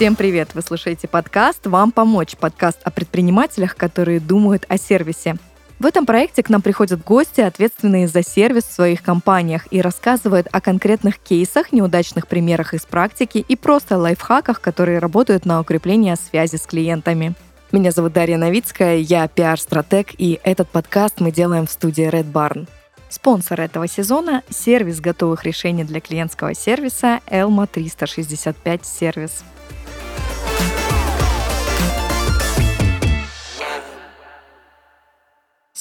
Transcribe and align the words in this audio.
Всем 0.00 0.16
привет! 0.16 0.54
Вы 0.54 0.62
слушаете 0.62 1.08
подкаст 1.08 1.66
«Вам 1.66 1.92
помочь» 1.92 2.34
подкаст 2.34 2.78
о 2.84 2.90
предпринимателях, 2.90 3.76
которые 3.76 4.18
думают 4.18 4.64
о 4.66 4.78
сервисе. 4.78 5.36
В 5.78 5.84
этом 5.84 6.06
проекте 6.06 6.42
к 6.42 6.48
нам 6.48 6.62
приходят 6.62 7.04
гости, 7.04 7.42
ответственные 7.42 8.08
за 8.08 8.22
сервис 8.22 8.64
в 8.64 8.72
своих 8.72 9.02
компаниях, 9.02 9.70
и 9.70 9.82
рассказывают 9.82 10.46
о 10.52 10.62
конкретных 10.62 11.18
кейсах, 11.18 11.70
неудачных 11.72 12.28
примерах 12.28 12.72
из 12.72 12.86
практики 12.86 13.44
и 13.46 13.56
просто 13.56 13.98
лайфхаках, 13.98 14.62
которые 14.62 15.00
работают 15.00 15.44
на 15.44 15.60
укрепление 15.60 16.16
связи 16.16 16.56
с 16.56 16.62
клиентами. 16.62 17.34
Меня 17.70 17.90
зовут 17.90 18.14
Дарья 18.14 18.38
Новицкая, 18.38 18.96
я 18.96 19.28
пиар-стратег, 19.28 20.14
и 20.16 20.40
этот 20.44 20.70
подкаст 20.70 21.20
мы 21.20 21.30
делаем 21.30 21.66
в 21.66 21.70
студии 21.70 22.08
Red 22.08 22.32
Barn. 22.32 22.68
Спонсор 23.10 23.60
этого 23.60 23.86
сезона– 23.86 24.44
сервис 24.48 25.02
готовых 25.02 25.44
решений 25.44 25.84
для 25.84 26.00
клиентского 26.00 26.54
сервиса 26.54 27.20
Elma 27.26 27.68
365 27.70 28.86
сервис. 28.86 29.44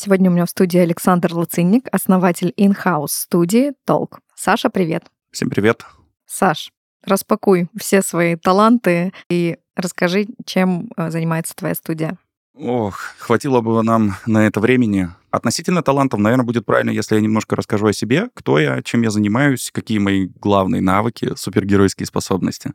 Сегодня 0.01 0.31
у 0.31 0.33
меня 0.33 0.45
в 0.45 0.49
студии 0.49 0.79
Александр 0.79 1.33
Лацинник, 1.33 1.89
основатель 1.91 2.53
in-house 2.57 3.07
студии 3.09 3.73
Толк. 3.85 4.21
Саша, 4.33 4.69
привет. 4.69 5.03
Всем 5.29 5.49
привет. 5.49 5.85
Саш, 6.25 6.71
распакуй 7.05 7.67
все 7.77 8.01
свои 8.01 8.37
таланты 8.37 9.11
и 9.29 9.57
расскажи, 9.75 10.27
чем 10.45 10.89
э, 10.95 11.09
занимается 11.09 11.53
твоя 11.53 11.75
студия. 11.75 12.17
Ох, 12.55 12.97
хватило 13.17 13.59
бы 13.59 13.83
нам 13.83 14.15
на 14.25 14.47
это 14.47 14.61
времени. 14.61 15.09
Относительно 15.31 15.83
талантов, 15.83 16.21
наверное, 16.21 16.45
будет 16.45 16.65
правильно, 16.65 16.91
если 16.91 17.15
я 17.15 17.21
немножко 17.21 17.57
расскажу 17.57 17.87
о 17.87 17.93
себе, 17.93 18.29
кто 18.33 18.57
я, 18.57 18.81
чем 18.81 19.01
я 19.01 19.09
занимаюсь, 19.09 19.69
какие 19.69 19.97
мои 19.97 20.27
главные 20.27 20.81
навыки, 20.81 21.33
супергеройские 21.35 22.05
способности. 22.05 22.71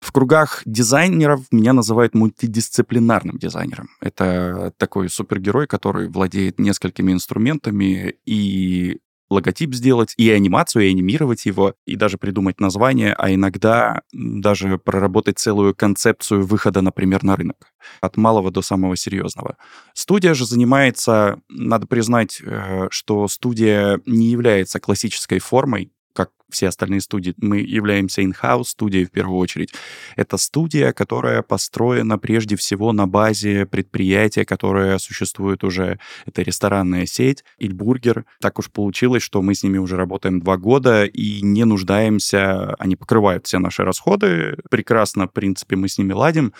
В 0.00 0.12
кругах 0.12 0.62
дизайнеров 0.64 1.42
меня 1.50 1.72
называют 1.72 2.14
мультидисциплинарным 2.14 3.38
дизайнером. 3.38 3.90
Это 4.00 4.72
такой 4.78 5.08
супергерой, 5.10 5.66
который 5.66 6.08
владеет 6.08 6.58
несколькими 6.58 7.12
инструментами 7.12 8.16
и 8.24 8.98
логотип 9.30 9.74
сделать, 9.74 10.14
и 10.16 10.28
анимацию, 10.30 10.86
и 10.86 10.90
анимировать 10.90 11.46
его, 11.46 11.74
и 11.86 11.96
даже 11.96 12.18
придумать 12.18 12.60
название, 12.60 13.14
а 13.14 13.32
иногда 13.32 14.02
даже 14.12 14.76
проработать 14.78 15.38
целую 15.38 15.74
концепцию 15.74 16.44
выхода, 16.44 16.80
например, 16.82 17.22
на 17.22 17.36
рынок. 17.36 17.72
От 18.00 18.16
малого 18.16 18.50
до 18.50 18.60
самого 18.60 18.96
серьезного. 18.96 19.56
Студия 19.94 20.34
же 20.34 20.46
занимается, 20.46 21.40
надо 21.48 21.86
признать, 21.86 22.42
э, 22.44 22.88
что 22.90 23.28
студия 23.28 24.00
не 24.04 24.26
является 24.26 24.80
классической 24.80 25.38
формой 25.38 25.92
как 26.12 26.30
все 26.50 26.68
остальные 26.68 27.00
студии, 27.00 27.34
мы 27.38 27.58
являемся 27.58 28.22
in-house 28.22 28.64
студией 28.64 29.06
в 29.06 29.10
первую 29.10 29.38
очередь. 29.38 29.72
Это 30.16 30.36
студия, 30.36 30.92
которая 30.92 31.42
построена 31.42 32.18
прежде 32.18 32.56
всего 32.56 32.92
на 32.92 33.06
базе 33.06 33.66
предприятия, 33.66 34.44
которое 34.44 34.98
существует 34.98 35.64
уже. 35.64 35.98
Это 36.26 36.42
ресторанная 36.42 37.06
сеть 37.06 37.44
Ильбургер. 37.58 38.24
Так 38.40 38.58
уж 38.58 38.70
получилось, 38.70 39.22
что 39.22 39.42
мы 39.42 39.54
с 39.54 39.62
ними 39.62 39.78
уже 39.78 39.96
работаем 39.96 40.40
два 40.40 40.56
года 40.56 41.04
и 41.04 41.40
не 41.42 41.64
нуждаемся, 41.64 42.74
они 42.74 42.96
покрывают 42.96 43.46
все 43.46 43.58
наши 43.58 43.84
расходы. 43.84 44.56
Прекрасно, 44.70 45.28
в 45.28 45.32
принципе, 45.32 45.76
мы 45.76 45.88
с 45.88 45.98
ними 45.98 46.12
ладим. 46.12 46.52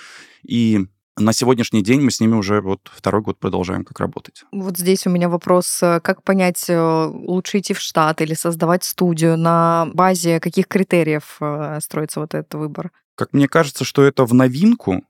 И 0.44 0.86
на 1.20 1.32
сегодняшний 1.32 1.82
день 1.82 2.00
мы 2.00 2.10
с 2.10 2.20
ними 2.20 2.34
уже 2.34 2.60
вот 2.60 2.80
второй 2.92 3.22
год 3.22 3.38
продолжаем 3.38 3.84
как 3.84 4.00
работать. 4.00 4.44
Вот 4.52 4.76
здесь 4.76 5.06
у 5.06 5.10
меня 5.10 5.28
вопрос, 5.28 5.82
э, 5.82 6.00
как 6.00 6.22
понять, 6.22 6.64
э, 6.68 7.04
лучше 7.06 7.58
идти 7.58 7.74
в 7.74 7.80
штат 7.80 8.20
или 8.20 8.34
создавать 8.34 8.84
студию, 8.84 9.36
на 9.36 9.88
базе 9.94 10.40
каких 10.40 10.66
критериев 10.66 11.36
э, 11.40 11.78
строится 11.82 12.20
вот 12.20 12.34
этот 12.34 12.54
выбор? 12.54 12.90
Как 13.14 13.32
мне 13.32 13.48
кажется, 13.48 13.84
что 13.84 14.02
это 14.02 14.24
в 14.24 14.32
новинку, 14.32 15.02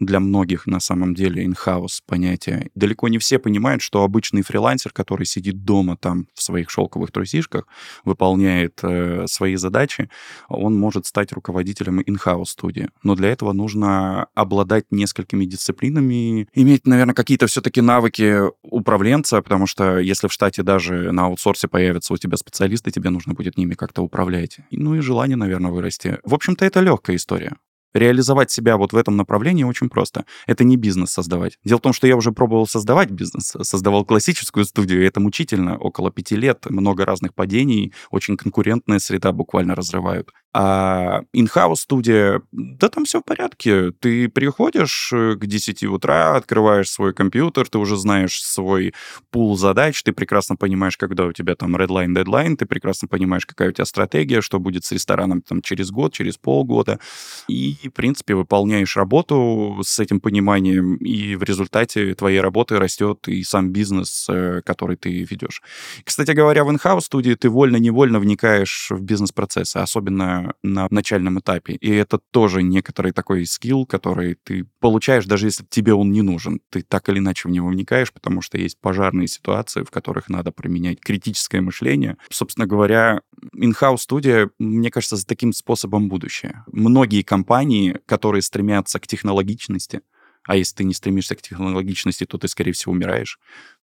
для 0.00 0.20
многих 0.20 0.66
на 0.66 0.80
самом 0.80 1.14
деле 1.14 1.44
in-house 1.44 2.00
понятие. 2.06 2.70
Далеко 2.74 3.08
не 3.08 3.18
все 3.18 3.38
понимают, 3.38 3.82
что 3.82 4.04
обычный 4.04 4.42
фрилансер, 4.42 4.92
который 4.92 5.26
сидит 5.26 5.64
дома 5.64 5.96
там 5.96 6.26
в 6.34 6.42
своих 6.42 6.70
шелковых 6.70 7.10
трусишках, 7.12 7.66
выполняет 8.04 8.78
э, 8.82 9.26
свои 9.26 9.56
задачи, 9.56 10.10
он 10.48 10.78
может 10.78 11.06
стать 11.06 11.32
руководителем 11.32 12.00
in-house 12.00 12.46
студии. 12.46 12.88
Но 13.02 13.14
для 13.14 13.30
этого 13.30 13.52
нужно 13.52 14.26
обладать 14.34 14.86
несколькими 14.90 15.44
дисциплинами, 15.44 16.48
иметь, 16.54 16.86
наверное, 16.86 17.14
какие-то 17.14 17.46
все-таки 17.46 17.80
навыки 17.80 18.40
управленца, 18.62 19.42
потому 19.42 19.66
что 19.66 19.98
если 19.98 20.28
в 20.28 20.32
штате 20.32 20.62
даже 20.62 21.12
на 21.12 21.26
аутсорсе 21.26 21.68
появятся 21.68 22.14
у 22.14 22.16
тебя 22.16 22.36
специалисты, 22.36 22.90
тебе 22.90 23.10
нужно 23.10 23.34
будет 23.34 23.56
ними 23.56 23.74
как-то 23.74 24.02
управлять. 24.02 24.58
Ну 24.70 24.94
и 24.94 25.00
желание, 25.00 25.36
наверное, 25.36 25.70
вырасти. 25.70 26.18
В 26.24 26.34
общем-то, 26.34 26.64
это 26.64 26.80
легкая 26.80 27.16
история. 27.16 27.56
Реализовать 27.94 28.50
себя 28.50 28.76
вот 28.76 28.92
в 28.92 28.96
этом 28.96 29.16
направлении 29.16 29.64
очень 29.64 29.88
просто. 29.88 30.24
Это 30.46 30.64
не 30.64 30.76
бизнес 30.76 31.10
создавать. 31.10 31.58
Дело 31.64 31.78
в 31.78 31.82
том, 31.82 31.92
что 31.92 32.06
я 32.06 32.16
уже 32.16 32.32
пробовал 32.32 32.66
создавать 32.66 33.10
бизнес, 33.10 33.54
создавал 33.62 34.04
классическую 34.04 34.64
студию, 34.64 35.02
и 35.02 35.06
это 35.06 35.20
мучительно. 35.20 35.78
Около 35.78 36.10
пяти 36.10 36.36
лет, 36.36 36.66
много 36.68 37.04
разных 37.04 37.34
падений, 37.34 37.92
очень 38.10 38.36
конкурентная 38.36 38.98
среда 38.98 39.32
буквально 39.32 39.74
разрывают. 39.74 40.30
А 40.54 41.20
in-house 41.36 41.76
студия, 41.76 42.40
да 42.52 42.88
там 42.88 43.04
все 43.04 43.20
в 43.20 43.24
порядке. 43.24 43.92
Ты 43.92 44.30
приходишь 44.30 45.10
э, 45.12 45.34
к 45.34 45.44
10 45.46 45.84
утра, 45.84 46.36
открываешь 46.36 46.90
свой 46.90 47.12
компьютер, 47.12 47.68
ты 47.68 47.76
уже 47.76 47.98
знаешь 47.98 48.42
свой 48.42 48.94
пул 49.30 49.58
задач, 49.58 50.02
ты 50.02 50.12
прекрасно 50.12 50.56
понимаешь, 50.56 50.96
когда 50.96 51.26
у 51.26 51.32
тебя 51.32 51.54
там 51.54 51.76
redline, 51.76 52.14
deadline, 52.14 52.56
ты 52.56 52.64
прекрасно 52.64 53.08
понимаешь, 53.08 53.44
какая 53.44 53.68
у 53.68 53.72
тебя 53.72 53.84
стратегия, 53.84 54.40
что 54.40 54.58
будет 54.58 54.86
с 54.86 54.92
рестораном 54.92 55.42
там 55.42 55.60
через 55.60 55.90
год, 55.90 56.14
через 56.14 56.38
полгода. 56.38 56.98
И, 57.46 57.76
в 57.84 57.92
принципе, 57.92 58.34
выполняешь 58.34 58.96
работу 58.96 59.78
с 59.82 59.98
этим 59.98 60.18
пониманием, 60.18 60.96
и 60.96 61.36
в 61.36 61.42
результате 61.42 62.14
твоей 62.14 62.40
работы 62.40 62.78
растет 62.78 63.28
и 63.28 63.42
сам 63.42 63.70
бизнес, 63.70 64.26
э, 64.30 64.62
который 64.64 64.96
ты 64.96 65.24
ведешь. 65.24 65.62
Кстати 66.04 66.30
говоря, 66.30 66.64
в 66.64 66.70
in-house 66.70 67.02
студии 67.02 67.34
ты 67.34 67.50
вольно-невольно 67.50 68.18
вникаешь 68.18 68.88
в 68.90 69.02
бизнес-процессы, 69.02 69.76
особенно 69.76 70.37
на 70.62 70.86
начальном 70.90 71.40
этапе. 71.40 71.74
И 71.74 71.90
это 71.90 72.18
тоже 72.30 72.62
некоторый 72.62 73.12
такой 73.12 73.46
скилл, 73.46 73.86
который 73.86 74.34
ты 74.34 74.64
получаешь, 74.80 75.26
даже 75.26 75.46
если 75.46 75.64
тебе 75.64 75.94
он 75.94 76.12
не 76.12 76.22
нужен. 76.22 76.60
Ты 76.70 76.82
так 76.82 77.08
или 77.08 77.18
иначе 77.18 77.48
в 77.48 77.52
него 77.52 77.68
вникаешь, 77.68 78.12
потому 78.12 78.42
что 78.42 78.58
есть 78.58 78.80
пожарные 78.80 79.28
ситуации, 79.28 79.82
в 79.82 79.90
которых 79.90 80.28
надо 80.28 80.52
применять 80.52 81.00
критическое 81.00 81.60
мышление. 81.60 82.16
Собственно 82.30 82.66
говоря, 82.66 83.20
in-house 83.56 83.98
студия, 83.98 84.50
мне 84.58 84.90
кажется, 84.90 85.16
за 85.16 85.26
таким 85.26 85.52
способом 85.52 86.08
будущее. 86.08 86.64
Многие 86.72 87.22
компании, 87.22 87.98
которые 88.06 88.42
стремятся 88.42 89.00
к 89.00 89.06
технологичности, 89.06 90.02
а 90.48 90.56
если 90.56 90.76
ты 90.76 90.84
не 90.84 90.94
стремишься 90.94 91.36
к 91.36 91.42
технологичности, 91.42 92.24
то 92.24 92.38
ты, 92.38 92.48
скорее 92.48 92.72
всего, 92.72 92.92
умираешь 92.92 93.38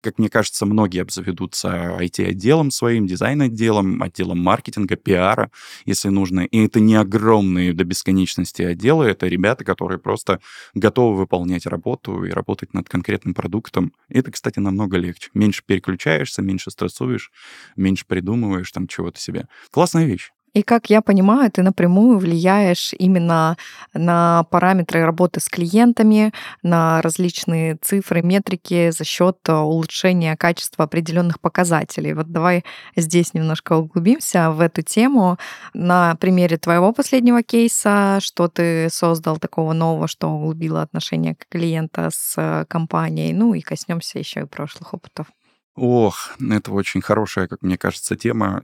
как 0.02 0.20
мне 0.20 0.30
кажется, 0.30 0.66
многие 0.66 1.02
обзаведутся 1.02 1.98
IT-отделом 2.00 2.72
своим, 2.72 3.08
дизайн-отделом, 3.08 4.02
отделом 4.02 4.40
маркетинга, 4.40 4.96
пиара, 4.96 5.52
если 5.86 6.10
нужно. 6.10 6.42
И 6.42 6.66
это 6.66 6.80
не 6.80 6.96
огромные 6.96 7.74
до 7.74 7.84
бесконечности 7.84 8.62
отделы, 8.62 9.06
это 9.06 9.28
ребята, 9.28 9.64
которые 9.64 10.00
просто 10.00 10.40
готовы 10.74 11.18
выполнять 11.18 11.66
работу 11.66 12.24
и 12.24 12.32
работать 12.32 12.74
над 12.74 12.88
конкретным 12.90 13.34
продуктом. 13.34 13.94
И 14.10 14.20
это, 14.20 14.32
кстати, 14.32 14.60
намного 14.60 14.98
легче. 14.98 15.30
Меньше 15.34 15.64
переключаешься, 15.66 16.42
меньше 16.42 16.72
стрессуешь, 16.72 17.32
меньше 17.76 18.06
придумываешь 18.08 18.72
там 18.72 18.88
чего-то 18.88 19.20
себе. 19.20 19.48
Классная 19.72 20.06
вещь. 20.06 20.32
И 20.54 20.64
как 20.64 20.90
я 20.90 21.02
понимаю, 21.02 21.52
ты 21.52 21.62
напрямую 21.62 22.18
влияешь 22.18 22.94
именно 22.98 23.58
на 23.94 24.44
параметры 24.50 25.04
работы 25.06 25.40
с 25.40 25.48
клиентами, 25.48 26.34
на 26.64 27.02
различные 27.02 27.78
цифры, 27.82 28.22
метрики 28.22 28.92
за 28.92 29.04
счет 29.04 29.38
э, 29.48 29.54
улучшения 29.54 30.36
качества 30.36 30.86
определенных 30.86 31.40
показателей. 31.40 32.14
Вот 32.14 32.32
давай 32.32 32.64
здесь 32.96 33.34
немножко 33.34 33.74
углубимся 33.74 34.52
в 34.52 34.60
эту 34.60 34.82
тему. 34.82 35.38
На 35.74 36.16
примере 36.16 36.58
твоего 36.58 36.92
последнего 36.94 37.44
кейса, 37.44 38.20
что 38.22 38.48
ты 38.48 38.90
создал 38.90 39.38
такого 39.38 39.74
нового, 39.74 40.08
что 40.08 40.30
углубило 40.30 40.82
отношения 40.82 41.36
клиента 41.50 42.10
с 42.12 42.34
э, 42.38 42.66
компанией, 42.68 43.34
ну 43.34 43.54
и 43.54 43.62
коснемся 43.62 44.20
еще 44.20 44.42
и 44.42 44.46
прошлых 44.46 44.94
опытов. 44.94 45.28
Ох, 45.76 46.32
это 46.42 46.74
очень 46.74 47.02
хорошая, 47.02 47.48
как 47.48 47.62
мне 47.62 47.78
кажется, 47.78 48.18
тема, 48.18 48.62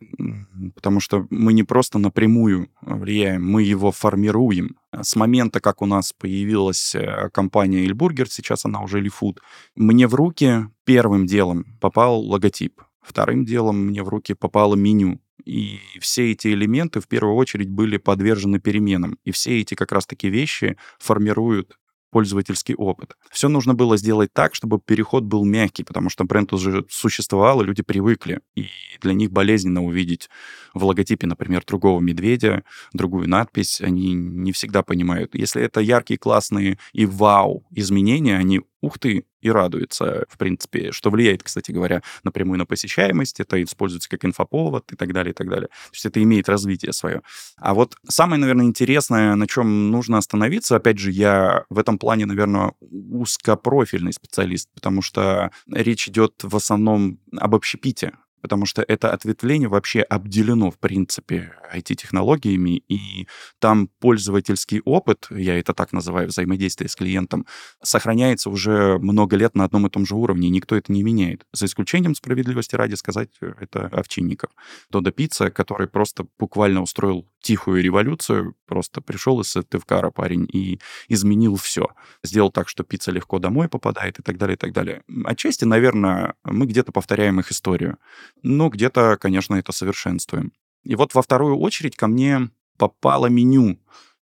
потому 0.74 1.00
что 1.00 1.25
мы 1.30 1.54
не 1.54 1.63
просто 1.63 1.98
напрямую 1.98 2.69
влияем, 2.81 3.46
мы 3.46 3.63
его 3.63 3.92
формируем. 3.92 4.75
С 4.92 5.16
момента, 5.16 5.62
как 5.62 5.81
у 5.81 5.86
нас 5.86 6.12
появилась 6.12 6.94
э, 6.94 7.30
компания 7.31 7.86
Ильбургер, 7.86 8.30
сейчас 8.30 8.66
она 8.66 8.81
уже 8.81 9.00
Лифуд, 9.00 9.40
мне 9.75 10.07
в 10.07 10.16
руки 10.16 10.68
первым 10.84 11.25
делом 11.25 11.78
попал 11.80 12.19
логотип, 12.19 12.81
вторым 13.02 13.46
делом 13.46 13.86
мне 13.86 14.04
в 14.04 14.10
руки 14.10 14.34
попало 14.34 14.75
меню. 14.75 15.22
И 15.46 15.80
все 16.02 16.31
эти 16.31 16.48
элементы 16.48 17.00
в 17.00 17.07
первую 17.07 17.36
очередь 17.36 17.69
были 17.69 17.98
подвержены 17.98 18.60
переменам. 18.60 19.19
И 19.24 19.31
все 19.31 19.62
эти 19.62 19.75
как 19.75 19.92
раз-таки 19.92 20.28
вещи 20.28 20.75
формируют 20.98 21.78
пользовательский 22.16 22.76
опыт. 22.76 23.18
Все 23.30 23.50
нужно 23.50 23.74
было 23.74 23.98
сделать 23.98 24.32
так, 24.32 24.56
чтобы 24.56 24.80
переход 24.80 25.26
был 25.26 25.44
мягкий, 25.44 25.84
потому 25.84 26.10
что 26.10 26.24
бренд 26.24 26.54
уже 26.54 26.86
существовал, 26.90 27.62
и 27.62 27.66
люди 27.66 27.84
привыкли. 27.84 28.40
И 28.56 28.68
для 29.02 29.12
них 29.12 29.34
болезненно 29.34 29.84
увидеть 29.84 30.30
в 30.74 30.86
логотипе, 30.86 31.28
например, 31.28 31.66
другого 31.68 32.00
медведя, 32.00 32.64
другую 32.94 33.28
надпись. 33.28 33.82
Они 33.82 34.14
не 34.14 34.54
всегда 34.54 34.82
понимают. 34.82 35.36
Если 35.36 35.62
это 35.62 35.82
яркие, 35.82 36.18
классные 36.18 36.78
и 36.94 37.06
вау 37.06 37.66
изменения, 37.72 38.38
они 38.38 38.62
ух 38.80 38.98
ты, 38.98 39.26
и 39.45 39.50
радуется, 39.51 40.25
в 40.27 40.39
принципе, 40.39 40.92
что 40.92 41.12
влияет, 41.12 41.44
кстати 41.44 41.71
говоря, 41.71 42.01
напрямую 42.24 42.57
на 42.57 42.65
посещаемость, 42.65 43.39
это 43.39 43.62
используется 43.62 44.09
как 44.09 44.25
инфоповод 44.25 44.92
и 44.92 44.95
так 44.95 45.13
далее, 45.13 45.33
и 45.33 45.36
так 45.36 45.47
далее. 45.47 45.68
То 45.68 45.94
есть 45.94 46.06
это 46.07 46.24
имеет 46.24 46.50
развитие 46.50 46.94
свое. 46.94 47.21
А 47.57 47.75
вот 47.75 47.95
самое, 48.09 48.42
наверное, 48.42 48.65
интересное, 48.65 49.36
на 49.36 49.47
чем 49.47 49.92
нужно 49.92 50.18
остановиться, 50.18 50.75
опять 50.75 50.97
же, 50.97 51.12
я 51.12 51.65
в 51.69 51.77
этом 51.77 52.00
плане, 52.00 52.25
наверное, 52.25 52.74
узкопрофильный 52.80 54.13
специалист, 54.13 54.68
потому 54.74 55.03
что 55.03 55.51
речь 55.71 56.07
идет 56.07 56.33
в 56.42 56.56
основном 56.56 57.19
об 57.38 57.53
общепите, 57.53 58.13
потому 58.45 58.68
что 58.68 58.86
это 58.88 59.12
ответвление 59.12 59.68
вообще 59.68 60.01
обделено, 60.01 60.69
в 60.69 60.77
принципе, 60.77 61.51
IT-технологиями, 61.74 62.83
и 62.88 63.27
там 63.57 63.89
пользовательский 64.00 64.81
опыт, 64.86 65.25
я 65.31 65.57
это 65.57 65.74
так 65.74 65.94
называю, 65.94 66.27
взаимодействие 66.27 66.88
с 66.88 66.95
клиентом, 66.95 67.47
сохраняется 67.81 68.51
уже 68.51 69.00
много 69.00 69.36
лет 69.36 69.56
на 69.56 69.63
одном 69.63 69.88
и 69.88 69.89
том 69.89 70.06
же 70.06 70.13
уровне, 70.13 70.51
никто 70.51 70.75
это 70.75 70.94
не 70.94 71.01
меняет. 71.01 71.44
За 71.53 71.65
исключением 71.65 72.13
справедливости 72.13 72.75
ради 72.75 72.94
сказать, 72.94 73.30
это 73.42 73.88
Овчинников. 73.88 74.51
Додо 74.92 75.09
Пицца, 75.09 75.50
который 75.50 75.88
просто 75.88 76.27
буквально 76.38 76.83
устроил 76.83 77.27
тихую 77.45 77.83
революцию, 77.83 78.56
просто 78.65 79.01
пришел 79.01 79.39
из 79.42 79.53
Тывкара 79.69 80.09
парень 80.12 80.47
и 80.51 80.80
изменил 81.07 81.56
все. 81.56 81.88
Сделал 82.24 82.51
так, 82.51 82.68
что 82.69 82.83
пицца 82.83 83.12
легко 83.12 83.39
домой 83.39 83.69
попадает 83.69 84.19
и 84.19 84.24
так 84.24 84.38
далее, 84.38 84.56
и 84.56 84.57
так 84.57 84.74
далее. 84.74 85.03
Отчасти, 85.25 85.65
наверное, 85.65 86.33
мы 86.44 86.65
где-то 86.65 86.92
повторяем 86.92 87.39
их 87.39 87.51
историю 87.51 87.97
но 88.44 88.69
где-то, 88.69 89.18
конечно, 89.18 89.56
это 89.56 89.71
совершенствуем. 89.71 90.53
И 90.83 90.95
вот 90.95 91.13
во 91.15 91.21
вторую 91.21 91.57
очередь 91.57 91.95
ко 91.95 92.07
мне 92.07 92.50
попало 92.77 93.25
меню. 93.27 93.80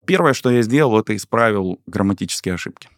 Первое, 0.07 0.35
что 0.35 0.51
я 0.51 0.63
сделал, 0.63 0.99
это 0.99 1.17
исправил 1.17 1.81
грамматические 1.87 2.55
ошибки. 2.55 2.89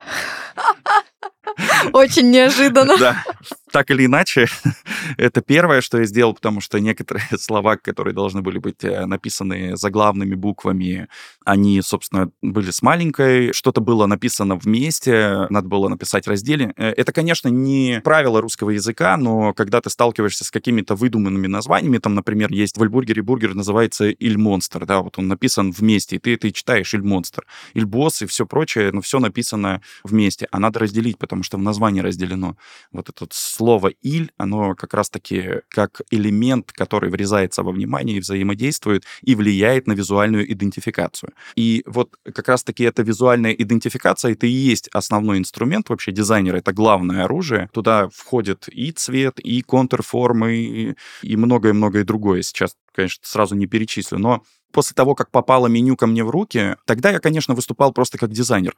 Очень 1.92 2.30
неожиданно. 2.30 2.96
Да. 2.98 3.24
Так 3.72 3.90
или 3.90 4.04
иначе, 4.04 4.48
это 5.16 5.40
первое, 5.40 5.80
что 5.80 5.98
я 5.98 6.04
сделал, 6.04 6.34
потому 6.34 6.60
что 6.60 6.78
некоторые 6.78 7.24
слова, 7.38 7.76
которые 7.76 8.12
должны 8.12 8.42
были 8.42 8.58
быть 8.58 8.84
э, 8.84 9.06
написаны 9.06 9.78
заглавными 9.78 10.34
буквами, 10.34 11.08
они, 11.46 11.80
собственно, 11.80 12.30
были 12.42 12.70
с 12.70 12.82
маленькой, 12.82 13.54
что-то 13.54 13.80
было 13.80 14.04
написано 14.04 14.56
вместе, 14.56 15.46
надо 15.48 15.68
было 15.68 15.88
написать 15.88 16.26
разделе. 16.28 16.74
Э, 16.76 16.90
это, 16.90 17.12
конечно, 17.12 17.48
не 17.48 18.02
правило 18.04 18.42
русского 18.42 18.70
языка, 18.70 19.16
но 19.16 19.54
когда 19.54 19.80
ты 19.80 19.88
сталкиваешься 19.88 20.44
с 20.44 20.50
какими-то 20.50 20.94
выдуманными 20.94 21.46
названиями, 21.46 21.96
там, 21.96 22.14
например, 22.14 22.52
есть 22.52 22.76
в 22.76 22.82
Эльбургере 22.82 23.22
бургер 23.22 23.54
называется 23.54 24.10
Ильмонстр, 24.10 24.84
да, 24.84 25.00
вот 25.00 25.18
он 25.18 25.28
написан 25.28 25.70
вместе, 25.72 26.16
и 26.16 26.18
ты, 26.18 26.36
ты 26.36 26.50
читаешь 26.50 26.92
Ильмонстр, 26.92 27.46
Ильбосс 27.72 28.20
и 28.20 28.26
все 28.26 28.44
прочее, 28.44 28.92
но 28.92 29.00
все 29.00 29.18
написано 29.18 29.80
вместе, 30.04 30.46
а 30.50 30.58
надо 30.58 30.80
разделить, 30.80 31.16
потому 31.16 31.42
что 31.42 31.56
в 31.56 31.62
названии 31.62 32.02
разделено. 32.02 32.58
Вот 32.92 33.08
этот 33.08 33.32
слово 33.62 33.92
«иль», 34.02 34.32
оно 34.38 34.74
как 34.74 34.92
раз-таки 34.92 35.60
как 35.68 36.02
элемент, 36.10 36.72
который 36.72 37.10
врезается 37.10 37.62
во 37.62 37.70
внимание 37.70 38.16
и 38.16 38.20
взаимодействует 38.20 39.04
и 39.22 39.36
влияет 39.36 39.86
на 39.86 39.92
визуальную 39.92 40.52
идентификацию. 40.52 41.30
И 41.54 41.84
вот 41.86 42.16
как 42.24 42.48
раз-таки 42.48 42.82
эта 42.82 43.04
визуальная 43.04 43.52
идентификация, 43.52 44.32
это 44.32 44.48
и 44.48 44.50
есть 44.50 44.88
основной 44.88 45.38
инструмент 45.38 45.90
вообще 45.90 46.10
дизайнера, 46.10 46.56
это 46.56 46.72
главное 46.72 47.24
оружие. 47.24 47.68
Туда 47.72 48.08
входит 48.12 48.68
и 48.68 48.90
цвет, 48.90 49.38
и 49.38 49.62
контрформы, 49.62 50.96
и 51.22 51.36
многое-многое 51.36 52.02
другое. 52.02 52.42
Сейчас, 52.42 52.74
конечно, 52.92 53.20
сразу 53.22 53.54
не 53.54 53.68
перечислю, 53.68 54.18
но 54.18 54.42
после 54.72 54.94
того, 54.94 55.14
как 55.14 55.30
попало 55.30 55.68
меню 55.68 55.96
ко 55.96 56.08
мне 56.08 56.24
в 56.24 56.30
руки, 56.30 56.74
тогда 56.84 57.10
я, 57.10 57.20
конечно, 57.20 57.54
выступал 57.54 57.92
просто 57.92 58.18
как 58.18 58.32
дизайнер. 58.32 58.74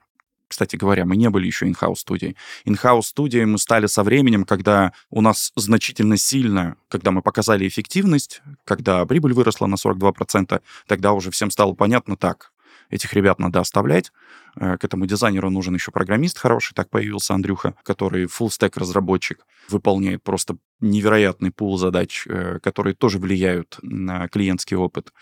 Кстати 0.54 0.76
говоря, 0.76 1.04
мы 1.04 1.16
не 1.16 1.28
были 1.30 1.46
еще 1.48 1.66
in-house 1.66 1.96
студией. 1.96 2.36
In-house 2.64 3.06
студией 3.06 3.44
мы 3.44 3.58
стали 3.58 3.86
со 3.86 4.04
временем, 4.04 4.44
когда 4.44 4.92
у 5.10 5.20
нас 5.20 5.50
значительно 5.56 6.16
сильно, 6.16 6.76
когда 6.86 7.10
мы 7.10 7.22
показали 7.22 7.66
эффективность, 7.66 8.40
когда 8.64 9.04
прибыль 9.04 9.32
выросла 9.32 9.66
на 9.66 9.74
42%, 9.74 10.62
тогда 10.86 11.12
уже 11.12 11.32
всем 11.32 11.50
стало 11.50 11.74
понятно 11.74 12.16
так, 12.16 12.52
этих 12.88 13.12
ребят 13.14 13.40
надо 13.40 13.58
оставлять. 13.58 14.12
Э, 14.54 14.78
к 14.78 14.84
этому 14.84 15.06
дизайнеру 15.06 15.50
нужен 15.50 15.74
еще 15.74 15.90
программист 15.90 16.38
хороший. 16.38 16.72
Так 16.72 16.88
появился 16.88 17.34
Андрюха, 17.34 17.74
который 17.82 18.26
full 18.26 18.46
stack 18.46 18.74
разработчик, 18.76 19.44
выполняет 19.68 20.22
просто 20.22 20.56
невероятный 20.78 21.50
пул 21.50 21.78
задач, 21.78 22.28
э, 22.28 22.60
которые 22.62 22.94
тоже 22.94 23.18
влияют 23.18 23.80
на 23.82 24.28
клиентский 24.28 24.76
опыт. 24.76 25.12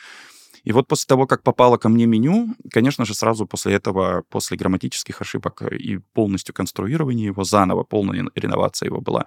И 0.64 0.73
вот 0.73 0.88
после 0.88 1.06
того, 1.06 1.26
как 1.26 1.43
попало 1.43 1.76
ко 1.76 1.88
мне 1.88 2.06
меню, 2.06 2.55
конечно 2.70 3.05
же, 3.05 3.14
сразу 3.14 3.47
после 3.47 3.75
этого, 3.75 4.23
после 4.29 4.56
грамматических 4.56 5.20
ошибок 5.20 5.62
и 5.62 5.99
полностью 5.99 6.55
конструирования 6.55 7.26
его 7.26 7.44
заново, 7.44 7.85
полная 7.85 8.26
реновация 8.35 8.87
его 8.87 9.00
была, 9.00 9.26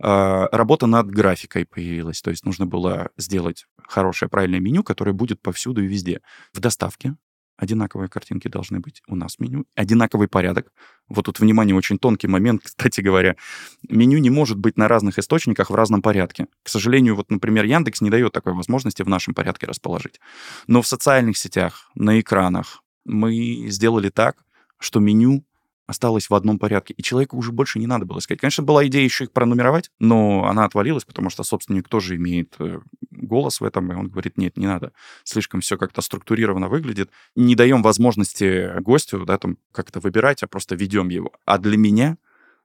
а, 0.00 0.48
работа 0.52 0.86
над 0.86 1.10
графикой 1.10 1.66
появилась. 1.66 2.22
То 2.22 2.30
есть 2.30 2.44
нужно 2.44 2.66
было 2.66 3.10
сделать 3.16 3.66
хорошее, 3.88 4.28
правильное 4.28 4.60
меню, 4.60 4.82
которое 4.82 5.12
будет 5.12 5.40
повсюду 5.40 5.82
и 5.82 5.86
везде. 5.86 6.20
В 6.52 6.60
доставке, 6.60 7.16
одинаковые 7.56 8.08
картинки 8.08 8.48
должны 8.48 8.80
быть 8.80 9.02
у 9.06 9.16
нас 9.16 9.36
в 9.36 9.40
меню, 9.40 9.64
одинаковый 9.74 10.28
порядок. 10.28 10.72
Вот 11.08 11.26
тут, 11.26 11.40
внимание, 11.40 11.74
очень 11.74 11.98
тонкий 11.98 12.28
момент, 12.28 12.62
кстати 12.64 13.00
говоря. 13.00 13.36
Меню 13.88 14.18
не 14.18 14.30
может 14.30 14.58
быть 14.58 14.76
на 14.76 14.88
разных 14.88 15.18
источниках 15.18 15.70
в 15.70 15.74
разном 15.74 16.02
порядке. 16.02 16.46
К 16.62 16.68
сожалению, 16.68 17.16
вот, 17.16 17.30
например, 17.30 17.64
Яндекс 17.64 18.00
не 18.00 18.10
дает 18.10 18.32
такой 18.32 18.52
возможности 18.52 19.02
в 19.02 19.08
нашем 19.08 19.34
порядке 19.34 19.66
расположить. 19.66 20.20
Но 20.66 20.82
в 20.82 20.86
социальных 20.86 21.38
сетях, 21.38 21.90
на 21.94 22.20
экранах 22.20 22.82
мы 23.04 23.66
сделали 23.68 24.10
так, 24.10 24.36
что 24.78 25.00
меню 25.00 25.45
осталось 25.86 26.30
в 26.30 26.34
одном 26.34 26.58
порядке, 26.58 26.94
и 26.94 27.02
человеку 27.02 27.36
уже 27.36 27.52
больше 27.52 27.78
не 27.78 27.86
надо 27.86 28.04
было 28.06 28.18
искать. 28.18 28.40
Конечно, 28.40 28.64
была 28.64 28.86
идея 28.86 29.04
еще 29.04 29.24
их 29.24 29.32
пронумеровать, 29.32 29.90
но 29.98 30.46
она 30.46 30.64
отвалилась, 30.64 31.04
потому 31.04 31.30
что 31.30 31.42
собственник 31.42 31.88
тоже 31.88 32.16
имеет 32.16 32.54
э, 32.58 32.80
голос 33.10 33.60
в 33.60 33.64
этом, 33.64 33.92
и 33.92 33.94
он 33.94 34.08
говорит, 34.08 34.36
нет, 34.36 34.56
не 34.56 34.66
надо. 34.66 34.92
Слишком 35.24 35.60
все 35.60 35.76
как-то 35.78 36.02
структурированно 36.02 36.68
выглядит. 36.68 37.10
Не 37.34 37.54
даем 37.54 37.82
возможности 37.82 38.80
гостю, 38.80 39.24
да, 39.24 39.38
там 39.38 39.58
как-то 39.72 40.00
выбирать, 40.00 40.42
а 40.42 40.46
просто 40.46 40.74
ведем 40.74 41.08
его. 41.08 41.32
А 41.44 41.58
для 41.58 41.76
меня 41.76 42.18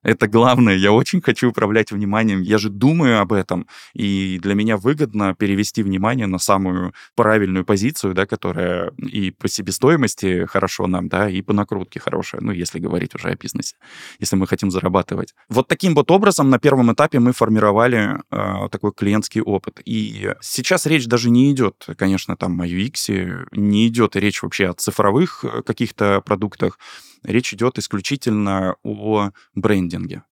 это 0.04 0.28
главное. 0.28 0.76
Я 0.76 0.92
очень 0.92 1.22
хочу 1.22 1.50
управлять 1.50 1.92
вниманием. 1.92 2.42
Я 2.42 2.58
же 2.58 2.70
думаю 2.70 3.20
об 3.20 3.34
этом. 3.34 3.68
И 3.94 4.40
для 4.42 4.56
меня 4.56 4.78
выгодно 4.78 5.36
перевести 5.36 5.84
внимание 5.84 6.28
на 6.28 6.40
самую 6.40 6.94
правильную 7.16 7.66
позицию, 7.66 8.14
да, 8.14 8.26
которая 8.26 8.92
и 8.98 9.32
по 9.32 9.48
себестоимости 9.48 10.46
хорошо 10.46 10.88
нам, 10.88 11.08
да, 11.08 11.30
и 11.30 11.42
по 11.42 11.54
накрутке 11.54 12.00
хорошая. 12.00 12.42
Ну, 12.42 12.52
если 12.52 12.80
говорить 12.80 13.14
уже 13.16 13.30
о 13.30 13.36
бизнесе, 13.36 13.76
если 14.20 14.36
мы 14.36 14.48
хотим 14.48 14.72
зарабатывать. 14.72 15.34
Вот 15.50 15.68
таким 15.68 15.94
вот 15.94 16.10
образом 16.10 16.50
на 16.50 16.60
первом 16.60 16.92
этапе 16.92 17.20
мы 17.20 17.34
формировали 17.34 18.22
э, 18.32 18.70
такой 18.70 18.94
клиентский 18.94 19.42
опыт. 19.42 19.82
И 19.86 20.34
сейчас 20.42 20.86
речь 20.86 21.06
даже 21.06 21.30
не 21.30 21.52
идет, 21.52 21.88
конечно, 21.98 22.36
там 22.36 22.60
о 22.62 22.66
UX, 22.66 23.48
не 23.52 23.88
идет 23.88 24.16
речь 24.16 24.42
вообще 24.42 24.70
о 24.70 24.74
цифровых 24.74 25.46
э, 25.46 25.62
каких-то 25.62 26.22
продуктах 26.22 26.80
речь 27.24 27.54
идет 27.54 27.78
исключительно 27.80 28.76
о 28.84 29.32
брендинге. 29.56 30.24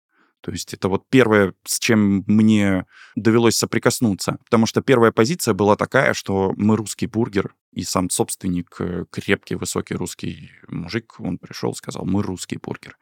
То 0.42 0.52
есть 0.52 0.74
это 0.74 0.88
вот 0.88 1.04
первое, 1.10 1.54
с 1.66 1.80
чем 1.80 2.24
мне 2.26 2.86
довелось 3.16 3.58
соприкоснуться. 3.58 4.38
Потому 4.46 4.66
что 4.66 4.82
первая 4.82 5.12
позиция 5.12 5.54
была 5.54 5.76
такая, 5.76 6.14
что 6.14 6.54
мы 6.56 6.78
русский 6.78 7.08
бургер, 7.08 7.54
и 7.74 7.84
сам 7.84 8.10
собственник, 8.10 8.76
э, 8.80 9.06
крепкий, 9.12 9.56
высокий 9.56 9.96
русский 9.96 10.52
мужик, 10.68 11.20
он 11.20 11.38
пришел, 11.38 11.74
сказал, 11.76 12.06
мы 12.06 12.24
русский 12.24 12.58
бургер. 12.58 12.98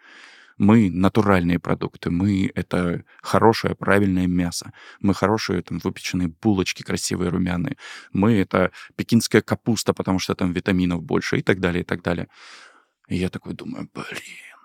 Мы 0.57 0.89
натуральные 0.89 1.59
продукты, 1.59 2.09
мы 2.09 2.51
это 2.55 3.03
хорошее, 3.21 3.75
правильное 3.75 4.25
мясо, 4.25 4.73
мы 4.99 5.13
хорошие 5.13 5.61
там 5.61 5.77
выпеченные 5.77 6.29
булочки 6.29 6.81
красивые, 6.81 7.29
румяные, 7.29 7.77
мы 8.11 8.33
это 8.33 8.71
пекинская 8.95 9.43
капуста, 9.43 9.93
потому 9.93 10.17
что 10.17 10.33
там 10.33 10.53
витаминов 10.53 11.03
больше 11.03 11.37
и 11.37 11.41
так 11.43 11.59
далее, 11.59 11.83
и 11.83 11.85
так 11.85 12.01
далее. 12.01 12.27
И 13.07 13.15
я 13.15 13.29
такой 13.29 13.53
думаю, 13.53 13.89
блин, 13.93 14.57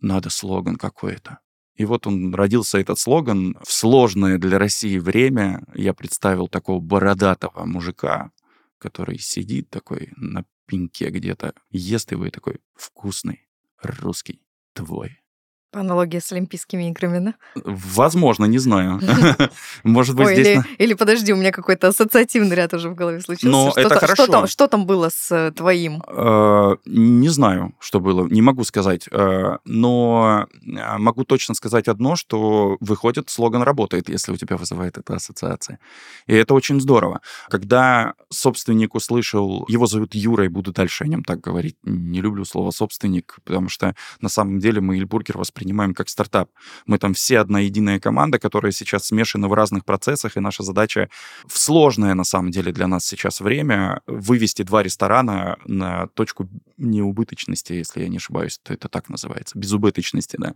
надо 0.00 0.30
слоган 0.30 0.76
какой-то. 0.76 1.40
И 1.74 1.84
вот 1.84 2.06
он 2.06 2.34
родился, 2.34 2.78
этот 2.78 2.98
слоган. 2.98 3.56
В 3.62 3.72
сложное 3.72 4.38
для 4.38 4.58
России 4.58 4.98
время 4.98 5.64
я 5.74 5.92
представил 5.92 6.48
такого 6.48 6.80
бородатого 6.80 7.64
мужика, 7.64 8.30
который 8.78 9.18
сидит 9.18 9.70
такой 9.70 10.12
на 10.16 10.44
пеньке 10.66 11.10
где-то, 11.10 11.54
ест 11.70 12.12
его 12.12 12.26
и 12.26 12.30
такой 12.30 12.60
вкусный, 12.74 13.48
русский, 13.82 14.40
твой. 14.72 15.23
По 15.74 15.80
аналогии 15.80 16.20
с 16.20 16.30
Олимпийскими 16.30 16.88
играми, 16.90 17.18
да? 17.18 17.34
Возможно, 17.64 18.44
не 18.44 18.58
знаю. 18.58 19.00
Может 19.82 20.14
быть, 20.14 20.26
Ой, 20.28 20.34
здесь... 20.34 20.46
или, 20.46 20.56
на- 20.56 20.66
или 20.78 20.94
подожди, 20.94 21.32
у 21.32 21.36
меня 21.36 21.50
какой-то 21.50 21.88
ассоциативный 21.88 22.54
ряд 22.54 22.72
уже 22.74 22.90
в 22.90 22.94
голове 22.94 23.20
случился. 23.20 23.48
Но 23.48 23.70
что, 23.72 23.80
это 23.80 23.98
хорошо. 23.98 24.22
Что, 24.22 24.32
там, 24.32 24.46
что 24.46 24.66
там 24.68 24.86
было 24.86 25.08
с 25.08 25.32
э, 25.32 25.50
твоим? 25.50 26.00
Э, 26.06 26.76
Не 26.86 27.28
знаю, 27.28 27.74
что 27.80 27.98
было, 27.98 28.28
не 28.28 28.40
могу 28.40 28.62
сказать. 28.62 29.08
Э, 29.10 29.56
Но 29.64 30.46
могу 30.62 31.24
точно 31.24 31.54
сказать 31.56 31.88
одно, 31.88 32.14
что 32.14 32.76
выходит, 32.78 33.28
слоган 33.28 33.62
работает, 33.62 34.08
если 34.08 34.30
у 34.30 34.36
тебя 34.36 34.56
вызывает 34.56 34.96
эта 34.96 35.16
ассоциация. 35.16 35.80
И 36.28 36.34
это 36.34 36.54
очень 36.54 36.80
здорово. 36.80 37.20
Когда 37.48 38.14
собственник 38.30 38.94
услышал, 38.94 39.64
его 39.66 39.86
зовут 39.86 40.14
Юра, 40.14 40.44
и 40.44 40.48
буду 40.48 40.70
дальше 40.72 41.02
о 41.02 41.08
нем 41.08 41.24
так 41.24 41.40
говорить, 41.40 41.76
не 41.82 42.20
люблю 42.20 42.44
слово 42.44 42.70
собственник, 42.70 43.38
потому 43.44 43.68
что 43.68 43.96
на 44.20 44.28
самом 44.28 44.60
деле 44.60 44.80
мы 44.80 44.98
Ильбургер 44.98 45.36
воспринимаем 45.36 45.63
как 45.94 46.08
стартап. 46.08 46.50
Мы 46.86 46.98
там 46.98 47.14
все 47.14 47.38
одна 47.38 47.60
единая 47.60 48.00
команда, 48.00 48.38
которая 48.38 48.72
сейчас 48.72 49.06
смешана 49.06 49.48
в 49.48 49.54
разных 49.54 49.84
процессах, 49.84 50.36
и 50.36 50.40
наша 50.40 50.62
задача 50.62 51.08
в 51.46 51.58
сложное, 51.58 52.14
на 52.14 52.24
самом 52.24 52.50
деле, 52.50 52.72
для 52.72 52.86
нас 52.86 53.06
сейчас 53.06 53.40
время 53.40 54.00
вывести 54.06 54.62
два 54.62 54.82
ресторана 54.82 55.56
на 55.64 56.08
точку 56.08 56.48
неубыточности, 56.76 57.72
если 57.72 58.02
я 58.02 58.08
не 58.08 58.16
ошибаюсь, 58.16 58.58
то 58.62 58.72
это 58.74 58.88
так 58.88 59.08
называется, 59.08 59.58
безубыточности, 59.58 60.36
да. 60.38 60.54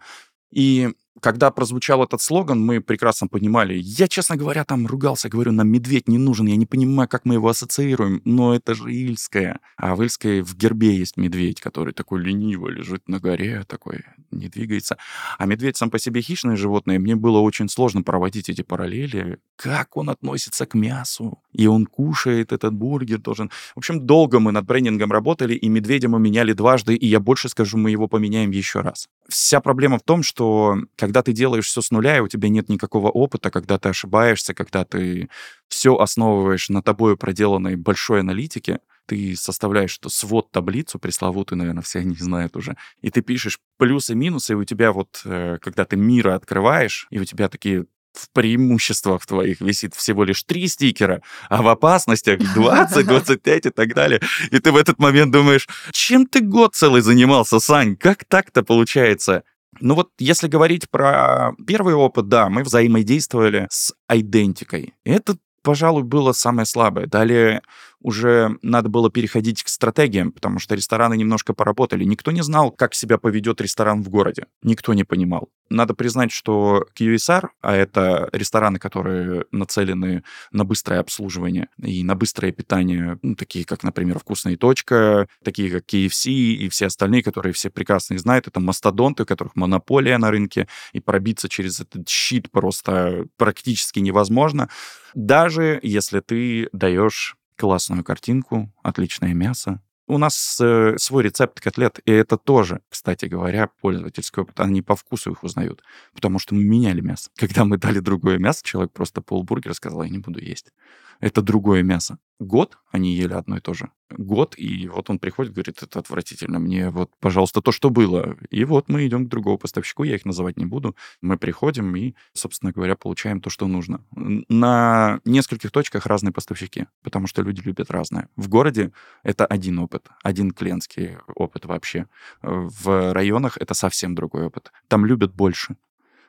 И 0.51 0.91
когда 1.21 1.51
прозвучал 1.51 2.03
этот 2.05 2.21
слоган, 2.21 2.65
мы 2.65 2.81
прекрасно 2.81 3.29
понимали. 3.29 3.75
Я, 3.75 4.09
честно 4.09 4.37
говоря, 4.37 4.65
там 4.65 4.87
ругался, 4.87 5.29
говорю, 5.29 5.53
нам 5.53 5.69
медведь 5.69 6.09
не 6.09 6.19
нужен, 6.19 6.47
я 6.47 6.57
не 6.57 6.67
понимаю, 6.67 7.09
как 7.09 7.25
мы 7.25 7.35
его 7.35 7.49
ассоциируем, 7.49 8.23
но 8.25 8.55
это 8.55 8.75
же 8.75 8.93
Ильская. 8.93 9.61
А 9.77 9.95
в 9.95 10.03
Ильской 10.03 10.43
в 10.43 10.57
гербе 10.57 10.97
есть 10.97 11.17
медведь, 11.17 11.61
который 11.61 11.93
такой 11.93 12.23
лениво 12.23 12.69
лежит 12.69 13.09
на 13.09 13.21
горе, 13.21 13.65
такой 13.67 14.05
не 14.31 14.49
двигается. 14.49 14.97
А 15.39 15.47
медведь 15.47 15.77
сам 15.77 15.91
по 15.91 15.99
себе 15.99 16.21
хищное 16.21 16.57
животное, 16.57 16.99
мне 16.99 17.17
было 17.17 17.39
очень 17.39 17.69
сложно 17.69 18.03
проводить 18.03 18.49
эти 18.49 18.63
параллели. 18.63 19.39
Как 19.57 19.97
он 19.97 20.11
относится 20.11 20.67
к 20.67 20.75
мясу? 20.75 21.39
И 21.53 21.67
он 21.67 21.87
кушает 21.87 22.53
этот 22.53 22.75
бургер, 22.75 23.19
должен... 23.19 23.51
В 23.75 23.79
общем, 23.79 24.07
долго 24.07 24.41
мы 24.41 24.53
над 24.53 24.67
брендингом 24.67 25.13
работали, 25.13 25.55
и 25.55 25.69
медведя 25.69 26.09
мы 26.09 26.21
меняли 26.21 26.53
дважды, 26.53 26.95
и 26.95 27.07
я 27.07 27.21
больше 27.21 27.49
скажу, 27.49 27.79
мы 27.79 27.91
его 27.91 28.09
поменяем 28.09 28.51
еще 28.51 28.81
раз. 28.81 29.09
Вся 29.29 29.61
проблема 29.61 29.99
в 29.99 30.03
том, 30.03 30.23
что 30.23 30.79
когда 31.09 31.23
ты 31.23 31.33
делаешь 31.33 31.67
все 31.67 31.81
с 31.81 31.91
нуля, 31.91 32.19
и 32.19 32.21
у 32.21 32.29
тебя 32.29 32.51
нет 32.51 32.69
никакого 32.69 33.09
опыта, 33.09 33.51
когда 33.51 33.79
ты 33.79 33.89
ошибаешься, 33.89 34.53
когда 34.53 34.85
ты 34.85 35.31
все 35.67 35.97
основываешь 35.97 36.69
на 36.69 36.83
тобой 36.83 37.17
проделанной 37.17 37.77
большой 37.77 38.21
аналитике, 38.21 38.81
ты 39.07 39.35
составляешь 39.35 39.99
свод 40.07 40.51
таблицу 40.51 40.99
пресловутую, 40.99 41.61
наверное, 41.61 41.83
все 41.83 42.01
они 42.01 42.15
знают 42.15 42.57
уже, 42.57 42.77
и 43.01 43.11
ты 43.11 43.23
пишешь 43.23 43.59
плюсы, 43.79 44.15
минусы, 44.15 44.53
и 44.53 44.57
у 44.57 44.65
тебя 44.65 44.93
вот, 44.93 45.23
э, 45.25 45.57
когда 45.63 45.87
ты 45.87 45.97
мира 45.97 46.35
открываешь, 46.35 47.07
и 47.09 47.19
у 47.19 47.25
тебя 47.25 47.49
такие 47.49 47.87
в 48.13 48.29
преимуществах 48.35 49.25
твоих 49.25 49.63
висит 49.63 49.95
всего 49.95 50.25
лишь 50.25 50.43
три 50.43 50.69
стикера, 50.69 51.23
а 51.49 51.63
в 51.63 51.69
опасностях 51.69 52.39
20, 52.53 53.07
25 53.07 53.67
и 53.67 53.71
так 53.71 53.95
далее. 53.95 54.21
И 54.51 54.59
ты 54.59 54.73
в 54.73 54.77
этот 54.77 54.99
момент 54.99 55.33
думаешь, 55.33 55.67
чем 55.93 56.27
ты 56.27 56.41
год 56.41 56.75
целый 56.75 57.01
занимался, 57.01 57.61
Сань? 57.61 57.97
Как 57.97 58.27
так-то 58.27 58.63
получается? 58.63 59.43
Ну 59.81 59.95
вот, 59.95 60.11
если 60.19 60.49
говорить 60.49 60.91
про 60.91 61.53
первый 61.67 61.95
опыт, 61.95 62.29
да, 62.29 62.49
мы 62.49 62.63
взаимодействовали 62.63 63.67
с 63.71 63.93
айдентикой. 64.07 64.95
Это, 65.05 65.37
пожалуй, 65.63 66.03
было 66.03 66.33
самое 66.33 66.67
слабое. 66.67 67.07
Далее 67.07 67.63
уже 68.01 68.57
надо 68.63 68.89
было 68.89 69.11
переходить 69.11 69.63
к 69.63 69.69
стратегиям, 69.69 70.33
потому 70.33 70.59
что 70.59 70.75
рестораны 70.75 71.17
немножко 71.17 71.53
поработали. 71.53 72.05
Никто 72.05 72.31
не 72.31 72.43
знал, 72.43 72.71
как 72.71 72.95
себя 72.95 73.19
поведет 73.19 73.61
ресторан 73.61 74.03
в 74.03 74.09
городе. 74.09 74.47
Никто 74.63 74.95
не 74.95 75.05
понимал. 75.05 75.49
Надо 75.71 75.95
признать, 75.95 76.33
что 76.33 76.87
QSR, 76.99 77.49
а 77.61 77.75
это 77.75 78.29
рестораны, 78.33 78.79
которые 78.79 79.45
нацелены 79.51 80.23
на 80.53 80.65
быстрое 80.65 81.01
обслуживание 81.01 81.69
и 81.83 82.05
на 82.05 82.15
быстрое 82.15 82.53
питание, 82.53 83.19
ну, 83.23 83.35
такие 83.35 83.65
как, 83.65 83.83
например, 83.83 84.19
«Вкусная 84.19 84.57
точка», 84.57 85.29
такие 85.45 85.71
как 85.71 85.85
KFC 85.85 86.31
и 86.31 86.69
все 86.69 86.87
остальные, 86.87 87.23
которые 87.23 87.53
все 87.53 87.69
прекрасно 87.69 88.17
знают, 88.19 88.47
это 88.47 88.61
мастодонты, 88.61 89.25
у 89.25 89.27
которых 89.27 89.57
монополия 89.57 90.19
на 90.19 90.31
рынке, 90.31 90.69
и 90.93 91.01
пробиться 91.01 91.49
через 91.49 91.81
этот 91.81 92.09
щит 92.09 92.51
просто 92.51 93.27
практически 93.37 93.99
невозможно, 93.99 94.69
даже 95.15 95.81
если 95.83 96.21
ты 96.21 96.69
даешь 96.73 97.38
классную 97.59 98.05
картинку, 98.05 98.73
отличное 98.83 99.35
мясо. 99.35 99.83
У 100.07 100.17
нас 100.17 100.59
э, 100.59 100.97
свой 100.97 101.25
рецепт 101.25 101.61
котлет, 101.61 102.01
и 102.07 102.11
это 102.11 102.39
тоже, 102.39 102.81
кстати 102.89 103.27
говоря, 103.27 103.69
пользовательский 103.83 104.41
опыт. 104.41 104.59
Они 104.61 104.81
по 104.81 104.97
вкусу 104.97 105.33
их 105.33 105.45
узнают, 105.45 105.83
потому 106.15 106.39
что 106.39 106.55
мы 106.55 106.65
меняли 106.65 107.03
мясо. 107.03 107.31
Когда 107.37 107.67
мы 107.67 107.77
дали 107.77 107.99
другое 107.99 108.39
мясо, 108.39 108.65
человек 108.65 108.93
просто 108.93 109.21
полбургера 109.21 109.75
сказал, 109.75 110.03
я 110.05 110.09
не 110.09 110.19
буду 110.19 110.41
есть. 110.41 110.73
Это 111.21 111.43
другое 111.43 111.83
мясо. 111.83 112.19
Год 112.39 112.79
они 112.93 113.17
ели 113.17 113.33
одно 113.33 113.57
и 113.57 113.61
то 113.61 113.75
же. 113.75 113.91
Год, 114.11 114.55
и 114.57 114.89
вот 114.89 115.11
он 115.11 115.19
приходит, 115.19 115.53
говорит, 115.53 115.83
это 115.83 115.99
отвратительно, 115.99 116.61
мне 116.61 116.91
вот, 116.91 117.11
пожалуйста, 117.19 117.61
то, 117.61 117.73
что 117.73 117.91
было. 117.91 118.37
И 118.51 118.65
вот 118.65 118.89
мы 118.89 119.07
идем 119.07 119.27
к 119.27 119.29
другому 119.29 119.59
поставщику, 119.59 120.05
я 120.05 120.15
их 120.15 120.25
называть 120.25 120.57
не 120.57 120.65
буду. 120.65 120.95
Мы 121.21 121.37
приходим 121.37 121.95
и, 121.97 122.15
собственно 122.33 122.71
говоря, 122.71 122.95
получаем 122.95 123.41
то, 123.41 123.51
что 123.51 123.67
нужно. 123.67 124.05
На 124.13 125.21
нескольких 125.25 125.73
точках 125.73 126.07
разные 126.07 126.33
поставщики, 126.33 126.87
потому 127.03 127.27
что 127.27 127.43
люди 127.43 127.61
любят 127.61 127.91
разное. 127.91 128.29
В 128.37 128.49
городе 128.49 128.93
это 129.25 129.45
один 129.45 129.81
опыт, 129.81 130.07
один 130.23 130.53
клиентский 130.53 131.17
опыт 131.35 131.67
вообще. 131.67 132.07
В 132.41 133.13
районах 133.13 133.59
это 133.59 133.75
совсем 133.75 134.15
другой 134.15 134.47
опыт. 134.47 134.71
Там 134.87 135.05
любят 135.05 135.35
больше, 135.35 135.77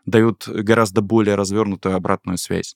дают 0.06 0.48
гораздо 0.48 1.02
более 1.02 1.36
развернутую 1.36 1.96
обратную 1.96 2.40
связь 2.40 2.76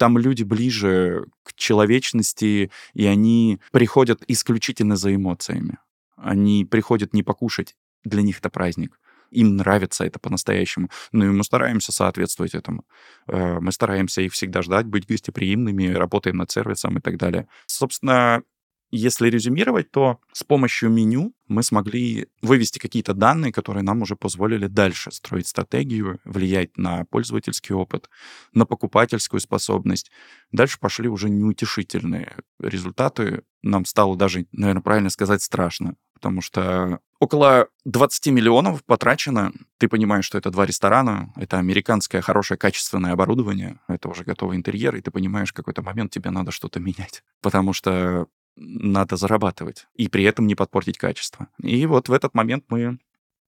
там 0.00 0.16
люди 0.16 0.44
ближе 0.44 1.26
к 1.42 1.52
человечности, 1.52 2.70
и 2.94 3.04
они 3.04 3.60
приходят 3.70 4.22
исключительно 4.28 4.96
за 4.96 5.14
эмоциями. 5.14 5.76
Они 6.16 6.64
приходят 6.64 7.12
не 7.12 7.22
покушать, 7.22 7.76
для 8.02 8.22
них 8.22 8.38
это 8.38 8.48
праздник. 8.48 8.98
Им 9.30 9.56
нравится 9.56 10.06
это 10.06 10.18
по-настоящему. 10.18 10.88
Ну 11.12 11.26
и 11.26 11.28
мы 11.28 11.44
стараемся 11.44 11.92
соответствовать 11.92 12.54
этому. 12.54 12.86
Мы 13.26 13.70
стараемся 13.72 14.22
их 14.22 14.32
всегда 14.32 14.62
ждать, 14.62 14.86
быть 14.86 15.06
гостеприимными, 15.06 15.92
работаем 15.92 16.38
над 16.38 16.50
сервисом 16.50 16.96
и 16.96 17.00
так 17.02 17.18
далее. 17.18 17.46
Собственно, 17.66 18.42
если 18.90 19.28
резюмировать, 19.28 19.90
то 19.90 20.18
с 20.32 20.44
помощью 20.44 20.88
меню 20.88 21.34
мы 21.50 21.64
смогли 21.64 22.28
вывести 22.42 22.78
какие-то 22.78 23.12
данные, 23.12 23.52
которые 23.52 23.82
нам 23.82 24.02
уже 24.02 24.14
позволили 24.14 24.68
дальше 24.68 25.10
строить 25.10 25.48
стратегию, 25.48 26.20
влиять 26.24 26.78
на 26.78 27.04
пользовательский 27.06 27.74
опыт, 27.74 28.08
на 28.54 28.66
покупательскую 28.66 29.40
способность. 29.40 30.12
Дальше 30.52 30.78
пошли 30.78 31.08
уже 31.08 31.28
неутешительные 31.28 32.36
результаты. 32.60 33.42
Нам 33.62 33.84
стало 33.84 34.16
даже, 34.16 34.46
наверное, 34.52 34.82
правильно 34.82 35.10
сказать, 35.10 35.42
страшно, 35.42 35.96
потому 36.14 36.40
что 36.40 37.00
около 37.18 37.68
20 37.84 38.28
миллионов 38.28 38.84
потрачено. 38.84 39.52
Ты 39.78 39.88
понимаешь, 39.88 40.24
что 40.24 40.38
это 40.38 40.50
два 40.50 40.66
ресторана, 40.66 41.32
это 41.34 41.58
американское 41.58 42.22
хорошее 42.22 42.58
качественное 42.58 43.12
оборудование, 43.12 43.80
это 43.88 44.08
уже 44.08 44.22
готовый 44.22 44.56
интерьер, 44.56 44.94
и 44.94 45.00
ты 45.00 45.10
понимаешь, 45.10 45.50
в 45.50 45.54
какой-то 45.54 45.82
момент 45.82 46.12
тебе 46.12 46.30
надо 46.30 46.52
что-то 46.52 46.78
менять, 46.78 47.24
потому 47.42 47.72
что 47.72 48.28
надо 48.60 49.16
зарабатывать 49.16 49.86
и 49.94 50.08
при 50.08 50.24
этом 50.24 50.46
не 50.46 50.54
подпортить 50.54 50.98
качество. 50.98 51.48
И 51.62 51.86
вот 51.86 52.08
в 52.08 52.12
этот 52.12 52.34
момент 52.34 52.64
мы 52.68 52.98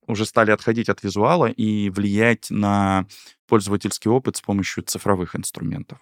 уже 0.06 0.26
стали 0.26 0.50
отходить 0.50 0.88
от 0.88 1.02
визуала 1.02 1.46
и 1.46 1.90
влиять 1.90 2.50
на 2.50 3.06
пользовательский 3.46 4.10
опыт 4.10 4.36
с 4.36 4.40
помощью 4.40 4.82
цифровых 4.82 5.36
инструментов. 5.36 5.98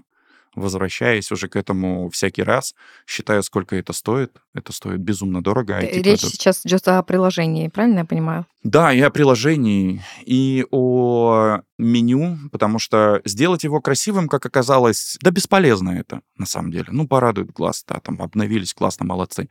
Возвращаясь 0.57 1.31
уже 1.31 1.49
к 1.49 1.57
этому 1.57 2.11
всякий 2.11 2.43
раз, 2.43 2.75
считаю, 3.07 3.43
сколько 3.43 3.77
это 3.77 3.93
стоит. 3.93 4.33
Это 4.53 4.73
стоит 4.73 5.01
безумно 5.01 5.43
дорого. 5.43 5.81
IT 5.81 6.03
Речь 6.03 6.25
это... 6.25 6.33
сейчас 6.33 6.67
идет 6.67 6.87
о 6.89 7.03
приложении, 7.03 7.69
правильно 7.69 8.01
я 8.01 8.05
понимаю? 8.05 8.47
Да, 8.65 8.93
и 8.93 9.01
о 9.01 9.11
приложении, 9.11 10.03
и 10.25 10.67
о 10.71 11.61
меню, 11.79 12.39
потому 12.51 12.79
что 12.79 13.23
сделать 13.25 13.65
его 13.65 13.81
красивым, 13.81 14.29
как 14.29 14.45
оказалось, 14.45 15.19
да 15.23 15.31
бесполезно 15.31 15.91
это, 15.91 16.21
на 16.37 16.47
самом 16.47 16.73
деле. 16.73 16.87
Ну, 16.89 17.07
порадует 17.07 17.53
глаз, 17.53 17.85
да, 17.87 18.01
там 18.01 18.21
обновились, 18.21 18.75
классно, 18.75 19.07
молодцы. 19.07 19.49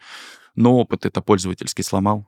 Но 0.56 0.77
опыт 0.77 1.06
это 1.06 1.22
пользовательский 1.22 1.84
сломал 1.84 2.27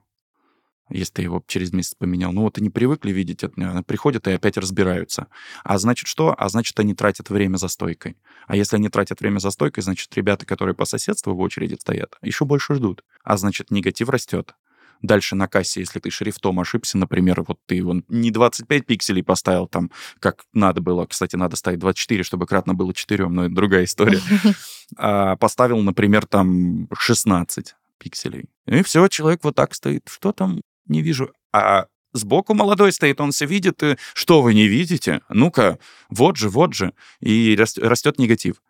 если 0.92 1.14
ты 1.14 1.22
его 1.22 1.42
через 1.46 1.72
месяц 1.72 1.94
поменял. 1.94 2.32
Ну 2.32 2.42
вот 2.42 2.58
они 2.58 2.70
привыкли 2.70 3.12
видеть 3.12 3.42
это, 3.42 3.82
приходят 3.84 4.26
и 4.28 4.32
опять 4.32 4.56
разбираются. 4.56 5.28
А 5.64 5.78
значит 5.78 6.06
что? 6.06 6.34
А 6.36 6.48
значит, 6.48 6.78
они 6.78 6.94
тратят 6.94 7.30
время 7.30 7.56
за 7.56 7.68
стойкой. 7.68 8.16
А 8.46 8.56
если 8.56 8.76
они 8.76 8.88
тратят 8.88 9.20
время 9.20 9.38
за 9.38 9.50
стойкой, 9.50 9.82
значит, 9.82 10.14
ребята, 10.16 10.46
которые 10.46 10.74
по 10.74 10.84
соседству 10.84 11.34
в 11.34 11.40
очереди 11.40 11.74
стоят, 11.80 12.16
еще 12.22 12.44
больше 12.44 12.74
ждут. 12.74 13.04
А 13.24 13.36
значит, 13.36 13.70
негатив 13.70 14.08
растет. 14.08 14.54
Дальше 15.02 15.34
на 15.34 15.48
кассе, 15.48 15.80
если 15.80 15.98
ты 15.98 16.10
шрифтом 16.10 16.60
ошибся, 16.60 16.96
например, 16.96 17.42
вот 17.42 17.58
ты 17.66 17.82
вон 17.82 18.04
не 18.08 18.30
25 18.30 18.86
пикселей 18.86 19.24
поставил 19.24 19.66
там, 19.66 19.90
как 20.20 20.44
надо 20.52 20.80
было, 20.80 21.06
кстати, 21.06 21.34
надо 21.34 21.56
ставить 21.56 21.80
24, 21.80 22.22
чтобы 22.22 22.46
кратно 22.46 22.74
было 22.74 22.94
4, 22.94 23.28
но 23.28 23.46
это 23.46 23.54
другая 23.54 23.84
история, 23.84 24.20
а 24.96 25.34
поставил, 25.36 25.78
например, 25.82 26.26
там 26.26 26.88
16 26.96 27.74
пикселей. 27.98 28.48
И 28.66 28.82
все, 28.84 29.08
человек 29.08 29.40
вот 29.42 29.56
так 29.56 29.74
стоит. 29.74 30.08
Что 30.08 30.32
там? 30.32 30.60
Не 30.92 31.02
вижу. 31.02 31.32
А 31.52 31.86
Сбоку 32.12 32.52
молодой 32.54 32.92
стоит, 32.92 33.20
он 33.20 33.30
все 33.30 33.46
видит. 33.46 33.82
И, 33.82 33.96
что 34.14 34.42
вы 34.42 34.54
не 34.54 34.68
видите? 34.68 35.22
Ну-ка, 35.30 35.78
вот 36.10 36.36
же, 36.36 36.50
вот 36.50 36.74
же. 36.74 36.92
И 37.20 37.56
растет 37.56 38.18
негатив. 38.18 38.62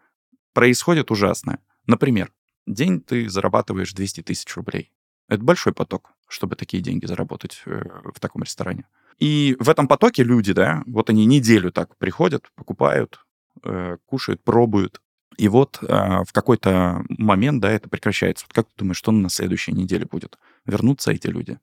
Происходит 0.52 1.10
ужасное. 1.10 1.58
Например, 1.86 2.30
день 2.66 3.00
ты 3.00 3.28
зарабатываешь 3.28 3.92
200 3.92 4.22
тысяч 4.22 4.54
рублей. 4.56 4.92
Это 5.28 5.42
большой 5.42 5.72
поток, 5.72 6.12
чтобы 6.28 6.54
такие 6.56 6.82
деньги 6.82 7.06
заработать 7.06 7.62
э, 7.66 7.82
в 8.14 8.20
таком 8.20 8.42
ресторане. 8.42 8.86
И 9.18 9.56
в 9.58 9.68
этом 9.68 9.88
потоке 9.88 10.22
люди, 10.22 10.52
да, 10.52 10.82
вот 10.86 11.10
они 11.10 11.26
неделю 11.26 11.72
так 11.72 11.96
приходят, 11.96 12.44
покупают, 12.54 13.24
э, 13.64 13.96
кушают, 14.06 14.44
пробуют. 14.44 15.00
И 15.36 15.48
вот 15.48 15.78
э, 15.82 15.86
в 16.24 16.32
какой-то 16.32 17.02
момент, 17.08 17.60
да, 17.60 17.72
это 17.72 17.88
прекращается. 17.88 18.44
Вот 18.46 18.54
как 18.54 18.66
ты 18.66 18.72
думаешь, 18.78 18.98
что 18.98 19.10
на 19.10 19.30
следующей 19.30 19.72
неделе 19.72 20.06
будет? 20.06 20.38
Вернутся 20.64 21.10
эти 21.10 21.26
люди? 21.28 21.58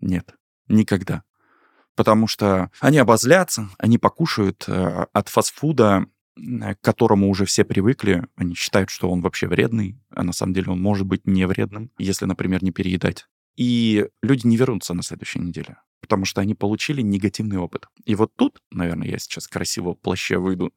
Нет, 0.00 0.34
никогда. 0.68 1.22
Потому 1.94 2.26
что 2.26 2.70
они 2.80 2.98
обозлятся, 2.98 3.70
они 3.78 3.98
покушают 3.98 4.64
э, 4.68 5.06
от 5.12 5.28
фастфуда, 5.28 6.06
к 6.36 6.76
которому 6.82 7.30
уже 7.30 7.46
все 7.46 7.64
привыкли. 7.64 8.26
Они 8.36 8.54
считают, 8.54 8.90
что 8.90 9.10
он 9.10 9.22
вообще 9.22 9.46
вредный, 9.46 9.98
а 10.10 10.22
на 10.22 10.32
самом 10.32 10.52
деле 10.52 10.72
он 10.72 10.80
может 10.80 11.06
быть 11.06 11.26
не 11.26 11.46
вредным, 11.46 11.90
если, 11.98 12.26
например, 12.26 12.62
не 12.62 12.70
переедать. 12.70 13.26
И 13.56 14.06
люди 14.22 14.46
не 14.46 14.58
вернутся 14.58 14.92
на 14.92 15.02
следующей 15.02 15.38
неделе, 15.38 15.78
потому 16.02 16.26
что 16.26 16.42
они 16.42 16.54
получили 16.54 17.00
негативный 17.00 17.56
опыт. 17.56 17.86
И 18.04 18.14
вот 18.14 18.36
тут, 18.36 18.60
наверное, 18.70 19.08
я 19.08 19.18
сейчас 19.18 19.48
красиво 19.48 19.94
в 19.94 19.98
плаще 19.98 20.36
выйду 20.36 20.74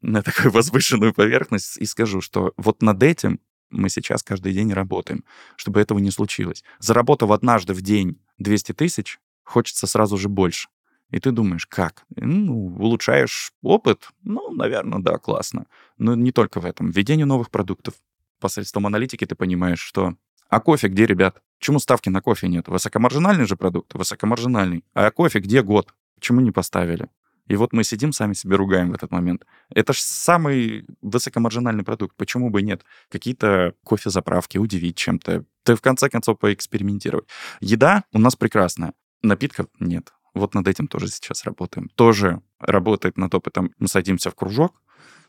на 0.00 0.22
такую 0.22 0.50
возвышенную 0.52 1.12
поверхность 1.12 1.76
и 1.76 1.84
скажу, 1.84 2.22
что 2.22 2.54
вот 2.56 2.80
над 2.80 3.02
этим 3.02 3.40
мы 3.70 3.90
сейчас 3.90 4.22
каждый 4.22 4.54
день 4.54 4.72
работаем, 4.72 5.24
чтобы 5.56 5.80
этого 5.80 5.98
не 5.98 6.10
случилось. 6.10 6.64
Заработав 6.78 7.30
однажды 7.30 7.74
в 7.74 7.82
день 7.82 8.18
200 8.38 8.72
тысяч, 8.72 9.18
хочется 9.42 9.86
сразу 9.86 10.16
же 10.16 10.28
больше. 10.28 10.68
И 11.10 11.20
ты 11.20 11.30
думаешь, 11.30 11.66
как? 11.66 12.04
Ну, 12.16 12.74
улучшаешь 12.78 13.52
опыт? 13.62 14.08
Ну, 14.22 14.50
наверное, 14.52 14.98
да, 14.98 15.18
классно. 15.18 15.66
Но 15.96 16.14
не 16.14 16.32
только 16.32 16.60
в 16.60 16.64
этом. 16.64 16.90
Введение 16.90 17.26
новых 17.26 17.50
продуктов. 17.50 17.94
Посредством 18.40 18.86
аналитики 18.86 19.24
ты 19.24 19.34
понимаешь, 19.34 19.80
что... 19.80 20.16
А 20.48 20.60
кофе 20.60 20.88
где, 20.88 21.06
ребят? 21.06 21.40
Почему 21.58 21.78
ставки 21.78 22.08
на 22.08 22.20
кофе 22.20 22.48
нет? 22.48 22.68
Высокомаржинальный 22.68 23.46
же 23.46 23.56
продукт? 23.56 23.94
Высокомаржинальный. 23.94 24.84
А 24.92 25.10
кофе 25.10 25.38
где 25.38 25.62
год? 25.62 25.94
Почему 26.16 26.40
не 26.40 26.50
поставили? 26.50 27.08
И 27.46 27.56
вот 27.56 27.72
мы 27.72 27.84
сидим, 27.84 28.12
сами 28.12 28.32
себе 28.32 28.56
ругаем 28.56 28.90
в 28.90 28.94
этот 28.94 29.10
момент. 29.10 29.44
Это 29.70 29.92
же 29.92 30.00
самый 30.00 30.86
высокомаржинальный 31.02 31.84
продукт. 31.84 32.16
Почему 32.16 32.50
бы 32.50 32.62
нет? 32.62 32.84
Какие-то 33.10 33.74
кофе-заправки, 33.84 34.58
удивить 34.58 34.96
чем-то. 34.96 35.44
Ты 35.62 35.74
в 35.74 35.80
конце 35.80 36.08
концов 36.08 36.38
поэкспериментировать. 36.38 37.26
Еда 37.60 38.04
у 38.12 38.18
нас 38.18 38.36
прекрасная. 38.36 38.94
Напитков 39.22 39.66
нет. 39.78 40.12
Вот 40.34 40.54
над 40.54 40.66
этим 40.68 40.88
тоже 40.88 41.08
сейчас 41.08 41.44
работаем. 41.44 41.88
Тоже 41.94 42.40
работает 42.58 43.16
над 43.18 43.34
опытом. 43.34 43.72
Мы 43.78 43.88
садимся 43.88 44.30
в 44.30 44.34
кружок 44.34 44.82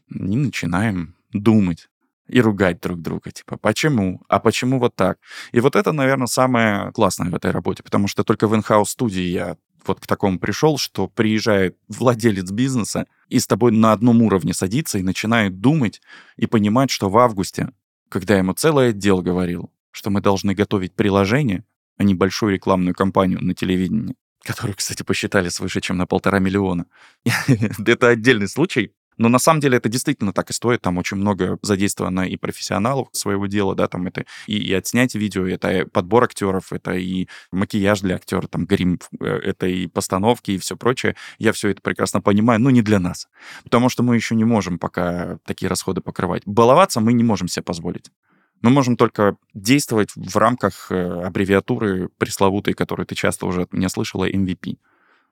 и 0.09 0.35
начинаем 0.35 1.15
думать 1.31 1.89
и 2.27 2.41
ругать 2.41 2.81
друг 2.81 3.01
друга. 3.01 3.31
Типа, 3.31 3.57
почему? 3.57 4.21
А 4.27 4.39
почему 4.39 4.79
вот 4.79 4.95
так? 4.95 5.19
И 5.51 5.59
вот 5.59 5.75
это, 5.75 5.91
наверное, 5.91 6.27
самое 6.27 6.91
классное 6.91 7.29
в 7.29 7.35
этой 7.35 7.51
работе, 7.51 7.83
потому 7.83 8.07
что 8.07 8.23
только 8.23 8.47
в 8.47 8.55
инхаус 8.55 8.89
студии 8.89 9.21
я 9.21 9.57
вот 9.87 9.99
к 9.99 10.07
такому 10.07 10.39
пришел, 10.39 10.77
что 10.77 11.07
приезжает 11.07 11.77
владелец 11.87 12.51
бизнеса 12.51 13.07
и 13.29 13.39
с 13.39 13.47
тобой 13.47 13.71
на 13.71 13.91
одном 13.91 14.21
уровне 14.21 14.53
садится 14.53 14.97
и 14.97 15.03
начинает 15.03 15.59
думать 15.59 16.01
и 16.37 16.45
понимать, 16.45 16.91
что 16.91 17.09
в 17.09 17.17
августе, 17.17 17.69
когда 18.09 18.37
ему 18.37 18.53
целый 18.53 18.89
отдел 18.89 19.21
говорил, 19.21 19.71
что 19.91 20.09
мы 20.09 20.21
должны 20.21 20.53
готовить 20.53 20.93
приложение, 20.93 21.63
а 21.97 22.03
не 22.03 22.13
большую 22.13 22.53
рекламную 22.53 22.93
кампанию 22.93 23.43
на 23.43 23.53
телевидении, 23.53 24.15
которую, 24.43 24.75
кстати, 24.75 25.03
посчитали 25.03 25.49
свыше, 25.49 25.81
чем 25.81 25.97
на 25.97 26.05
полтора 26.05 26.39
миллиона. 26.39 26.85
Это 27.85 28.09
отдельный 28.09 28.47
случай, 28.47 28.91
но 29.17 29.29
на 29.29 29.39
самом 29.39 29.59
деле 29.59 29.77
это 29.77 29.89
действительно 29.89 30.33
так 30.33 30.49
и 30.49 30.53
стоит. 30.53 30.81
Там 30.81 30.97
очень 30.97 31.17
много 31.17 31.57
задействовано 31.61 32.21
и 32.21 32.37
профессионалов 32.37 33.07
своего 33.11 33.47
дела, 33.47 33.75
да, 33.75 33.87
там 33.87 34.07
это 34.07 34.25
и, 34.47 34.57
и 34.57 34.73
отснять 34.73 35.15
видео, 35.15 35.47
это 35.47 35.71
и 35.71 35.85
подбор 35.85 36.25
актеров, 36.25 36.73
это 36.73 36.93
и 36.93 37.27
макияж 37.51 38.01
для 38.01 38.15
актера, 38.15 38.47
там 38.47 38.65
грим, 38.65 38.99
э, 39.19 39.25
это 39.25 39.67
и 39.67 39.87
постановки 39.87 40.51
и 40.51 40.57
все 40.57 40.75
прочее. 40.75 41.15
Я 41.37 41.53
все 41.53 41.69
это 41.69 41.81
прекрасно 41.81 42.21
понимаю, 42.21 42.59
но 42.59 42.69
не 42.69 42.81
для 42.81 42.99
нас. 42.99 43.27
Потому 43.63 43.89
что 43.89 44.03
мы 44.03 44.15
еще 44.15 44.35
не 44.35 44.43
можем 44.43 44.79
пока 44.79 45.37
такие 45.45 45.69
расходы 45.69 46.01
покрывать. 46.01 46.43
Баловаться 46.45 46.99
мы 46.99 47.13
не 47.13 47.23
можем 47.23 47.47
себе 47.47 47.63
позволить. 47.63 48.11
Мы 48.61 48.69
можем 48.69 48.97
только 48.97 49.37
действовать 49.53 50.11
в 50.15 50.35
рамках 50.37 50.91
э, 50.91 51.21
аббревиатуры 51.25 52.09
пресловутой, 52.17 52.73
которую 52.73 53.05
ты 53.05 53.15
часто 53.15 53.45
уже 53.45 53.63
от 53.63 53.73
меня 53.73 53.89
слышала, 53.89 54.29
MVP 54.29 54.77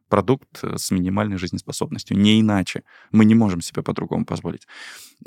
продукт 0.09 0.63
э, 0.63 0.77
с 0.77 0.91
минимальной 0.91 1.37
жизнеспособностью. 1.37 2.17
Не 2.17 2.39
иначе. 2.39 2.83
Мы 3.11 3.25
не 3.25 3.35
можем 3.35 3.61
себе 3.61 3.81
по-другому 3.81 4.25
позволить. 4.25 4.67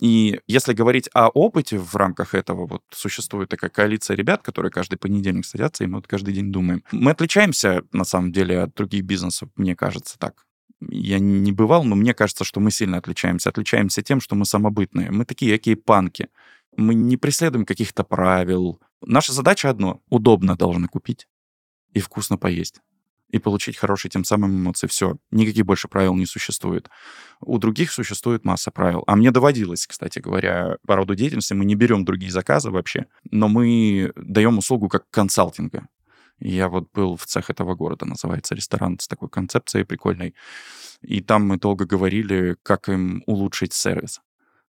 И 0.01 0.41
если 0.47 0.75
говорить 0.75 1.09
о 1.15 1.29
опыте 1.29 1.79
в 1.79 1.95
рамках 1.97 2.35
этого, 2.35 2.67
вот 2.67 2.83
существует 2.91 3.49
такая 3.49 3.71
коалиция 3.71 4.17
ребят, 4.17 4.43
которые 4.43 4.71
каждый 4.71 4.97
понедельник 4.97 5.45
садятся, 5.45 5.85
и 5.85 5.87
мы 5.87 5.97
вот 5.97 6.07
каждый 6.07 6.35
день 6.35 6.53
думаем. 6.53 6.83
Мы 6.93 7.11
отличаемся, 7.11 7.83
на 7.93 8.05
самом 8.05 8.33
деле, 8.33 8.63
от 8.63 8.75
других 8.75 9.05
бизнесов, 9.05 9.49
мне 9.57 9.75
кажется, 9.75 10.19
так. 10.19 10.47
Я 10.81 11.19
не 11.19 11.53
бывал, 11.53 11.85
но 11.85 11.97
мне 11.97 12.13
кажется, 12.13 12.45
что 12.45 12.61
мы 12.61 12.71
сильно 12.71 12.99
отличаемся. 12.99 13.49
Отличаемся 13.49 14.03
тем, 14.03 14.21
что 14.21 14.37
мы 14.37 14.45
самобытные. 14.45 15.11
Мы 15.11 15.25
такие, 15.25 15.57
какие 15.57 15.75
панки. 15.75 16.29
Мы 16.77 16.95
не 16.95 17.17
преследуем 17.17 17.65
каких-то 17.65 18.05
правил. 18.05 18.79
Наша 19.01 19.33
задача 19.33 19.71
одно— 19.71 20.03
удобно 20.11 20.55
должны 20.55 20.87
купить 20.89 21.27
и 21.95 22.01
вкусно 22.01 22.37
поесть 22.37 22.83
и 23.29 23.39
получить 23.39 23.77
хорошие 23.77 24.11
тем 24.11 24.25
самым 24.25 24.57
эмоции. 24.57 24.87
Все, 24.87 25.17
никаких 25.31 25.65
больше 25.65 25.89
правил 25.89 26.15
не 26.15 26.27
существует. 26.27 26.89
У 27.41 27.59
других 27.59 27.91
существует 27.93 28.45
масса 28.45 28.71
правил. 28.71 29.03
А 29.07 29.17
мне 29.17 29.31
доводилось, 29.31 29.87
кстати 29.87 30.19
говоря, 30.19 30.79
по 30.87 30.97
роду 30.97 31.15
деятельности, 31.15 31.55
мы 31.55 31.65
не 31.65 31.75
берем 31.75 32.05
другие 32.05 32.31
заказы 32.31 32.71
вообще, 32.71 33.07
но 33.31 33.49
мы 33.49 34.13
даем 34.17 34.59
услугу 34.59 34.89
как 34.89 35.09
консалтинга. 35.11 35.89
Я 36.39 36.69
вот 36.69 36.91
был 36.93 37.17
в 37.17 37.25
цех 37.25 37.49
этого 37.51 37.75
города, 37.75 38.05
называется 38.05 38.55
ресторан 38.55 38.99
с 39.01 39.09
такой 39.09 39.31
концепцией 39.31 39.85
прикольной. 39.85 40.35
И 41.01 41.21
там 41.21 41.47
мы 41.47 41.59
долго 41.59 41.87
говорили, 41.87 42.57
как 42.63 42.89
им 42.89 43.23
улучшить 43.27 43.73
сервис 43.73 44.21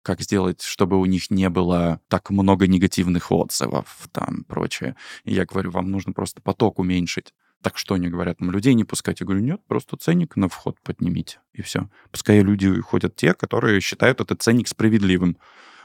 как 0.03 0.21
сделать, 0.21 0.61
чтобы 0.61 0.99
у 0.99 1.05
них 1.05 1.31
не 1.31 1.49
было 1.49 1.99
так 2.09 2.29
много 2.29 2.67
негативных 2.67 3.31
отзывов, 3.31 4.09
там, 4.11 4.43
прочее. 4.43 4.95
И 5.23 5.33
я 5.33 5.45
говорю, 5.45 5.71
вам 5.71 5.89
нужно 5.89 6.11
просто 6.11 6.41
поток 6.41 6.77
уменьшить. 6.77 7.33
Так 7.63 7.77
что 7.77 7.95
они 7.95 8.09
говорят, 8.09 8.41
нам 8.41 8.51
людей 8.51 8.73
не 8.73 8.83
пускать? 8.83 9.21
Я 9.21 9.25
говорю, 9.25 9.41
нет, 9.41 9.61
просто 9.67 9.95
ценник 9.95 10.35
на 10.35 10.49
вход 10.49 10.77
поднимите, 10.83 11.39
и 11.53 11.61
все. 11.61 11.89
Пускай 12.11 12.41
люди 12.41 12.81
ходят 12.81 13.15
те, 13.15 13.33
которые 13.33 13.79
считают 13.79 14.19
этот 14.19 14.41
ценник 14.41 14.67
справедливым. 14.67 15.37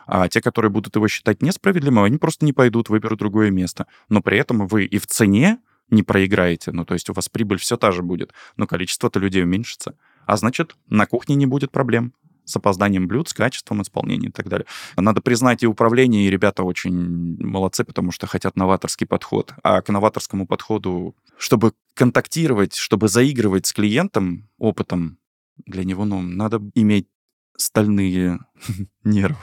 А 0.06 0.28
те, 0.28 0.40
которые 0.40 0.72
будут 0.72 0.96
его 0.96 1.06
считать 1.06 1.40
несправедливым, 1.40 2.02
они 2.02 2.18
просто 2.18 2.44
не 2.44 2.52
пойдут, 2.52 2.88
выберут 2.88 3.20
другое 3.20 3.50
место. 3.50 3.86
Но 4.08 4.20
при 4.22 4.38
этом 4.38 4.66
вы 4.66 4.86
и 4.86 4.98
в 4.98 5.06
цене 5.06 5.58
не 5.90 6.02
проиграете. 6.02 6.72
Ну, 6.72 6.84
то 6.84 6.94
есть 6.94 7.08
у 7.10 7.12
вас 7.12 7.28
прибыль 7.28 7.58
все 7.58 7.76
та 7.76 7.92
же 7.92 8.02
будет, 8.02 8.32
но 8.56 8.66
количество-то 8.66 9.20
людей 9.20 9.44
уменьшится. 9.44 9.94
А 10.26 10.36
значит, 10.36 10.76
на 10.88 11.06
кухне 11.06 11.36
не 11.36 11.46
будет 11.46 11.70
проблем 11.70 12.12
с 12.44 12.56
опозданием 12.56 13.06
блюд, 13.06 13.28
с 13.28 13.34
качеством 13.34 13.82
исполнения 13.82 14.28
и 14.28 14.32
так 14.32 14.48
далее. 14.48 14.66
Надо 14.96 15.20
признать 15.20 15.62
и 15.62 15.66
управление, 15.66 16.26
и 16.26 16.30
ребята 16.30 16.64
очень 16.64 17.36
молодцы, 17.44 17.84
потому 17.84 18.10
что 18.10 18.26
хотят 18.26 18.56
новаторский 18.56 19.06
подход. 19.06 19.52
А 19.62 19.82
к 19.82 19.90
новаторскому 19.90 20.46
подходу, 20.46 21.14
чтобы 21.38 21.72
контактировать, 21.94 22.74
чтобы 22.74 23.08
заигрывать 23.08 23.66
с 23.66 23.72
клиентом 23.72 24.50
опытом, 24.58 25.18
для 25.66 25.84
него 25.84 26.04
ну, 26.04 26.20
надо 26.20 26.60
иметь 26.74 27.08
стальные 27.56 28.40
нервы. 29.04 29.36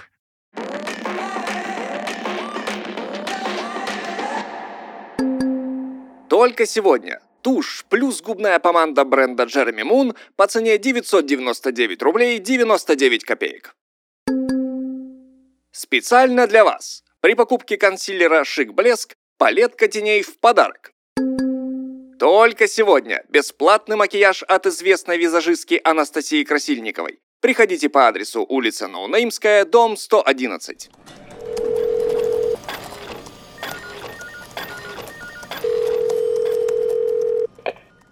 Только 6.29 6.65
сегодня 6.65 7.21
тушь 7.41 7.85
плюс 7.89 8.21
губная 8.21 8.59
помада 8.59 9.05
бренда 9.05 9.43
Jeremy 9.43 9.83
Moon 9.83 10.17
по 10.35 10.47
цене 10.47 10.77
999 10.77 12.01
рублей 12.01 12.39
99 12.39 13.23
копеек. 13.23 13.75
Специально 15.71 16.47
для 16.47 16.63
вас. 16.63 17.03
При 17.19 17.35
покупке 17.35 17.77
консилера 17.77 18.43
Шик 18.43 18.73
Блеск 18.73 19.15
палетка 19.37 19.87
теней 19.87 20.23
в 20.23 20.39
подарок. 20.39 20.94
Только 22.25 22.67
сегодня 22.67 23.23
бесплатный 23.29 23.97
макияж 23.97 24.41
от 24.41 24.65
известной 24.65 25.19
визажистки 25.19 25.79
Анастасии 25.83 26.43
Красильниковой. 26.43 27.19
Приходите 27.39 27.87
по 27.87 28.07
адресу 28.07 28.43
улица 28.49 28.87
Ноунеймская, 28.87 29.63
дом 29.63 29.95
111. 29.95 30.89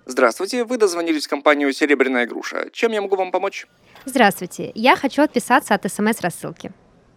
Здравствуйте, 0.05 0.63
вы 0.63 0.77
дозвонились 0.77 1.25
в 1.25 1.29
компанию 1.29 1.73
«Серебряная 1.73 2.27
груша». 2.27 2.69
Чем 2.71 2.91
я 2.91 3.01
могу 3.01 3.15
вам 3.15 3.31
помочь? 3.31 3.65
Здравствуйте, 4.05 4.71
я 4.75 4.95
хочу 4.95 5.23
отписаться 5.23 5.73
от 5.73 5.91
СМС-рассылки. 5.91 6.71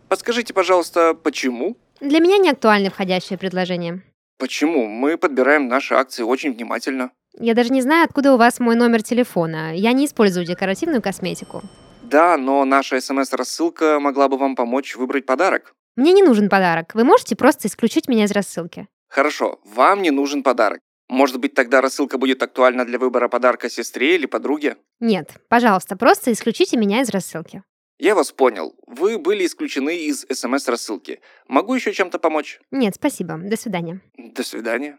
Подскажите, 0.08 0.54
пожалуйста, 0.54 1.12
почему? 1.12 1.76
Для 2.00 2.20
меня 2.20 2.38
не 2.38 2.48
актуальны 2.48 2.88
входящие 2.88 3.38
предложения. 3.38 4.02
Почему? 4.38 4.86
Мы 4.86 5.16
подбираем 5.16 5.68
наши 5.68 5.94
акции 5.94 6.22
очень 6.22 6.52
внимательно. 6.52 7.10
Я 7.38 7.54
даже 7.54 7.70
не 7.70 7.82
знаю, 7.82 8.04
откуда 8.04 8.34
у 8.34 8.36
вас 8.36 8.60
мой 8.60 8.76
номер 8.76 9.02
телефона. 9.02 9.74
Я 9.74 9.92
не 9.92 10.06
использую 10.06 10.46
декоративную 10.46 11.02
косметику. 11.02 11.62
Да, 12.02 12.36
но 12.36 12.64
наша 12.64 13.00
СМС-рассылка 13.00 13.98
могла 14.00 14.28
бы 14.28 14.38
вам 14.38 14.54
помочь 14.56 14.96
выбрать 14.96 15.26
подарок. 15.26 15.74
Мне 15.96 16.12
не 16.12 16.22
нужен 16.22 16.48
подарок. 16.48 16.94
Вы 16.94 17.04
можете 17.04 17.36
просто 17.36 17.68
исключить 17.68 18.08
меня 18.08 18.24
из 18.24 18.30
рассылки. 18.30 18.86
Хорошо, 19.08 19.60
вам 19.64 20.02
не 20.02 20.10
нужен 20.10 20.42
подарок. 20.42 20.80
Может 21.08 21.38
быть, 21.38 21.54
тогда 21.54 21.80
рассылка 21.80 22.18
будет 22.18 22.42
актуальна 22.42 22.84
для 22.84 22.98
выбора 22.98 23.28
подарка 23.28 23.70
сестре 23.70 24.16
или 24.16 24.26
подруге? 24.26 24.76
Нет, 25.00 25.30
пожалуйста, 25.48 25.96
просто 25.96 26.32
исключите 26.32 26.76
меня 26.76 27.00
из 27.00 27.10
рассылки. 27.10 27.62
Я 27.98 28.14
вас 28.14 28.30
понял. 28.30 28.74
Вы 28.86 29.18
были 29.18 29.46
исключены 29.46 29.96
из 29.96 30.26
СМС-рассылки. 30.30 31.20
Могу 31.48 31.74
еще 31.74 31.94
чем-то 31.94 32.18
помочь? 32.18 32.60
Нет, 32.70 32.94
спасибо. 32.96 33.38
До 33.38 33.56
свидания. 33.56 34.00
До 34.18 34.42
свидания. 34.42 34.98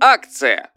Акция! 0.00 0.72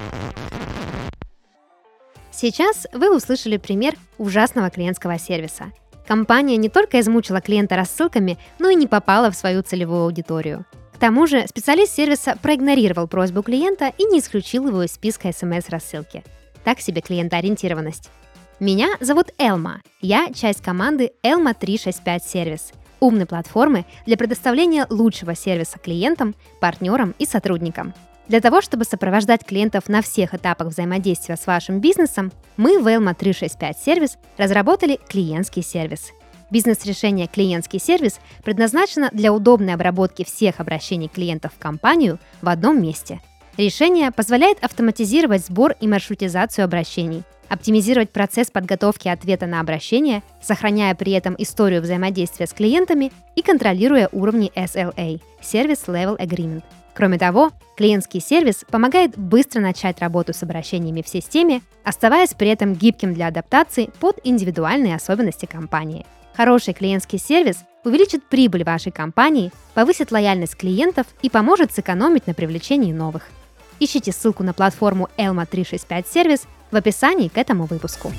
Сейчас 2.32 2.86
вы 2.94 3.16
услышали 3.16 3.58
пример 3.58 3.96
ужасного 4.20 4.70
клиентского 4.70 5.18
сервиса. 5.18 5.72
Компания 6.08 6.58
не 6.58 6.70
только 6.70 7.00
измучила 7.00 7.42
клиента 7.42 7.76
рассылками, 7.76 8.38
но 8.60 8.70
и 8.70 8.76
не 8.76 8.86
попала 8.86 9.32
в 9.32 9.36
свою 9.36 9.64
целевую 9.64 10.04
аудиторию. 10.04 10.66
К 10.94 11.00
тому 11.00 11.26
же 11.26 11.48
специалист 11.48 11.96
сервиса 11.96 12.38
проигнорировал 12.42 13.08
просьбу 13.08 13.42
клиента 13.42 13.92
и 13.98 14.04
не 14.04 14.20
исключил 14.20 14.68
его 14.68 14.84
из 14.84 14.94
списка 14.94 15.32
смс-рассылки. 15.32 16.24
Так 16.64 16.82
себе 16.82 17.02
клиентоориентированность. 17.02 18.12
Меня 18.60 18.90
зовут 19.00 19.28
Элма. 19.38 19.82
Я 20.00 20.32
часть 20.34 20.62
команды 20.62 21.12
Elma 21.24 21.56
365 21.60 22.24
Сервис– 22.24 22.72
умной 23.00 23.26
платформы 23.26 23.86
для 24.06 24.16
предоставления 24.16 24.86
лучшего 24.90 25.36
сервиса 25.36 25.80
клиентам, 25.80 26.36
партнерам 26.62 27.16
и 27.20 27.26
сотрудникам. 27.26 27.94
Для 28.28 28.40
того, 28.40 28.62
чтобы 28.62 28.86
сопровождать 28.86 29.44
клиентов 29.46 29.90
на 29.90 30.02
всех 30.02 30.34
этапах 30.34 30.68
взаимодействия 30.68 31.36
с 31.36 31.46
вашим 31.46 31.82
бизнесом, 31.82 32.32
мы 32.56 32.80
в 32.80 32.88
Elma 32.88 33.14
365 33.14 33.78
Сервис 33.78 34.18
разработали 34.38 35.00
клиентский 35.10 35.64
сервис. 35.64 36.12
Бизнес-решение 36.50 37.28
«Клиентский 37.28 37.80
сервис» 37.80 38.20
предназначено 38.44 39.10
для 39.12 39.34
удобной 39.34 39.74
обработки 39.74 40.24
всех 40.24 40.60
обращений 40.60 41.08
клиентов 41.08 41.52
в 41.54 41.60
компанию 41.60 42.20
в 42.44 42.48
одном 42.48 42.80
месте. 42.80 43.20
Решение 43.58 44.12
позволяет 44.12 44.64
автоматизировать 44.64 45.46
сбор 45.46 45.76
и 45.80 45.88
маршрутизацию 45.88 46.66
обращений, 46.66 47.22
оптимизировать 47.50 48.10
процесс 48.10 48.50
подготовки 48.50 49.08
ответа 49.08 49.46
на 49.46 49.60
обращение, 49.60 50.24
сохраняя 50.42 50.96
при 50.96 51.12
этом 51.12 51.36
историю 51.38 51.84
взаимодействия 51.84 52.48
с 52.48 52.54
клиентами 52.54 53.12
и 53.36 53.44
контролируя 53.44 54.10
уровни 54.12 54.52
SLA– 54.56 55.22
Service 55.42 55.86
Level 55.86 56.18
Agreement. 56.18 56.64
Кроме 56.96 57.20
того, 57.20 57.52
клиентский 57.78 58.22
сервис 58.22 58.66
помогает 58.72 59.18
быстро 59.18 59.60
начать 59.60 60.00
работу 60.00 60.34
с 60.34 60.42
обращениями 60.42 61.04
в 61.04 61.08
системе, 61.08 61.62
оставаясь 61.84 62.34
при 62.34 62.50
этом 62.50 62.74
гибким 62.74 63.14
для 63.14 63.28
адаптации 63.28 63.92
под 64.00 64.20
индивидуальные 64.24 64.96
особенности 64.96 65.46
компании. 65.46 66.08
Хороший 66.34 66.74
клиентский 66.74 67.20
сервис 67.20 67.58
увеличит 67.84 68.24
прибыль 68.24 68.64
вашей 68.64 68.92
компании, 68.92 69.52
повысит 69.76 70.12
лояльность 70.12 70.56
клиентов 70.56 71.06
и 71.22 71.30
поможет 71.30 71.72
сэкономить 71.72 72.26
на 72.26 72.34
привлечении 72.34 72.92
новых. 72.92 73.30
Ищите 73.80 74.12
ссылку 74.12 74.44
на 74.44 74.54
платформу 74.54 75.10
Elma 75.18 75.46
365 75.46 76.08
сервис 76.08 76.48
в 76.72 76.76
описании 76.76 77.28
к 77.28 77.38
этому 77.38 77.66
выпуску. 77.66 78.12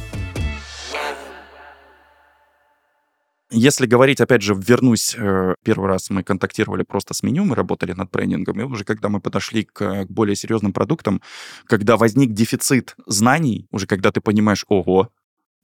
Если 3.56 3.86
говорить, 3.86 4.20
опять 4.20 4.42
же, 4.42 4.54
вернусь, 4.54 5.14
э, 5.16 5.54
первый 5.62 5.88
раз 5.88 6.10
мы 6.10 6.24
контактировали 6.24 6.82
просто 6.82 7.14
с 7.14 7.22
меню, 7.22 7.44
мы 7.44 7.54
работали 7.54 7.92
над 7.92 8.10
брендингом, 8.10 8.60
и 8.60 8.64
уже 8.64 8.84
когда 8.84 9.08
мы 9.08 9.20
подошли 9.20 9.62
к 9.62 10.06
более 10.08 10.34
серьезным 10.34 10.72
продуктам, 10.72 11.22
когда 11.66 11.96
возник 11.96 12.32
дефицит 12.32 12.96
знаний, 13.06 13.68
уже 13.70 13.86
когда 13.86 14.10
ты 14.10 14.20
понимаешь, 14.20 14.64
ого, 14.68 15.10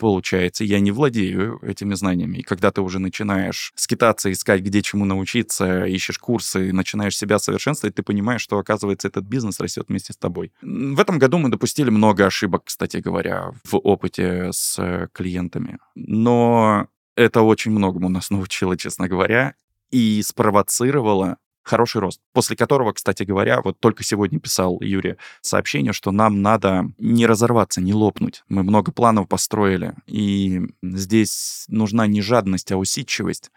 получается, 0.00 0.64
я 0.64 0.80
не 0.80 0.90
владею 0.90 1.60
этими 1.62 1.94
знаниями. 1.94 2.38
И 2.38 2.42
когда 2.42 2.70
ты 2.70 2.80
уже 2.80 2.98
начинаешь 2.98 3.72
скитаться, 3.76 4.32
искать, 4.32 4.62
где 4.62 4.80
чему 4.82 5.04
научиться, 5.04 5.84
ищешь 5.84 6.18
курсы, 6.18 6.72
начинаешь 6.72 7.16
себя 7.16 7.38
совершенствовать, 7.38 7.94
ты 7.94 8.02
понимаешь, 8.02 8.40
что, 8.40 8.58
оказывается, 8.58 9.08
этот 9.08 9.24
бизнес 9.24 9.60
растет 9.60 9.86
вместе 9.88 10.14
с 10.14 10.16
тобой. 10.16 10.52
В 10.62 10.98
этом 10.98 11.18
году 11.18 11.38
мы 11.38 11.50
допустили 11.50 11.90
много 11.90 12.26
ошибок, 12.26 12.62
кстати 12.64 12.96
говоря, 12.96 13.52
в 13.64 13.76
опыте 13.76 14.48
с 14.52 15.08
клиентами. 15.12 15.78
Но 15.94 16.88
это 17.14 17.42
очень 17.42 17.70
многому 17.70 18.08
нас 18.08 18.30
научило, 18.30 18.76
честно 18.76 19.06
говоря, 19.06 19.54
и 19.90 20.22
спровоцировало 20.24 21.36
хороший 21.62 22.00
рост, 22.00 22.20
после 22.32 22.56
которого, 22.56 22.92
кстати 22.92 23.22
говоря, 23.22 23.60
вот 23.62 23.78
только 23.80 24.02
сегодня 24.02 24.40
писал 24.40 24.80
Юрий 24.80 25.16
сообщение, 25.40 25.92
что 25.92 26.10
нам 26.10 26.42
надо 26.42 26.90
не 26.98 27.26
разорваться, 27.26 27.80
не 27.80 27.94
лопнуть. 27.94 28.44
Мы 28.48 28.62
много 28.62 28.92
планов 28.92 29.28
построили, 29.28 29.94
и 30.06 30.62
здесь 30.82 31.64
нужна 31.68 32.06
не 32.06 32.22
жадность, 32.22 32.72
а 32.72 32.76
усидчивость. 32.76 33.50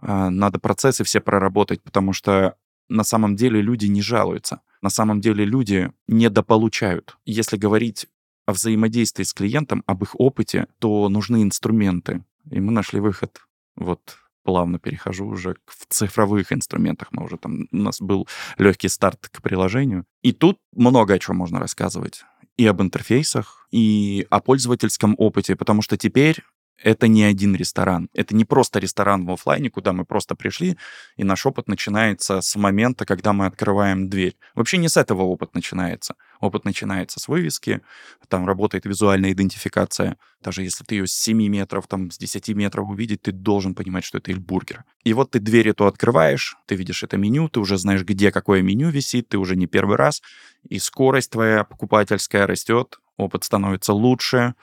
А, 0.00 0.30
надо 0.30 0.58
процессы 0.58 1.04
все 1.04 1.20
проработать, 1.20 1.82
потому 1.82 2.12
что 2.12 2.56
на 2.88 3.04
самом 3.04 3.36
деле 3.36 3.60
люди 3.60 3.86
не 3.86 4.02
жалуются. 4.02 4.60
На 4.82 4.90
самом 4.90 5.20
деле 5.20 5.44
люди 5.44 5.90
недополучают. 6.06 7.16
Если 7.24 7.56
говорить 7.56 8.06
о 8.46 8.52
взаимодействии 8.52 9.24
с 9.24 9.32
клиентом, 9.32 9.82
об 9.86 10.02
их 10.02 10.18
опыте, 10.20 10.66
то 10.78 11.08
нужны 11.08 11.42
инструменты. 11.42 12.22
И 12.50 12.60
мы 12.60 12.72
нашли 12.72 13.00
выход. 13.00 13.40
Вот 13.76 14.18
плавно 14.44 14.78
перехожу 14.78 15.26
уже 15.26 15.56
в 15.66 15.86
цифровых 15.88 16.52
инструментах. 16.52 17.08
Мы 17.10 17.24
уже 17.24 17.36
там, 17.36 17.66
у 17.72 17.76
нас 17.76 18.00
был 18.00 18.28
легкий 18.58 18.88
старт 18.88 19.28
к 19.28 19.42
приложению. 19.42 20.04
И 20.22 20.32
тут 20.32 20.58
много 20.72 21.14
о 21.14 21.18
чем 21.18 21.36
можно 21.36 21.58
рассказывать. 21.58 22.24
И 22.56 22.66
об 22.66 22.80
интерфейсах, 22.80 23.66
и 23.72 24.26
о 24.30 24.40
пользовательском 24.40 25.16
опыте, 25.18 25.56
потому 25.56 25.82
что 25.82 25.96
теперь 25.96 26.44
это 26.82 27.08
не 27.08 27.24
один 27.24 27.54
ресторан. 27.54 28.08
Это 28.12 28.34
не 28.34 28.44
просто 28.44 28.78
ресторан 28.78 29.24
в 29.26 29.30
офлайне, 29.30 29.70
куда 29.70 29.92
мы 29.92 30.04
просто 30.04 30.34
пришли, 30.34 30.76
и 31.16 31.24
наш 31.24 31.46
опыт 31.46 31.68
начинается 31.68 32.40
с 32.40 32.56
момента, 32.56 33.06
когда 33.06 33.32
мы 33.32 33.46
открываем 33.46 34.08
дверь. 34.08 34.36
Вообще 34.54 34.78
не 34.78 34.88
с 34.88 34.96
этого 34.96 35.22
опыт 35.22 35.54
начинается. 35.54 36.14
Опыт 36.40 36.64
начинается 36.64 37.20
с 37.20 37.28
вывески, 37.28 37.80
там 38.28 38.46
работает 38.46 38.84
визуальная 38.84 39.32
идентификация. 39.32 40.18
Даже 40.42 40.62
если 40.62 40.84
ты 40.84 40.96
ее 40.96 41.06
с 41.06 41.12
7 41.12 41.48
метров, 41.48 41.86
там, 41.86 42.10
с 42.10 42.18
10 42.18 42.48
метров 42.50 42.88
увидеть, 42.88 43.22
ты 43.22 43.32
должен 43.32 43.74
понимать, 43.74 44.04
что 44.04 44.18
это 44.18 44.30
Эльбургер. 44.30 44.84
И 45.04 45.14
вот 45.14 45.30
ты 45.30 45.38
дверь 45.38 45.68
эту 45.68 45.86
открываешь, 45.86 46.56
ты 46.66 46.74
видишь 46.74 47.02
это 47.02 47.16
меню, 47.16 47.48
ты 47.48 47.60
уже 47.60 47.78
знаешь, 47.78 48.02
где 48.02 48.30
какое 48.30 48.62
меню 48.62 48.90
висит, 48.90 49.28
ты 49.28 49.38
уже 49.38 49.56
не 49.56 49.66
первый 49.66 49.96
раз, 49.96 50.22
и 50.68 50.78
скорость 50.78 51.30
твоя 51.30 51.64
покупательская 51.64 52.46
растет, 52.46 52.98
опыт 53.16 53.44
становится 53.44 53.92
лучше, 53.92 54.54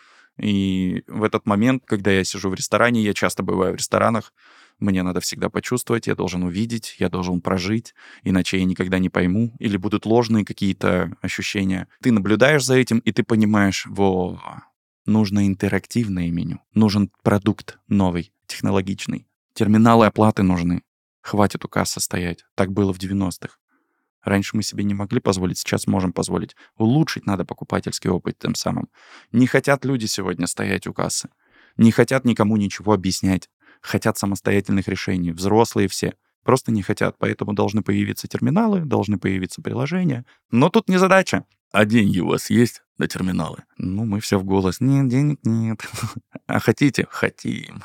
и 0.41 1.03
в 1.07 1.23
этот 1.23 1.45
момент, 1.45 1.83
когда 1.85 2.11
я 2.11 2.23
сижу 2.23 2.49
в 2.49 2.55
ресторане, 2.55 3.03
я 3.03 3.13
часто 3.13 3.43
бываю 3.43 3.73
в 3.73 3.75
ресторанах, 3.75 4.33
мне 4.79 5.03
надо 5.03 5.19
всегда 5.19 5.49
почувствовать, 5.49 6.07
я 6.07 6.15
должен 6.15 6.43
увидеть, 6.43 6.95
я 6.97 7.09
должен 7.09 7.41
прожить, 7.41 7.93
иначе 8.23 8.57
я 8.57 8.65
никогда 8.65 8.97
не 8.97 9.09
пойму, 9.09 9.53
или 9.59 9.77
будут 9.77 10.07
ложные 10.07 10.43
какие-то 10.43 11.15
ощущения. 11.21 11.87
Ты 12.01 12.11
наблюдаешь 12.11 12.65
за 12.65 12.75
этим, 12.75 12.97
и 12.99 13.11
ты 13.11 13.21
понимаешь, 13.23 13.85
во, 13.85 14.41
нужно 15.05 15.45
интерактивное 15.45 16.31
меню, 16.31 16.59
нужен 16.73 17.11
продукт 17.21 17.77
новый, 17.87 18.33
технологичный. 18.47 19.27
Терминалы 19.53 20.07
оплаты 20.07 20.41
нужны. 20.41 20.81
Хватит 21.21 21.63
у 21.65 21.67
кассы 21.67 21.99
стоять. 21.99 22.45
Так 22.55 22.71
было 22.71 22.93
в 22.93 22.97
90-х. 22.97 23.57
Раньше 24.23 24.55
мы 24.55 24.63
себе 24.63 24.83
не 24.83 24.93
могли 24.93 25.19
позволить, 25.19 25.57
сейчас 25.57 25.87
можем 25.87 26.13
позволить. 26.13 26.55
Улучшить 26.77 27.25
надо 27.25 27.45
покупательский 27.45 28.09
опыт 28.09 28.37
тем 28.39 28.55
самым. 28.55 28.89
Не 29.31 29.47
хотят 29.47 29.85
люди 29.85 30.05
сегодня 30.05 30.47
стоять 30.47 30.87
у 30.87 30.93
кассы. 30.93 31.29
Не 31.77 31.91
хотят 31.91 32.25
никому 32.25 32.57
ничего 32.57 32.93
объяснять. 32.93 33.49
Хотят 33.81 34.17
самостоятельных 34.17 34.87
решений. 34.87 35.31
Взрослые 35.31 35.87
все. 35.87 36.13
Просто 36.43 36.71
не 36.71 36.81
хотят. 36.81 37.15
Поэтому 37.17 37.53
должны 37.53 37.81
появиться 37.81 38.27
терминалы, 38.27 38.81
должны 38.81 39.17
появиться 39.17 39.61
приложения. 39.61 40.25
Но 40.51 40.69
тут 40.69 40.89
не 40.89 40.97
задача. 40.97 41.45
А 41.71 41.85
деньги 41.85 42.19
у 42.19 42.27
вас 42.27 42.49
есть 42.49 42.83
на 42.97 43.07
терминалы? 43.07 43.63
Ну, 43.77 44.05
мы 44.05 44.19
все 44.19 44.37
в 44.37 44.43
голос. 44.43 44.81
Нет, 44.81 45.07
денег 45.07 45.39
нет. 45.43 45.79
А 46.47 46.59
хотите? 46.59 47.07
Хотим. 47.09 47.81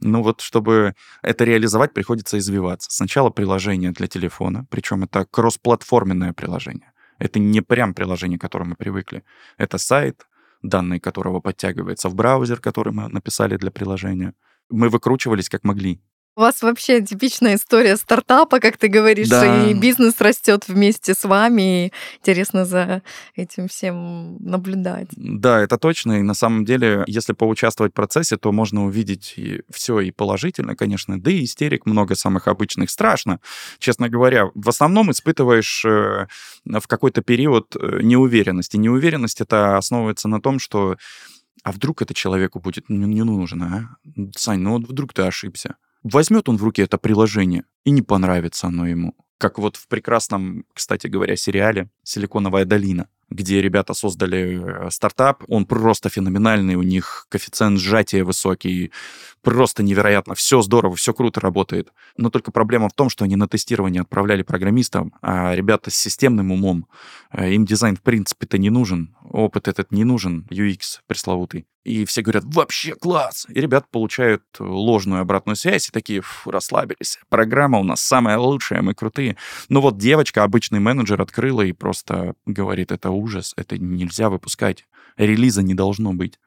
Ну 0.00 0.22
вот, 0.22 0.40
чтобы 0.40 0.94
это 1.20 1.44
реализовать, 1.44 1.92
приходится 1.92 2.38
извиваться. 2.38 2.90
Сначала 2.90 3.28
приложение 3.28 3.90
для 3.90 4.06
телефона, 4.06 4.66
причем 4.70 5.04
это 5.04 5.26
кроссплатформенное 5.26 6.32
приложение. 6.32 6.92
Это 7.18 7.38
не 7.38 7.60
прям 7.60 7.92
приложение, 7.92 8.38
к 8.38 8.42
которому 8.42 8.70
мы 8.70 8.76
привыкли. 8.76 9.22
Это 9.58 9.76
сайт, 9.76 10.26
данные 10.62 11.00
которого 11.00 11.40
подтягиваются 11.40 12.08
в 12.08 12.14
браузер, 12.14 12.60
который 12.60 12.94
мы 12.94 13.08
написали 13.08 13.56
для 13.56 13.70
приложения. 13.70 14.32
Мы 14.70 14.88
выкручивались 14.88 15.50
как 15.50 15.64
могли. 15.64 16.00
У 16.36 16.40
вас 16.42 16.62
вообще 16.62 17.02
типичная 17.02 17.56
история 17.56 17.96
стартапа, 17.96 18.60
как 18.60 18.76
ты 18.76 18.88
говоришь, 18.88 19.28
Да. 19.28 19.66
и 19.66 19.74
бизнес 19.74 20.20
растет 20.20 20.68
вместе 20.68 21.14
с 21.14 21.24
вами. 21.24 21.86
И 21.86 21.92
интересно 22.18 22.64
за 22.64 23.02
этим 23.34 23.66
всем 23.68 24.36
наблюдать. 24.38 25.08
Да, 25.16 25.60
это 25.60 25.76
точно. 25.76 26.20
И 26.20 26.22
на 26.22 26.34
самом 26.34 26.64
деле, 26.64 27.02
если 27.08 27.32
поучаствовать 27.32 27.92
в 27.92 27.96
процессе, 27.96 28.36
то 28.36 28.52
можно 28.52 28.84
увидеть 28.86 29.34
все 29.70 30.00
и 30.00 30.12
положительно, 30.12 30.76
конечно. 30.76 31.20
Да 31.20 31.30
и 31.30 31.44
истерик 31.44 31.84
много 31.84 32.14
самых 32.14 32.46
обычных. 32.46 32.90
Страшно, 32.90 33.40
честно 33.78 34.08
говоря. 34.08 34.50
В 34.54 34.68
основном 34.68 35.10
испытываешь 35.10 35.84
э, 35.84 36.26
в 36.64 36.86
какой-то 36.86 37.22
период 37.22 37.74
э, 37.74 38.00
неуверенности. 38.02 38.76
Неуверенность 38.76 39.40
это 39.40 39.76
основывается 39.76 40.28
на 40.28 40.40
том, 40.40 40.58
что 40.60 40.96
а 41.62 41.72
вдруг 41.72 42.00
это 42.02 42.14
человеку 42.14 42.60
будет 42.60 42.88
не, 42.88 42.96
не 42.96 43.22
нужно, 43.22 43.98
а? 44.06 44.30
Сань, 44.36 44.60
ну 44.60 44.78
вот 44.78 44.88
вдруг 44.88 45.12
ты 45.12 45.22
ошибся. 45.22 45.76
Возьмет 46.02 46.48
он 46.48 46.56
в 46.56 46.64
руки 46.64 46.82
это 46.82 46.98
приложение, 46.98 47.64
и 47.84 47.90
не 47.90 48.02
понравится 48.02 48.68
оно 48.68 48.86
ему. 48.86 49.14
Как 49.38 49.58
вот 49.58 49.76
в 49.76 49.88
прекрасном, 49.88 50.64
кстати 50.74 51.06
говоря, 51.06 51.36
сериале 51.36 51.90
«Силиконовая 52.02 52.64
долина», 52.64 53.08
где 53.30 53.62
ребята 53.62 53.94
создали 53.94 54.60
э, 54.60 54.90
стартап, 54.90 55.44
он 55.48 55.64
просто 55.64 56.08
феноменальный, 56.08 56.74
у 56.74 56.82
них 56.82 57.26
коэффициент 57.28 57.78
сжатия 57.78 58.24
высокий, 58.24 58.90
просто 59.40 59.82
невероятно, 59.82 60.34
все 60.34 60.60
здорово, 60.62 60.96
все 60.96 61.14
круто 61.14 61.40
работает. 61.40 61.92
Но 62.16 62.28
только 62.30 62.50
проблема 62.50 62.88
в 62.88 62.92
том, 62.92 63.08
что 63.08 63.24
они 63.24 63.36
на 63.36 63.46
тестирование 63.46 64.02
отправляли 64.02 64.42
программистам, 64.42 65.14
а 65.22 65.54
ребята 65.54 65.90
с 65.90 65.94
системным 65.94 66.50
умом, 66.50 66.86
э, 67.32 67.52
им 67.52 67.64
дизайн 67.64 67.96
в 67.96 68.02
принципе-то 68.02 68.58
не 68.58 68.70
нужен, 68.70 69.14
опыт 69.22 69.68
этот 69.68 69.92
не 69.92 70.04
нужен, 70.04 70.46
UX 70.50 71.00
пресловутый. 71.06 71.66
И 71.84 72.04
все 72.04 72.20
говорят, 72.22 72.44
вообще 72.46 72.94
класс! 72.94 73.46
И 73.48 73.60
ребята 73.60 73.86
получают 73.90 74.44
ложную 74.58 75.22
обратную 75.22 75.56
связь 75.56 75.88
и 75.88 75.92
такие, 75.92 76.20
Фу, 76.20 76.50
расслабились. 76.50 77.18
Программа 77.30 77.78
у 77.78 77.84
нас 77.84 78.02
самая 78.02 78.38
лучшая, 78.38 78.82
мы 78.82 78.94
крутые. 78.94 79.36
Но 79.70 79.80
вот 79.80 79.96
девочка, 79.96 80.44
обычный 80.44 80.78
менеджер, 80.78 81.20
открыла 81.22 81.62
и 81.62 81.72
просто 81.72 82.34
говорит, 82.44 82.92
это 82.92 83.10
ужас, 83.10 83.54
это 83.56 83.78
нельзя 83.78 84.28
выпускать. 84.28 84.86
Релиза 85.16 85.62
не 85.62 85.74
должно 85.74 86.12
быть. 86.12 86.38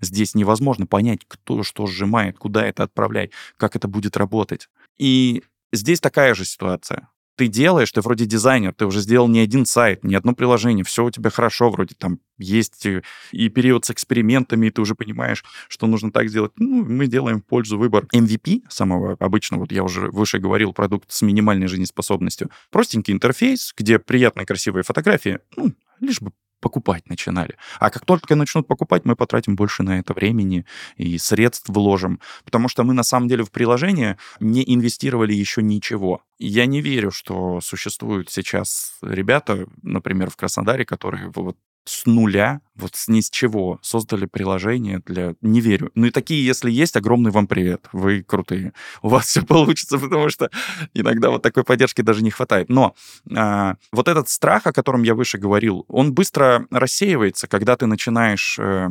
Здесь 0.00 0.34
невозможно 0.34 0.86
понять, 0.86 1.20
кто 1.28 1.62
что 1.62 1.86
сжимает, 1.86 2.38
куда 2.38 2.66
это 2.66 2.82
отправлять, 2.82 3.30
как 3.56 3.76
это 3.76 3.86
будет 3.86 4.16
работать. 4.16 4.68
И 4.98 5.44
здесь 5.72 6.00
такая 6.00 6.34
же 6.34 6.44
ситуация 6.44 7.08
ты 7.40 7.46
делаешь, 7.46 7.90
ты 7.90 8.02
вроде 8.02 8.26
дизайнер, 8.26 8.74
ты 8.74 8.84
уже 8.84 9.00
сделал 9.00 9.26
не 9.26 9.40
один 9.40 9.64
сайт, 9.64 10.04
не 10.04 10.14
одно 10.14 10.34
приложение, 10.34 10.84
все 10.84 11.06
у 11.06 11.10
тебя 11.10 11.30
хорошо, 11.30 11.70
вроде 11.70 11.94
там 11.94 12.18
есть 12.36 12.86
и 13.32 13.48
период 13.48 13.86
с 13.86 13.90
экспериментами, 13.90 14.66
и 14.66 14.70
ты 14.70 14.82
уже 14.82 14.94
понимаешь, 14.94 15.42
что 15.68 15.86
нужно 15.86 16.12
так 16.12 16.28
сделать. 16.28 16.52
Ну, 16.58 16.84
мы 16.84 17.06
делаем 17.06 17.40
в 17.40 17.46
пользу 17.46 17.78
выбор 17.78 18.06
MVP, 18.14 18.64
самого 18.68 19.16
обычного, 19.18 19.60
вот 19.60 19.72
я 19.72 19.82
уже 19.84 20.10
выше 20.10 20.38
говорил, 20.38 20.74
продукт 20.74 21.10
с 21.10 21.22
минимальной 21.22 21.66
жизнеспособностью. 21.66 22.50
Простенький 22.70 23.14
интерфейс, 23.14 23.72
где 23.74 23.98
приятные 23.98 24.44
красивые 24.44 24.82
фотографии, 24.82 25.38
ну, 25.56 25.72
лишь 25.98 26.20
бы 26.20 26.32
покупать 26.60 27.08
начинали. 27.08 27.56
А 27.78 27.90
как 27.90 28.04
только 28.04 28.36
начнут 28.36 28.66
покупать, 28.66 29.04
мы 29.04 29.16
потратим 29.16 29.56
больше 29.56 29.82
на 29.82 29.98
это 29.98 30.14
времени 30.14 30.64
и 30.96 31.18
средств 31.18 31.68
вложим, 31.68 32.20
потому 32.44 32.68
что 32.68 32.84
мы 32.84 32.94
на 32.94 33.02
самом 33.02 33.28
деле 33.28 33.44
в 33.44 33.50
приложение 33.50 34.18
не 34.40 34.62
инвестировали 34.62 35.32
еще 35.32 35.62
ничего. 35.62 36.22
Я 36.38 36.66
не 36.66 36.80
верю, 36.80 37.10
что 37.10 37.60
существуют 37.60 38.30
сейчас 38.30 38.98
ребята, 39.02 39.66
например, 39.82 40.30
в 40.30 40.36
Краснодаре, 40.36 40.84
которые 40.84 41.30
вот 41.34 41.56
с 41.84 42.06
нуля, 42.06 42.60
вот 42.74 42.94
с 42.94 43.08
ни 43.08 43.20
с 43.20 43.30
чего 43.30 43.78
создали 43.82 44.26
приложение 44.26 45.00
для... 45.04 45.34
Не 45.40 45.60
верю. 45.60 45.90
Ну 45.94 46.06
и 46.06 46.10
такие, 46.10 46.44
если 46.44 46.70
есть, 46.70 46.96
огромный 46.96 47.30
вам 47.30 47.46
привет. 47.46 47.88
Вы 47.92 48.22
крутые. 48.22 48.72
У 49.02 49.08
вас 49.08 49.26
все 49.26 49.42
получится, 49.42 49.98
потому 49.98 50.28
что 50.28 50.50
иногда 50.94 51.30
вот 51.30 51.42
такой 51.42 51.64
поддержки 51.64 52.02
даже 52.02 52.22
не 52.22 52.30
хватает. 52.30 52.68
Но 52.68 52.94
а, 53.34 53.76
вот 53.92 54.08
этот 54.08 54.28
страх, 54.28 54.66
о 54.66 54.72
котором 54.72 55.02
я 55.02 55.14
выше 55.14 55.38
говорил, 55.38 55.84
он 55.88 56.12
быстро 56.14 56.66
рассеивается, 56.70 57.48
когда 57.48 57.76
ты 57.76 57.86
начинаешь 57.86 58.58
э, 58.58 58.88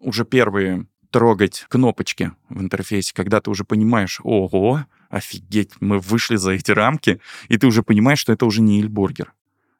уже 0.00 0.24
первые 0.24 0.86
трогать 1.10 1.66
кнопочки 1.68 2.32
в 2.48 2.60
интерфейсе, 2.60 3.12
когда 3.14 3.40
ты 3.40 3.50
уже 3.50 3.64
понимаешь, 3.64 4.20
ого, 4.22 4.84
офигеть, 5.08 5.72
мы 5.80 5.98
вышли 5.98 6.36
за 6.36 6.52
эти 6.52 6.70
рамки, 6.70 7.20
и 7.48 7.58
ты 7.58 7.66
уже 7.66 7.82
понимаешь, 7.82 8.20
что 8.20 8.32
это 8.32 8.46
уже 8.46 8.62
не 8.62 8.80
Ильбургер. 8.80 9.32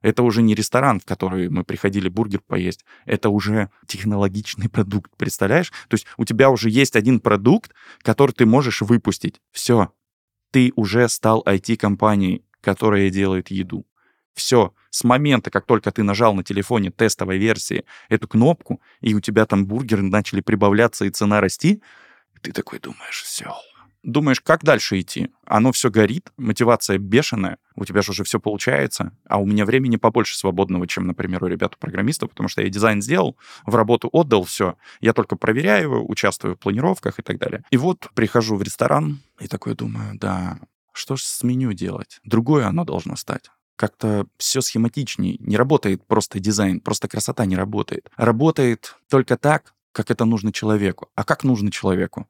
Это 0.03 0.23
уже 0.23 0.43
не 0.43 0.55
ресторан, 0.55 1.01
в 1.01 1.05
который 1.05 1.49
мы 1.49 1.65
приходили 1.65 2.09
бургер 2.09 2.41
поесть. 2.41 2.85
Это 3.05 3.29
уже 3.29 3.71
технологичный 3.87 4.69
продукт, 4.69 5.11
представляешь? 5.17 5.71
То 5.89 5.95
есть 5.95 6.07
у 6.17 6.25
тебя 6.25 6.51
уже 6.51 6.71
есть 6.71 6.97
один 6.97 7.21
продукт, 7.21 7.73
который 8.03 8.33
ты 8.33 8.47
можешь 8.47 8.81
выпустить. 8.83 9.41
Все. 9.53 9.93
Ты 10.51 10.73
уже 10.75 11.09
стал 11.09 11.43
IT-компанией, 11.47 12.45
которая 12.61 13.11
делает 13.11 13.51
еду. 13.51 13.87
Все. 14.35 14.75
С 14.91 15.05
момента, 15.05 15.51
как 15.51 15.67
только 15.67 15.93
ты 15.93 16.03
нажал 16.03 16.35
на 16.35 16.43
телефоне 16.43 16.91
тестовой 16.91 17.39
версии 17.39 17.85
эту 18.09 18.27
кнопку, 18.27 18.81
и 19.01 19.15
у 19.15 19.21
тебя 19.21 19.47
там 19.47 19.67
бургеры 19.67 20.03
начали 20.03 20.41
прибавляться 20.41 21.05
и 21.05 21.11
цена 21.11 21.41
расти, 21.41 21.83
ты 22.41 22.53
такой 22.53 22.79
думаешь, 22.79 23.23
все, 23.23 23.55
думаешь, 24.03 24.41
как 24.41 24.65
дальше 24.65 25.01
идти? 25.01 25.31
Оно 25.47 25.73
все 25.73 25.91
горит, 25.91 26.33
мотивация 26.37 26.99
бешеная, 26.99 27.59
у 27.75 27.85
тебя 27.85 28.03
же 28.03 28.13
уже 28.13 28.25
все 28.25 28.41
получается, 28.41 29.13
а 29.29 29.39
у 29.39 29.47
меня 29.47 29.65
времени 29.65 29.97
побольше 29.97 30.37
свободного, 30.37 30.87
чем, 30.87 31.07
например, 31.07 31.45
у 31.45 31.47
ребят-программистов, 31.47 32.31
потому 32.31 32.49
что 32.49 32.63
я 32.63 32.69
дизайн 32.69 33.03
сделал, 33.03 33.37
в 33.67 33.75
работу 33.75 34.09
отдал 34.13 34.45
все, 34.45 34.77
я 35.01 35.13
только 35.13 35.37
проверяю, 35.37 36.09
участвую 36.09 36.57
в 36.57 36.59
планировках 36.59 37.19
и 37.19 37.23
так 37.23 37.39
далее. 37.39 37.65
И 37.71 37.77
вот 37.77 38.09
прихожу 38.15 38.57
в 38.57 38.63
ресторан 38.63 39.21
и 39.39 39.47
такой 39.47 39.75
думаю, 39.75 40.19
да, 40.19 40.59
что 40.93 41.17
же 41.17 41.25
с 41.25 41.43
меню 41.43 41.73
делать? 41.73 42.21
Другое 42.25 42.67
оно 42.67 42.85
должно 42.85 43.17
стать 43.17 43.51
как-то 43.77 44.27
все 44.37 44.61
схематичнее. 44.61 45.39
Не 45.39 45.57
работает 45.57 46.07
просто 46.07 46.39
дизайн, 46.39 46.81
просто 46.81 47.09
красота 47.09 47.47
не 47.47 47.57
работает. 47.57 48.11
Работает 48.15 48.97
только 49.09 49.39
так, 49.39 49.73
как 49.93 50.11
это 50.11 50.27
нужно 50.27 50.53
человеку. 50.53 51.09
А 51.15 51.25
как 51.25 51.45
нужно 51.45 51.71
человеку? 51.71 52.29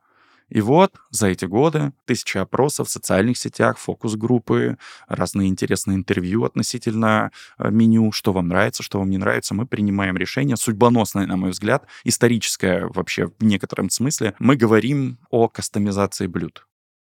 И 0.50 0.60
вот 0.60 0.92
за 1.10 1.28
эти 1.28 1.44
годы 1.44 1.92
тысячи 2.04 2.36
опросов 2.36 2.88
в 2.88 2.90
социальных 2.90 3.38
сетях, 3.38 3.78
фокус-группы, 3.78 4.76
разные 5.08 5.48
интересные 5.48 5.96
интервью 5.96 6.44
относительно 6.44 7.30
э, 7.58 7.70
меню, 7.70 8.12
что 8.12 8.32
вам 8.32 8.48
нравится, 8.48 8.82
что 8.82 8.98
вам 8.98 9.10
не 9.10 9.18
нравится. 9.18 9.54
Мы 9.54 9.66
принимаем 9.66 10.16
решение, 10.16 10.56
судьбоносное, 10.56 11.26
на 11.26 11.36
мой 11.36 11.50
взгляд, 11.50 11.86
историческое 12.04 12.88
вообще 12.88 13.28
в 13.38 13.44
некотором 13.44 13.90
смысле. 13.90 14.34
Мы 14.38 14.56
говорим 14.56 15.18
о 15.30 15.48
кастомизации 15.48 16.26
блюд. 16.26 16.66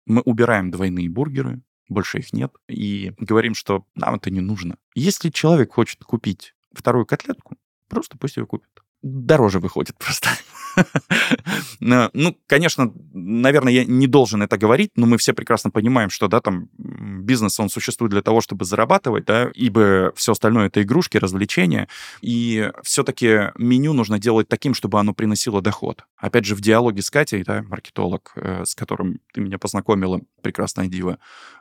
Мы 0.06 0.20
убираем 0.22 0.70
двойные 0.70 1.08
бургеры, 1.08 1.60
больше 1.88 2.18
их 2.18 2.32
нет, 2.32 2.52
и 2.68 3.12
говорим, 3.18 3.54
что 3.54 3.86
нам 3.94 4.16
это 4.16 4.30
не 4.30 4.40
нужно. 4.40 4.76
Если 4.94 5.30
человек 5.30 5.72
хочет 5.72 6.02
купить 6.02 6.54
вторую 6.72 7.06
котлетку, 7.06 7.56
просто 7.88 8.18
пусть 8.18 8.36
ее 8.36 8.46
купит. 8.46 8.82
Дороже 9.02 9.60
выходит 9.60 9.96
просто. 9.96 10.28
Ну, 11.80 12.36
конечно, 12.46 12.92
наверное, 13.12 13.72
я 13.72 13.84
не 13.84 14.06
должен 14.06 14.42
это 14.42 14.58
говорить, 14.58 14.90
но 14.96 15.06
мы 15.06 15.16
все 15.18 15.32
прекрасно 15.32 15.70
понимаем, 15.70 16.10
что, 16.10 16.28
да, 16.28 16.40
там 16.40 16.68
бизнес, 16.76 17.58
он 17.60 17.68
существует 17.68 18.10
для 18.10 18.22
того, 18.22 18.40
чтобы 18.40 18.64
зарабатывать, 18.64 19.24
да, 19.24 19.50
ибо 19.54 20.12
все 20.16 20.32
остальное 20.32 20.66
это 20.66 20.82
игрушки, 20.82 21.18
развлечения, 21.18 21.88
и 22.20 22.70
все-таки 22.82 23.52
меню 23.56 23.92
нужно 23.92 24.18
делать 24.18 24.48
таким, 24.48 24.74
чтобы 24.74 24.98
оно 24.98 25.14
приносило 25.14 25.62
доход. 25.62 26.04
Опять 26.16 26.44
же, 26.44 26.54
в 26.54 26.60
диалоге 26.60 27.02
с 27.02 27.10
Катей, 27.10 27.44
да, 27.44 27.62
маркетолог, 27.62 28.32
э, 28.36 28.64
с 28.64 28.74
которым 28.74 29.20
ты 29.32 29.40
меня 29.40 29.58
познакомила, 29.58 30.20
прекрасная 30.42 30.88
дива, 30.88 31.18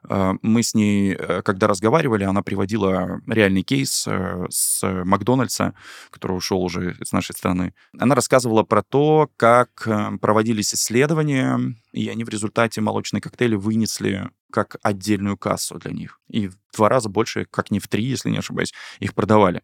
э, 0.10 0.34
мы 0.42 0.64
с 0.64 0.74
ней, 0.74 1.14
э, 1.14 1.42
когда 1.44 1.68
разговаривали, 1.68 2.24
она 2.24 2.42
приводила 2.42 3.22
реальный 3.28 3.64
кейс 3.64 4.08
с 4.50 4.82
Макдональдса, 4.84 5.74
который 6.10 6.34
ушел 6.34 6.62
уже 6.64 6.96
с 7.04 7.12
нашей 7.12 7.27
страны. 7.34 7.74
Она 7.98 8.16
рассказывала 8.16 8.64
про 8.64 8.84
то, 8.84 9.30
как 9.38 9.88
проводились 10.22 10.74
исследования, 10.74 11.76
и 11.92 12.10
они 12.10 12.24
в 12.24 12.30
результате 12.30 12.82
молочные 12.82 13.22
коктейли 13.22 13.56
вынесли 13.56 14.30
как 14.52 14.78
отдельную 14.82 15.38
кассу 15.38 15.78
для 15.80 15.92
них. 15.92 16.20
И 16.30 16.48
в 16.48 16.56
два 16.76 16.90
раза 16.90 17.10
больше, 17.10 17.46
как 17.50 17.72
не 17.72 17.80
в 17.80 17.88
три, 17.88 18.04
если 18.04 18.30
не 18.30 18.38
ошибаюсь, 18.38 18.74
их 19.00 19.14
продавали. 19.14 19.62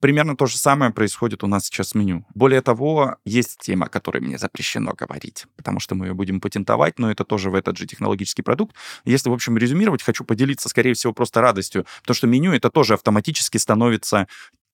Примерно 0.00 0.36
то 0.36 0.46
же 0.46 0.56
самое 0.56 0.92
происходит 0.92 1.42
у 1.42 1.48
нас 1.48 1.66
сейчас 1.66 1.88
с 1.88 1.94
меню. 1.96 2.24
Более 2.32 2.62
того, 2.62 3.16
есть 3.24 3.58
тема, 3.58 3.86
о 3.86 3.88
которой 3.88 4.20
мне 4.20 4.38
запрещено 4.38 4.92
говорить, 4.92 5.46
потому 5.56 5.80
что 5.80 5.96
мы 5.96 6.06
ее 6.06 6.14
будем 6.14 6.40
патентовать, 6.40 7.00
но 7.00 7.10
это 7.10 7.24
тоже 7.24 7.50
в 7.50 7.56
этот 7.56 7.76
же 7.76 7.84
технологический 7.84 8.42
продукт. 8.42 8.76
Если, 9.04 9.28
в 9.28 9.32
общем, 9.32 9.58
резюмировать, 9.58 10.04
хочу 10.04 10.22
поделиться, 10.22 10.68
скорее 10.68 10.94
всего, 10.94 11.12
просто 11.12 11.40
радостью, 11.40 11.84
потому 12.02 12.14
что 12.14 12.28
меню 12.28 12.52
это 12.52 12.70
тоже 12.70 12.94
автоматически 12.94 13.58
становится 13.58 14.28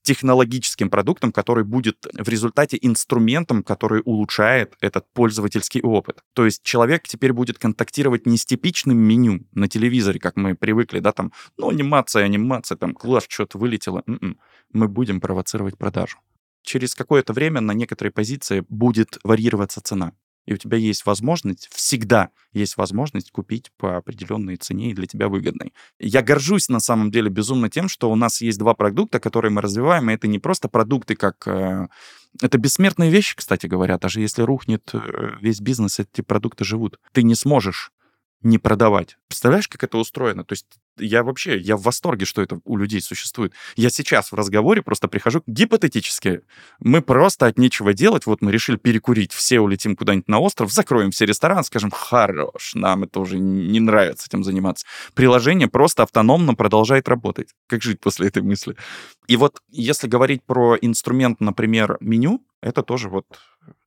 технологическим 0.04 0.90
продуктом, 0.90 1.32
который 1.32 1.64
будет 1.64 2.06
в 2.12 2.28
результате 2.28 2.78
инструментом, 2.80 3.62
который 3.62 4.02
улучшает 4.04 4.74
этот 4.80 5.06
пользовательский 5.12 5.80
опыт. 5.80 6.22
То 6.34 6.44
есть 6.44 6.62
человек 6.62 7.08
теперь 7.08 7.32
будет 7.32 7.58
контактировать 7.58 8.26
не 8.26 8.36
с 8.36 8.44
типичным 8.44 8.98
меню 8.98 9.46
на 9.52 9.66
телевизоре, 9.66 10.20
как 10.20 10.36
мы 10.36 10.54
привыкли, 10.54 11.00
да, 11.00 11.12
там, 11.12 11.32
ну, 11.56 11.70
анимация, 11.70 12.24
анимация, 12.24 12.76
там, 12.76 12.94
класс, 12.94 13.24
что-то 13.28 13.58
вылетело. 13.58 14.02
М-м. 14.06 14.38
Мы 14.72 14.88
будем 14.88 15.20
провоцировать 15.20 15.78
продажу. 15.78 16.18
Через 16.62 16.94
какое-то 16.94 17.32
время 17.32 17.60
на 17.60 17.72
некоторые 17.72 18.12
позиции 18.12 18.64
будет 18.68 19.18
варьироваться 19.24 19.80
цена. 19.80 20.12
И 20.46 20.54
у 20.54 20.56
тебя 20.56 20.76
есть 20.76 21.06
возможность, 21.06 21.68
всегда 21.72 22.30
есть 22.52 22.76
возможность 22.76 23.30
купить 23.30 23.70
по 23.76 23.96
определенной 23.96 24.56
цене 24.56 24.90
и 24.90 24.94
для 24.94 25.06
тебя 25.06 25.28
выгодной. 25.28 25.72
Я 25.98 26.22
горжусь 26.22 26.68
на 26.68 26.80
самом 26.80 27.10
деле 27.10 27.30
безумно 27.30 27.68
тем, 27.70 27.88
что 27.88 28.10
у 28.10 28.16
нас 28.16 28.40
есть 28.40 28.58
два 28.58 28.74
продукта, 28.74 29.20
которые 29.20 29.50
мы 29.50 29.60
развиваем, 29.60 30.10
и 30.10 30.14
это 30.14 30.26
не 30.26 30.38
просто 30.38 30.68
продукты 30.68 31.16
как... 31.16 31.46
Э, 31.46 31.88
это 32.42 32.58
бессмертные 32.58 33.10
вещи, 33.10 33.36
кстати 33.36 33.66
говоря. 33.66 33.98
Даже 33.98 34.20
если 34.20 34.42
рухнет 34.42 34.90
э, 34.92 34.98
весь 35.40 35.60
бизнес, 35.60 36.00
эти 36.00 36.20
продукты 36.20 36.64
живут. 36.64 36.98
Ты 37.12 37.22
не 37.22 37.34
сможешь 37.34 37.92
не 38.42 38.58
продавать. 38.58 39.16
Представляешь, 39.28 39.68
как 39.68 39.82
это 39.84 39.98
устроено? 39.98 40.44
То 40.44 40.52
есть 40.52 40.66
я 40.98 41.24
вообще, 41.24 41.58
я 41.58 41.76
в 41.76 41.82
восторге, 41.82 42.24
что 42.24 42.42
это 42.42 42.60
у 42.64 42.76
людей 42.76 43.00
существует. 43.00 43.52
Я 43.74 43.90
сейчас 43.90 44.30
в 44.30 44.34
разговоре 44.34 44.82
просто 44.82 45.08
прихожу 45.08 45.42
гипотетически. 45.46 46.42
Мы 46.78 47.02
просто 47.02 47.46
от 47.46 47.58
нечего 47.58 47.94
делать, 47.94 48.26
вот 48.26 48.42
мы 48.42 48.52
решили 48.52 48.76
перекурить, 48.76 49.32
все 49.32 49.60
улетим 49.60 49.96
куда-нибудь 49.96 50.28
на 50.28 50.38
остров, 50.38 50.72
закроем 50.72 51.10
все 51.10 51.26
рестораны, 51.26 51.64
скажем, 51.64 51.90
хорош, 51.90 52.74
нам 52.74 53.04
это 53.04 53.20
уже 53.20 53.38
не 53.38 53.80
нравится 53.80 54.26
этим 54.28 54.44
заниматься. 54.44 54.86
Приложение 55.14 55.68
просто 55.68 56.02
автономно 56.02 56.54
продолжает 56.54 57.08
работать. 57.08 57.48
Как 57.66 57.82
жить 57.82 58.00
после 58.00 58.28
этой 58.28 58.42
мысли? 58.42 58.76
И 59.26 59.36
вот 59.36 59.60
если 59.70 60.06
говорить 60.06 60.44
про 60.44 60.76
инструмент, 60.80 61.40
например, 61.40 61.96
меню, 62.00 62.44
это 62.60 62.82
тоже 62.82 63.08
вот 63.08 63.26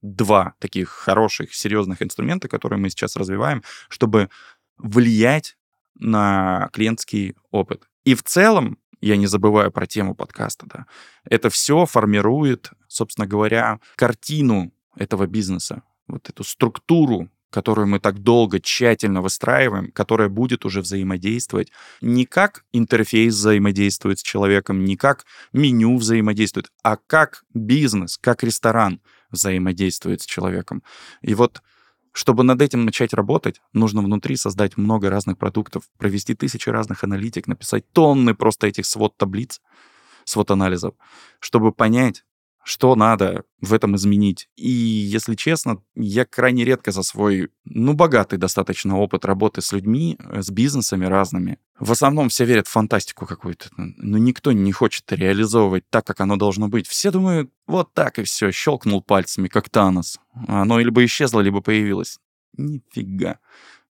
два 0.02 0.54
таких 0.60 0.90
хороших, 0.90 1.54
серьезных 1.54 2.02
инструмента, 2.02 2.48
которые 2.48 2.80
мы 2.80 2.90
сейчас 2.90 3.16
развиваем, 3.16 3.64
чтобы 3.90 4.30
влиять 4.78 5.58
на 5.96 6.70
клиентский 6.74 7.36
опыт. 7.52 7.88
И 8.04 8.16
в 8.16 8.24
целом, 8.24 8.78
я 9.02 9.18
не 9.18 9.28
забываю 9.28 9.72
про 9.72 9.88
тему 9.88 10.16
подкаста, 10.16 10.66
да, 10.68 10.86
это 11.30 11.50
все 11.50 11.86
формирует, 11.86 12.72
собственно 12.88 13.28
говоря, 13.28 13.80
картину 13.96 14.72
этого 14.96 15.28
бизнеса, 15.28 15.84
вот 16.08 16.30
эту 16.30 16.44
структуру, 16.44 17.30
которую 17.50 17.88
мы 17.88 18.00
так 18.00 18.20
долго, 18.20 18.60
тщательно 18.60 19.22
выстраиваем, 19.22 19.92
которая 19.92 20.30
будет 20.30 20.66
уже 20.66 20.82
взаимодействовать 20.82 21.72
не 22.02 22.26
как 22.26 22.66
интерфейс 22.72 23.34
взаимодействует 23.34 24.20
с 24.20 24.24
человеком, 24.24 24.84
не 24.84 24.98
как 24.98 25.26
меню 25.54 25.98
взаимодействует, 25.98 26.72
а 26.84 26.98
как 26.98 27.44
бизнес, 27.54 28.18
как 28.18 28.44
ресторан 28.44 29.02
взаимодействует 29.32 30.22
с 30.22 30.26
человеком. 30.26 30.84
И 31.22 31.34
вот 31.34 31.62
чтобы 32.18 32.44
над 32.44 32.64
этим 32.64 32.84
начать 32.84 33.14
работать, 33.14 33.62
нужно 33.74 34.02
внутри 34.02 34.38
создать 34.38 34.76
много 34.76 35.12
разных 35.12 35.38
продуктов, 35.38 35.84
провести 36.00 36.34
тысячи 36.34 36.68
разных 36.68 37.04
аналитик, 37.04 37.46
написать 37.46 37.92
тонны 37.92 38.34
просто 38.34 38.66
этих 38.66 38.88
свод-таблиц, 38.88 39.62
свод-анализов, 40.26 40.96
чтобы 41.40 41.72
понять, 41.72 42.26
что 42.68 42.96
надо 42.96 43.46
в 43.62 43.74
этом 43.74 43.96
изменить. 43.96 44.50
И, 44.58 44.70
если 44.70 45.36
честно, 45.36 45.82
я 45.96 46.26
крайне 46.26 46.66
редко 46.66 46.92
за 46.92 47.02
свой, 47.02 47.48
ну, 47.64 47.94
богатый 47.94 48.38
достаточно 48.38 48.98
опыт 48.98 49.24
работы 49.24 49.62
с 49.62 49.72
людьми, 49.72 50.18
э, 50.20 50.42
с 50.42 50.50
бизнесами 50.50 51.06
разными. 51.06 51.60
В 51.80 51.94
основном 51.94 52.28
все 52.28 52.44
верят 52.44 52.68
в 52.68 52.72
фантастику 52.72 53.26
какую-то. 53.26 53.70
Но 53.78 54.18
никто 54.18 54.52
не 54.52 54.74
хочет 54.74 55.10
реализовывать 55.14 55.90
так, 55.90 56.06
как 56.06 56.20
оно 56.20 56.36
должно 56.36 56.68
быть. 56.68 56.90
Все 56.90 57.10
думают, 57.10 57.50
вот 57.68 57.94
так 57.94 58.20
и 58.20 58.24
все, 58.24 58.52
щелкнул 58.52 59.02
пальцами, 59.02 59.48
как 59.48 59.70
Танос. 59.70 60.20
Оно 60.50 60.78
либо 60.80 61.06
исчезло, 61.06 61.40
либо 61.40 61.62
появилось. 61.62 62.18
Нифига. 62.58 63.40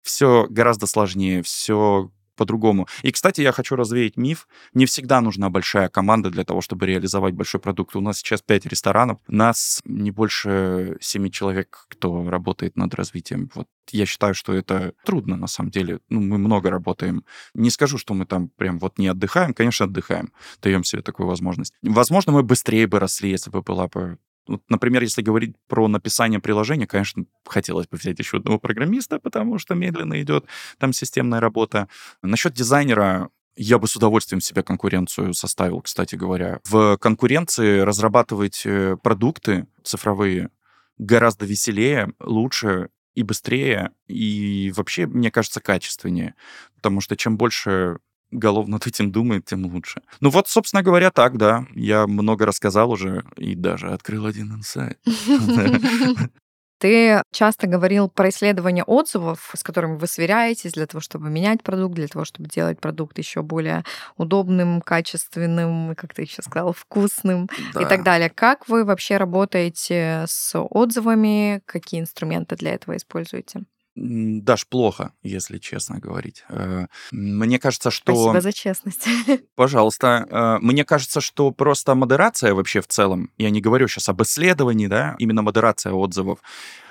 Все 0.03 0.47
гораздо 0.51 0.87
сложнее, 0.87 1.43
все 1.43 2.11
по-другому. 2.37 2.87
И, 3.03 3.11
кстати, 3.11 3.41
я 3.41 3.53
хочу 3.53 3.77
развеять 3.77 4.17
миф. 4.17 4.47
Не 4.75 4.87
всегда 4.87 5.21
нужна 5.21 5.51
большая 5.51 5.89
команда 5.89 6.31
для 6.31 6.45
того, 6.45 6.61
чтобы 6.61 6.87
реализовать 6.87 7.35
большой 7.35 7.61
продукт. 7.61 7.97
У 7.97 8.01
нас 8.01 8.19
сейчас 8.19 8.43
пять 8.43 8.67
ресторанов. 8.67 9.19
Нас 9.27 9.81
не 9.85 10.11
больше 10.11 10.97
семи 11.01 11.31
человек, 11.31 11.87
кто 11.89 12.29
работает 12.29 12.77
над 12.77 12.95
развитием. 12.95 13.51
Вот 13.55 13.69
я 13.91 14.07
считаю, 14.07 14.35
что 14.35 14.53
это 14.53 14.95
трудно 15.05 15.37
на 15.37 15.47
самом 15.47 15.71
деле. 15.71 16.01
Ну, 16.09 16.21
мы 16.21 16.39
много 16.39 16.71
работаем. 16.71 17.25
Не 17.55 17.71
скажу, 17.71 17.99
что 17.99 18.15
мы 18.15 18.27
там 18.27 18.49
прям 18.49 18.79
вот 18.79 18.99
не 18.99 19.09
отдыхаем. 19.09 19.55
Конечно, 19.55 19.87
отдыхаем. 19.87 20.33
Даем 20.63 20.85
себе 20.85 21.03
такую 21.03 21.27
возможность. 21.27 21.73
Возможно, 21.83 22.33
мы 22.33 22.43
быстрее 22.43 22.87
бы 22.87 22.99
росли, 22.99 23.31
если 23.31 23.51
бы 23.51 23.63
была 23.63 23.89
бы 23.89 24.19
вот, 24.47 24.63
например, 24.69 25.03
если 25.03 25.23
говорить 25.23 25.57
про 25.69 25.89
написание 25.89 26.41
приложения, 26.41 26.87
конечно, 26.87 27.25
хотелось 27.45 27.89
бы 27.89 27.97
взять 27.97 28.19
еще 28.19 28.39
одного 28.39 28.59
программиста, 28.59 29.19
потому 29.19 29.59
что 29.59 29.75
медленно 29.75 30.21
идет 30.23 30.47
там 30.79 30.93
системная 30.93 31.41
работа. 31.41 31.89
Насчет 32.23 32.55
дизайнера 32.55 33.31
я 33.57 33.79
бы 33.79 33.89
с 33.89 33.97
удовольствием 33.97 34.41
себе 34.41 34.63
конкуренцию 34.63 35.35
составил, 35.35 35.81
кстати 35.81 36.15
говоря. 36.15 36.61
В 36.65 36.99
конкуренции 36.99 37.81
разрабатывать 37.81 38.63
э, 38.67 38.97
продукты 39.03 39.67
цифровые 39.83 40.51
гораздо 40.99 41.47
веселее, 41.47 42.13
лучше 42.21 42.91
и 43.15 43.23
быстрее, 43.23 43.93
и 44.07 44.73
вообще, 44.77 45.07
мне 45.07 45.31
кажется, 45.31 45.61
качественнее. 45.61 46.35
Потому 46.75 47.01
что 47.01 47.17
чем 47.17 47.39
больше 47.39 47.99
голов 48.31 48.69
над 48.69 48.87
этим 48.87 49.13
думает, 49.13 49.45
тем 49.45 49.67
лучше. 49.67 50.03
Ну 50.21 50.31
вот, 50.31 50.49
собственно 50.49 50.83
говоря, 50.83 51.11
так, 51.11 51.37
да. 51.37 51.67
Я 51.75 52.07
много 52.07 52.47
рассказал 52.47 52.91
уже 52.91 53.25
и 53.37 53.55
даже 53.55 53.91
открыл 53.91 54.27
один 54.27 54.53
инсайт. 54.55 54.99
Ты 56.79 57.23
часто 57.33 57.67
говорил 57.67 58.09
про 58.11 58.29
исследование 58.29 58.85
отзывов, 58.85 59.51
с 59.55 59.63
которыми 59.63 59.97
вы 59.97 60.07
сверяетесь 60.07 60.73
для 60.73 60.87
того, 60.87 61.01
чтобы 61.01 61.31
менять 61.31 61.63
продукт, 61.63 61.95
для 61.95 62.07
того, 62.07 62.27
чтобы 62.27 62.51
делать 62.51 62.81
продукт 62.81 63.17
еще 63.17 63.41
более 63.41 63.83
удобным, 64.19 64.83
качественным, 64.83 65.95
как 65.95 66.13
ты 66.13 66.23
еще 66.23 66.43
сказал, 66.43 66.75
вкусным 66.75 67.49
да. 67.73 67.81
и 67.81 67.87
так 67.87 68.03
далее. 68.03 68.29
Как 68.29 68.69
вы 68.69 68.85
вообще 68.85 69.17
работаете 69.17 70.25
с 70.29 70.59
отзывами? 70.59 71.63
Какие 71.65 72.01
инструменты 72.01 72.57
для 72.57 72.75
этого 72.75 72.97
используете? 72.97 73.63
Даже 73.97 74.67
плохо, 74.69 75.13
если 75.23 75.57
честно 75.57 75.99
говорить. 75.99 76.45
Э, 76.51 76.87
мне 77.11 77.59
кажется, 77.59 77.91
что... 77.91 78.15
Спасибо 78.15 78.41
за 78.43 78.53
честность. 78.53 79.09
Пожалуйста. 79.55 80.27
Э, 80.31 80.59
мне 80.61 80.85
кажется, 80.85 81.23
что 81.23 81.51
просто 81.51 81.95
модерация 81.95 82.53
вообще 82.53 82.83
в 82.83 82.87
целом, 82.89 83.31
я 83.39 83.49
не 83.49 83.63
говорю 83.63 83.89
сейчас 83.89 84.11
об 84.11 84.23
исследовании, 84.23 84.87
да, 84.87 85.17
именно 85.19 85.41
модерация 85.41 85.95
отзывов, 85.95 86.41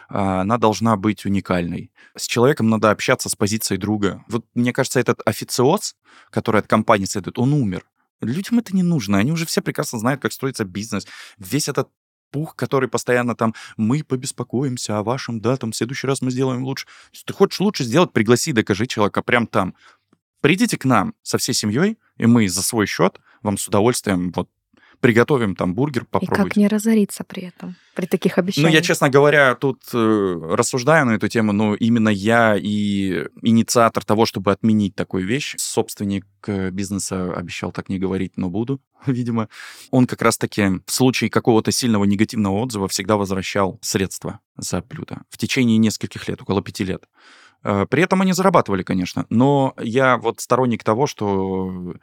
она 0.08 0.58
должна 0.58 0.98
быть 0.98 1.26
уникальной. 1.26 1.92
С 2.16 2.28
человеком 2.28 2.70
надо 2.70 2.92
общаться 2.92 3.30
с 3.30 3.36
позицией 3.36 3.80
друга. 3.80 4.24
Вот 4.28 4.46
мне 4.54 4.74
кажется, 4.74 5.00
этот 5.00 5.22
официоз, 5.26 5.96
который 6.32 6.62
от 6.62 6.68
компании 6.68 7.06
следует, 7.06 7.38
он 7.40 7.54
умер. 7.54 7.86
Людям 8.22 8.60
это 8.60 8.76
не 8.76 8.84
нужно. 8.84 9.18
Они 9.18 9.32
уже 9.32 9.46
все 9.46 9.62
прекрасно 9.62 10.00
знают, 10.00 10.22
как 10.22 10.32
строится 10.32 10.66
бизнес. 10.66 11.06
Весь 11.38 11.68
этот 11.68 11.90
пух, 12.36 12.58
который 12.58 12.90
постоянно 12.90 13.34
там, 13.34 13.54
мы 13.78 14.04
побеспокоимся 14.04 14.98
о 14.98 15.04
вашем, 15.04 15.40
да, 15.40 15.56
там, 15.56 15.72
в 15.72 15.76
следующий 15.76 16.06
раз 16.06 16.22
мы 16.22 16.32
сделаем 16.32 16.66
лучше. 16.66 16.86
Если 17.14 17.28
ты 17.28 17.32
хочешь 17.34 17.62
лучше 17.62 17.86
сделать, 17.86 18.12
пригласи, 18.12 18.52
докажи 18.52 18.88
человека 18.88 19.22
прям 19.22 19.48
там. 19.48 19.74
Придите 20.42 20.78
к 20.78 20.84
нам 20.84 21.14
со 21.24 21.38
всей 21.38 21.54
семьей, 21.54 21.98
и 22.18 22.26
мы 22.26 22.50
за 22.50 22.62
свой 22.62 22.88
счет 22.88 23.22
вам 23.42 23.58
с 23.58 23.70
удовольствием 23.70 24.34
вот 24.36 24.50
приготовим 25.06 25.56
там 25.56 25.76
бургер, 25.76 26.06
попробуйте. 26.06 26.42
И 26.42 26.44
как 26.44 26.58
не 26.58 26.68
разориться 26.68 27.24
при 27.24 27.44
этом, 27.44 27.76
при 27.94 28.08
таких 28.08 28.40
обещаниях? 28.40 28.72
Ну, 28.72 28.76
я, 28.76 28.82
честно 28.82 29.08
говоря, 29.08 29.54
тут 29.54 29.84
э, 29.94 30.40
рассуждаю 30.52 31.06
на 31.06 31.12
эту 31.12 31.28
тему, 31.28 31.52
но 31.52 31.76
именно 31.76 32.10
я 32.10 32.56
и 32.60 33.28
инициатор 33.44 34.04
того, 34.04 34.26
чтобы 34.26 34.52
отменить 34.52 34.96
такую 34.96 35.28
вещь. 35.28 35.54
Собственник 35.60 36.26
э, 36.48 36.72
бизнеса 36.72 37.32
обещал 37.36 37.72
так 37.72 37.88
не 37.88 38.00
говорить, 38.00 38.34
но 38.36 38.50
буду, 38.50 38.82
видимо. 39.06 39.48
Он 39.92 40.08
как 40.08 40.24
раз-таки 40.24 40.82
в 40.88 40.92
случае 40.92 41.30
какого-то 41.30 41.72
сильного 41.72 42.06
негативного 42.06 42.56
отзыва 42.56 42.88
всегда 42.88 43.16
возвращал 43.16 43.78
средства 43.84 44.40
за 44.58 44.82
блюдо 44.82 45.22
в 45.30 45.38
течение 45.38 45.78
нескольких 45.78 46.28
лет, 46.28 46.42
около 46.42 46.64
пяти 46.64 46.84
лет. 46.84 47.04
Э, 47.64 47.86
при 47.88 48.02
этом 48.02 48.24
они 48.24 48.34
зарабатывали, 48.34 48.82
конечно, 48.82 49.28
но 49.30 49.76
я 49.80 50.18
вот 50.18 50.42
сторонник 50.42 50.84
того, 50.84 51.06
что 51.06 51.94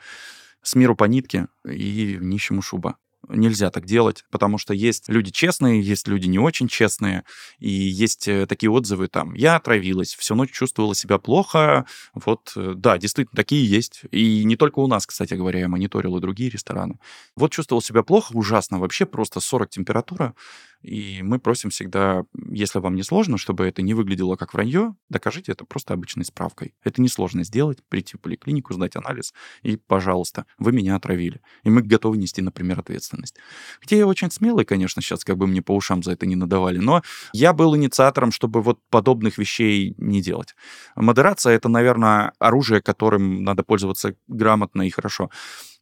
с 0.63 0.75
миру 0.75 0.97
по 0.97 1.05
нитке 1.05 1.49
и 1.65 2.19
нищему 2.21 2.63
шуба. 2.63 2.97
Нельзя 3.29 3.71
так 3.71 3.87
делать, 3.87 4.25
потому 4.33 4.59
что 4.59 4.75
есть 4.75 5.09
люди 5.09 5.31
честные, 5.31 5.81
есть 5.81 6.09
люди 6.09 6.27
не 6.27 6.41
очень 6.41 6.67
честные, 6.67 7.23
и 7.61 7.71
есть 7.71 8.27
э, 8.27 8.47
такие 8.47 8.69
отзывы 8.69 9.07
там, 9.07 9.35
я 9.35 9.55
отравилась, 9.55 10.17
всю 10.17 10.35
ночь 10.35 10.51
чувствовала 10.51 10.93
себя 10.97 11.19
плохо, 11.19 11.87
вот, 12.15 12.53
э, 12.57 12.75
да, 12.77 12.99
действительно, 12.99 13.37
такие 13.37 13.65
есть, 13.65 14.03
и 14.11 14.43
не 14.43 14.57
только 14.57 14.81
у 14.81 14.89
нас, 14.89 15.07
кстати 15.07 15.35
говоря, 15.35 15.61
я 15.61 15.69
мониторил 15.69 16.17
и 16.17 16.21
другие 16.21 16.51
рестораны. 16.51 16.99
Вот 17.37 17.53
чувствовал 17.53 17.81
себя 17.81 18.03
плохо, 18.03 18.33
ужасно, 18.35 18.81
вообще 18.81 19.07
просто 19.07 19.39
40 19.39 19.71
температура, 19.71 20.35
и 20.83 21.23
мы 21.23 21.39
просим 21.39 21.71
всегда, 21.71 22.25
если 22.51 22.81
вам 22.81 22.97
не 22.97 23.03
сложно, 23.03 23.39
чтобы 23.39 23.67
это 23.67 23.83
не 23.83 23.95
выглядело 23.95 24.37
как 24.37 24.53
вранье, 24.53 24.95
докажите 25.09 25.53
это 25.53 25.65
просто 25.65 25.95
обычной 25.95 26.25
справкой. 26.25 26.75
Это 26.83 27.01
несложно 27.01 27.45
сделать, 27.45 27.79
прийти 27.89 28.17
в 28.17 28.21
поликлинику, 28.21 28.75
сдать 28.75 28.97
анализ, 28.97 29.33
и, 29.63 29.77
пожалуйста, 29.77 30.45
вы 30.59 30.73
меня 30.73 30.97
отравили. 30.97 31.41
И 31.63 31.71
мы 31.71 31.83
готовы 31.83 32.17
нести, 32.17 32.43
например, 32.43 32.81
ответственность. 32.81 33.37
Хотя 33.81 33.97
я 33.97 34.07
очень 34.07 34.31
смелый, 34.31 34.65
конечно, 34.65 35.01
сейчас 35.03 35.25
как 35.25 35.37
бы 35.37 35.47
мне 35.47 35.63
по 35.63 35.75
ушам 35.75 36.03
за 36.03 36.13
это 36.13 36.27
не 36.27 36.37
надавали, 36.37 36.79
но 36.79 37.03
я 37.33 37.53
был 37.53 37.77
инициатором, 37.77 38.33
чтобы 38.33 38.61
вот 38.61 38.81
подобных 38.91 39.39
вещей 39.39 39.95
не 39.99 40.21
делать. 40.21 40.55
Модерация— 40.97 41.53
это, 41.55 41.69
наверное, 41.69 42.33
оружие, 42.39 42.83
которым 42.83 43.45
надо 43.45 43.63
пользоваться 43.63 44.17
грамотно 44.27 44.83
и 44.83 44.91
хорошо. 44.91 45.31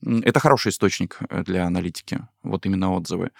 Это 0.02 0.40
хороший 0.40 0.70
источник 0.70 1.18
э, 1.28 1.42
для 1.44 1.66
аналитики, 1.66 2.26
вот 2.42 2.64
именно 2.66 2.92
отзывы. 2.92 3.30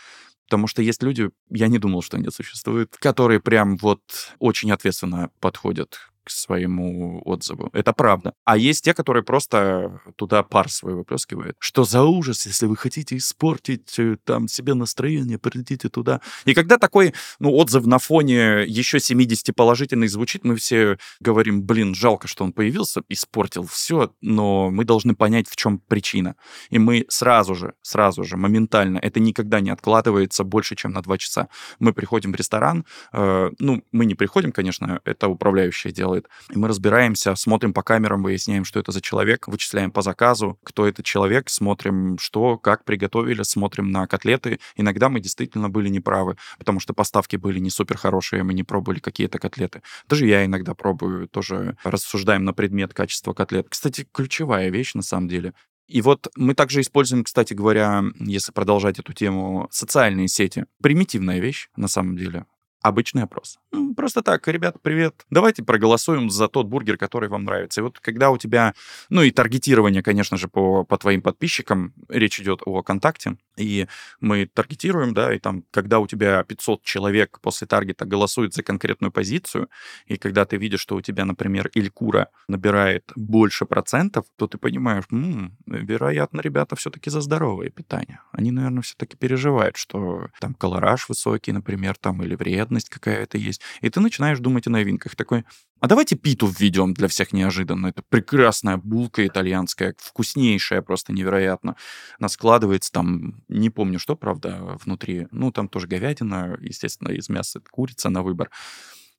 Потому 0.51 0.67
что 0.67 0.83
есть 0.83 1.01
люди, 1.05 1.31
я 1.49 1.69
не 1.69 1.79
думал, 1.79 2.03
что 2.03 2.17
они 2.17 2.29
существуют, 2.29 2.97
которые 2.97 3.39
прям 3.39 3.77
вот 3.77 4.03
очень 4.41 4.73
ответственно 4.73 5.31
подходят 5.39 6.11
своему 6.31 7.23
отзыву. 7.25 7.71
Это 7.73 7.93
правда. 7.93 8.35
А 8.45 8.57
есть 8.57 8.85
те, 8.85 8.95
которые 8.95 9.23
просто 9.23 10.01
туда 10.17 10.43
пар 10.43 10.71
свой 10.71 10.95
выплескивают. 10.95 11.57
Что 11.59 11.85
за 11.85 12.03
ужас, 12.03 12.47
если 12.47 12.67
вы 12.67 12.77
хотите 12.77 13.17
испортить 13.17 13.99
э, 13.99 14.17
там 14.25 14.49
себе 14.49 14.75
настроение, 14.75 15.39
придите 15.39 15.89
туда. 15.89 16.21
И 16.45 16.55
когда 16.55 16.79
такой 16.79 17.15
ну, 17.39 17.53
отзыв 17.53 17.87
на 17.87 17.99
фоне 17.99 18.65
еще 18.67 19.01
70 19.01 19.55
положительный 19.55 20.09
звучит, 20.09 20.45
мы 20.45 20.57
все 20.57 20.99
говорим, 21.21 21.63
блин, 21.63 21.95
жалко, 21.95 22.29
что 22.29 22.45
он 22.45 22.53
появился, 22.53 23.03
испортил 23.09 23.67
все, 23.67 24.13
но 24.21 24.71
мы 24.71 24.85
должны 24.85 25.15
понять, 25.15 25.49
в 25.49 25.57
чем 25.57 25.79
причина. 25.79 26.37
И 26.71 26.79
мы 26.79 27.07
сразу 27.09 27.55
же, 27.55 27.75
сразу 27.83 28.25
же, 28.25 28.37
моментально, 28.37 28.99
это 28.99 29.21
никогда 29.21 29.61
не 29.61 29.71
откладывается 29.71 30.45
больше, 30.45 30.77
чем 30.77 30.93
на 30.93 31.03
два 31.03 31.19
часа. 31.19 31.49
Мы 31.79 31.93
приходим 31.93 32.33
в 32.33 32.37
ресторан, 32.37 32.85
э, 33.13 33.51
ну, 33.59 33.83
мы 33.93 34.07
не 34.07 34.15
приходим, 34.15 34.53
конечно, 34.53 35.01
это 35.05 35.29
управляющее 35.29 35.93
дело, 35.93 36.20
делает. 36.21 36.29
И 36.51 36.59
мы 36.59 36.69
разбираемся, 36.69 37.35
смотрим 37.35 37.73
по 37.73 37.83
камерам, 37.83 38.23
выясняем, 38.23 38.65
что 38.65 38.81
это 38.81 38.93
за 38.93 39.01
человек, 39.01 39.49
вычисляем 39.49 39.91
по 39.91 40.03
заказу, 40.03 40.59
кто 40.65 40.87
этот 40.87 41.05
человек, 41.05 41.49
смотрим, 41.49 42.19
что, 42.19 42.59
как 42.59 42.85
приготовили, 42.85 43.43
смотрим 43.43 43.91
на 43.91 44.07
котлеты. 44.07 44.59
Иногда 44.77 45.09
мы 45.09 45.21
действительно 45.21 45.69
были 45.69 45.89
неправы, 45.89 46.37
потому 46.59 46.81
что 46.81 46.95
поставки 46.95 47.37
были 47.37 47.59
не 47.61 47.71
супер 47.71 47.97
хорошие, 47.97 48.43
мы 48.43 48.55
не 48.55 48.63
пробовали 48.63 49.01
какие-то 49.01 49.39
котлеты. 49.39 49.83
Даже 50.09 50.27
я 50.27 50.45
иногда 50.45 50.75
пробую, 50.75 51.29
тоже 51.29 51.77
рассуждаем 51.85 52.45
на 52.45 52.53
предмет 52.53 52.95
качества 52.95 53.33
котлет. 53.33 53.67
Кстати, 53.69 54.07
ключевая 54.13 54.71
вещь 54.71 54.95
на 54.95 55.03
самом 55.03 55.29
деле. 55.29 55.53
И 55.89 56.03
вот 56.03 56.29
мы 56.37 56.55
также 56.55 56.83
используем, 56.83 57.25
кстати 57.25 57.53
говоря, 57.53 58.05
если 58.21 58.53
продолжать 58.53 59.01
эту 59.01 59.13
тему, 59.13 59.69
социальные 59.73 60.29
сети. 60.29 60.67
Примитивная 60.81 61.41
вещь, 61.41 61.69
на 61.77 61.89
самом 61.89 62.17
деле. 62.17 62.47
Обычный 62.83 63.25
опрос. 63.25 63.59
Просто 63.95 64.23
так, 64.23 64.49
ребята, 64.49 64.79
привет. 64.81 65.27
Давайте 65.29 65.63
проголосуем 65.63 66.31
за 66.31 66.49
тот 66.49 66.67
бургер, 66.67 66.97
который 66.97 67.29
вам 67.29 67.45
нравится. 67.45 67.81
И 67.81 67.85
вот 67.85 68.01
когда 68.01 68.31
у 68.31 68.39
тебя, 68.39 68.73
ну 69.11 69.23
и 69.23 69.31
таргетирование, 69.31 70.03
конечно 70.03 70.39
же, 70.39 70.49
по, 70.49 70.85
по 70.85 70.97
твоим 70.97 71.21
подписчикам, 71.21 71.93
речь 72.09 72.41
идет 72.41 72.63
о 72.65 72.83
контакте, 72.83 73.37
и 73.59 73.87
мы 74.21 74.47
таргетируем, 74.47 75.13
да, 75.13 75.35
и 75.35 75.39
там, 75.39 75.65
когда 75.71 75.99
у 75.99 76.07
тебя 76.07 76.43
500 76.43 76.83
человек 76.83 77.39
после 77.43 77.67
таргета 77.67 78.07
голосуют 78.07 78.55
за 78.55 78.63
конкретную 78.63 79.13
позицию, 79.13 79.69
и 80.07 80.17
когда 80.17 80.47
ты 80.47 80.57
видишь, 80.57 80.81
что 80.81 80.97
у 80.97 81.03
тебя, 81.03 81.27
например, 81.27 81.71
Илькура 81.75 82.29
набирает 82.49 83.13
больше 83.15 83.67
процентов, 83.67 84.25
то 84.37 84.47
ты 84.47 84.57
понимаешь, 84.57 85.05
м-м, 85.11 85.57
вероятно, 85.67 86.41
ребята 86.41 86.77
все-таки 86.77 87.11
за 87.11 87.21
здоровое 87.21 87.69
питание. 87.69 88.21
Они, 88.33 88.51
наверное, 88.51 88.83
все-таки 88.83 89.19
переживают, 89.19 89.77
что 89.77 90.29
там 90.41 90.55
колораж 90.55 91.11
высокий, 91.11 91.53
например, 91.53 91.97
там, 91.99 92.23
или 92.23 92.35
вредность 92.71 92.89
какая-то 92.89 93.39
есть. 93.39 93.61
И 93.83 93.91
ты 93.91 94.01
начинаешь 94.01 94.39
думать 94.39 94.67
о 94.67 94.71
новинках. 94.71 95.17
Такой, 95.17 95.45
а 95.81 95.87
давайте 95.87 96.17
питу 96.17 96.47
введем 96.47 96.95
для 96.95 97.09
всех 97.09 97.33
неожиданно. 97.33 97.89
Это 97.89 98.03
прекрасная 98.09 98.77
булка 98.77 99.27
итальянская, 99.27 99.95
вкуснейшая 99.99 100.83
просто 100.83 101.13
невероятно. 101.13 101.77
Она 102.19 102.29
складывается 102.29 102.93
там, 102.93 103.43
не 103.49 103.71
помню 103.71 103.99
что, 103.99 104.17
правда, 104.17 104.79
внутри. 104.85 105.27
Ну, 105.33 105.51
там 105.53 105.69
тоже 105.69 105.89
говядина, 105.89 106.57
естественно, 106.61 107.13
из 107.13 107.29
мяса 107.29 107.61
курица 107.71 108.11
на 108.11 108.23
выбор. 108.23 108.51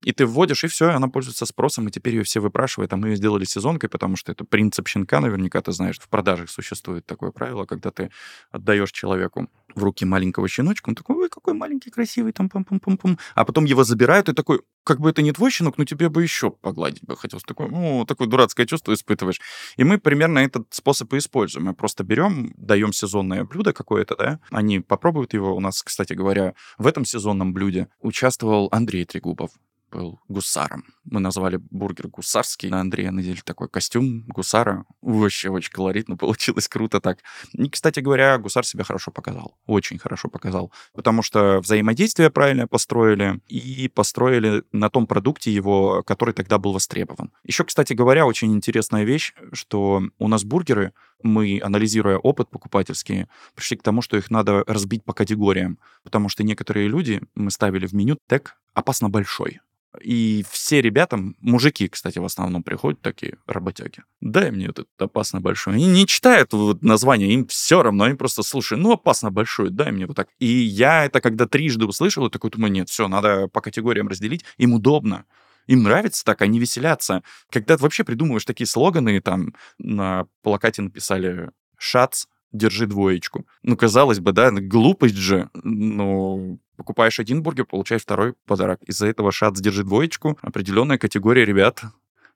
И 0.03 0.11
ты 0.11 0.25
вводишь, 0.25 0.63
и 0.63 0.67
все, 0.67 0.89
она 0.89 1.07
пользуется 1.07 1.45
спросом, 1.45 1.87
и 1.87 1.91
теперь 1.91 2.15
ее 2.15 2.23
все 2.23 2.39
выпрашивают. 2.39 2.91
А 2.93 2.97
мы 2.97 3.09
ее 3.09 3.15
сделали 3.15 3.45
сезонкой, 3.45 3.89
потому 3.89 4.15
что 4.15 4.31
это 4.31 4.43
принцип 4.43 4.87
щенка, 4.87 5.19
наверняка 5.19 5.61
ты 5.61 5.71
знаешь. 5.71 5.99
В 5.99 6.09
продажах 6.09 6.49
существует 6.49 7.05
такое 7.05 7.31
правило, 7.31 7.65
когда 7.65 7.91
ты 7.91 8.11
отдаешь 8.51 8.91
человеку 8.91 9.49
в 9.75 9.83
руки 9.83 10.05
маленького 10.05 10.47
щеночка, 10.47 10.89
он 10.89 10.95
такой, 10.95 11.15
ой, 11.15 11.29
какой 11.29 11.53
маленький, 11.53 11.89
красивый, 11.89 12.33
там 12.33 12.49
пам 12.49 12.65
пам 12.65 12.79
пам 12.79 12.97
пам 12.97 13.17
А 13.35 13.45
потом 13.45 13.65
его 13.65 13.83
забирают, 13.83 14.27
и 14.29 14.33
такой, 14.33 14.61
как 14.83 14.99
бы 14.99 15.09
это 15.09 15.21
не 15.21 15.31
твой 15.31 15.51
щенок, 15.51 15.77
но 15.77 15.85
тебе 15.85 16.09
бы 16.09 16.23
еще 16.23 16.51
погладить 16.51 17.03
бы 17.03 17.15
хотелось. 17.15 17.43
Такое, 17.43 17.67
ну, 17.69 18.05
такое 18.05 18.27
дурацкое 18.27 18.65
чувство 18.65 18.93
испытываешь. 18.93 19.39
И 19.77 19.83
мы 19.83 19.97
примерно 19.97 20.39
этот 20.39 20.67
способ 20.71 21.13
и 21.13 21.17
используем. 21.17 21.67
Мы 21.67 21.73
просто 21.73 22.03
берем, 22.03 22.53
даем 22.57 22.93
сезонное 22.93 23.43
блюдо 23.43 23.73
какое-то, 23.73 24.15
да, 24.15 24.39
они 24.49 24.79
попробуют 24.79 25.33
его. 25.33 25.55
У 25.55 25.59
нас, 25.59 25.83
кстати 25.83 26.13
говоря, 26.13 26.53
в 26.77 26.87
этом 26.87 27.05
сезонном 27.05 27.53
блюде 27.53 27.87
участвовал 28.01 28.67
Андрей 28.71 29.05
Трегубов 29.05 29.51
был 29.91 30.19
гусаром. 30.27 30.85
Мы 31.03 31.19
назвали 31.19 31.57
бургер 31.69 32.07
гусарский. 32.07 32.69
На 32.69 32.81
Андрея 32.81 33.11
надели 33.11 33.41
такой 33.43 33.67
костюм 33.67 34.23
гусара. 34.27 34.85
Вообще 35.01 35.49
очень 35.49 35.71
колоритно 35.71 36.17
получилось, 36.17 36.67
круто 36.67 36.99
так. 36.99 37.19
И, 37.53 37.69
кстати 37.69 37.99
говоря, 37.99 38.37
гусар 38.37 38.65
себя 38.65 38.83
хорошо 38.83 39.11
показал. 39.11 39.57
Очень 39.65 39.99
хорошо 39.99 40.29
показал. 40.29 40.71
Потому 40.93 41.21
что 41.21 41.59
взаимодействие 41.59 42.29
правильно 42.29 42.67
построили 42.67 43.41
и 43.47 43.89
построили 43.89 44.63
на 44.71 44.89
том 44.89 45.07
продукте 45.07 45.51
его, 45.51 46.03
который 46.03 46.33
тогда 46.33 46.57
был 46.57 46.73
востребован. 46.73 47.31
Еще, 47.43 47.63
кстати 47.63 47.93
говоря, 47.93 48.25
очень 48.25 48.53
интересная 48.53 49.03
вещь, 49.03 49.33
что 49.53 50.03
у 50.17 50.27
нас 50.27 50.43
бургеры 50.43 50.93
мы, 51.23 51.59
анализируя 51.63 52.17
опыт 52.17 52.49
покупательский, 52.49 53.27
пришли 53.55 53.77
к 53.77 53.83
тому, 53.83 54.01
что 54.01 54.17
их 54.17 54.31
надо 54.31 54.63
разбить 54.67 55.03
по 55.03 55.13
категориям, 55.13 55.77
потому 56.03 56.29
что 56.29 56.43
некоторые 56.43 56.87
люди, 56.87 57.21
мы 57.35 57.51
ставили 57.51 57.85
в 57.85 57.93
меню 57.93 58.17
тег 58.27 58.57
«опасно 58.73 59.09
большой». 59.09 59.59
И 59.99 60.45
все 60.49 60.81
ребята, 60.81 61.19
мужики, 61.41 61.89
кстати, 61.89 62.17
в 62.19 62.23
основном 62.23 62.63
приходят 62.63 63.01
такие 63.01 63.37
работяги. 63.45 64.03
Дай 64.21 64.49
мне 64.49 64.67
этот 64.67 64.87
опасно 64.97 65.41
большой. 65.41 65.73
Они 65.73 65.85
не 65.85 66.07
читают 66.07 66.53
вот 66.53 66.81
название, 66.81 67.33
им 67.33 67.45
все 67.47 67.83
равно, 67.83 68.05
они 68.05 68.15
просто 68.15 68.41
слушают, 68.41 68.81
ну, 68.81 68.93
опасно 68.93 69.31
большой, 69.31 69.69
дай 69.69 69.91
мне 69.91 70.05
вот 70.05 70.15
так. 70.15 70.29
И 70.39 70.45
я 70.47 71.05
это 71.05 71.19
когда 71.19 71.45
трижды 71.45 71.85
услышал, 71.85 72.25
и 72.25 72.29
такой 72.29 72.51
думаю, 72.51 72.71
нет, 72.71 72.89
все, 72.89 73.07
надо 73.09 73.49
по 73.49 73.59
категориям 73.59 74.07
разделить, 74.07 74.45
им 74.57 74.73
удобно. 74.73 75.25
Им 75.67 75.83
нравится 75.83 76.23
так, 76.23 76.41
они 76.41 76.59
веселятся. 76.59 77.21
Когда 77.49 77.75
ты 77.75 77.83
вообще 77.83 78.03
придумываешь 78.03 78.45
такие 78.45 78.67
слоганы, 78.67 79.19
там 79.21 79.53
на 79.77 80.25
плакате 80.41 80.81
написали 80.81 81.51
«Шац», 81.77 82.25
держи 82.51 82.85
двоечку. 82.87 83.45
Ну, 83.63 83.77
казалось 83.77 84.19
бы, 84.19 84.31
да, 84.31 84.51
глупость 84.51 85.15
же, 85.15 85.49
но 85.53 86.57
покупаешь 86.75 87.19
один 87.19 87.43
бургер, 87.43 87.65
получаешь 87.65 88.01
второй 88.01 88.33
подарок. 88.45 88.81
Из-за 88.83 89.07
этого 89.07 89.31
шат 89.31 89.55
держит 89.55 89.85
двоечку. 89.85 90.37
Определенная 90.41 90.97
категория 90.97 91.45
ребят, 91.45 91.83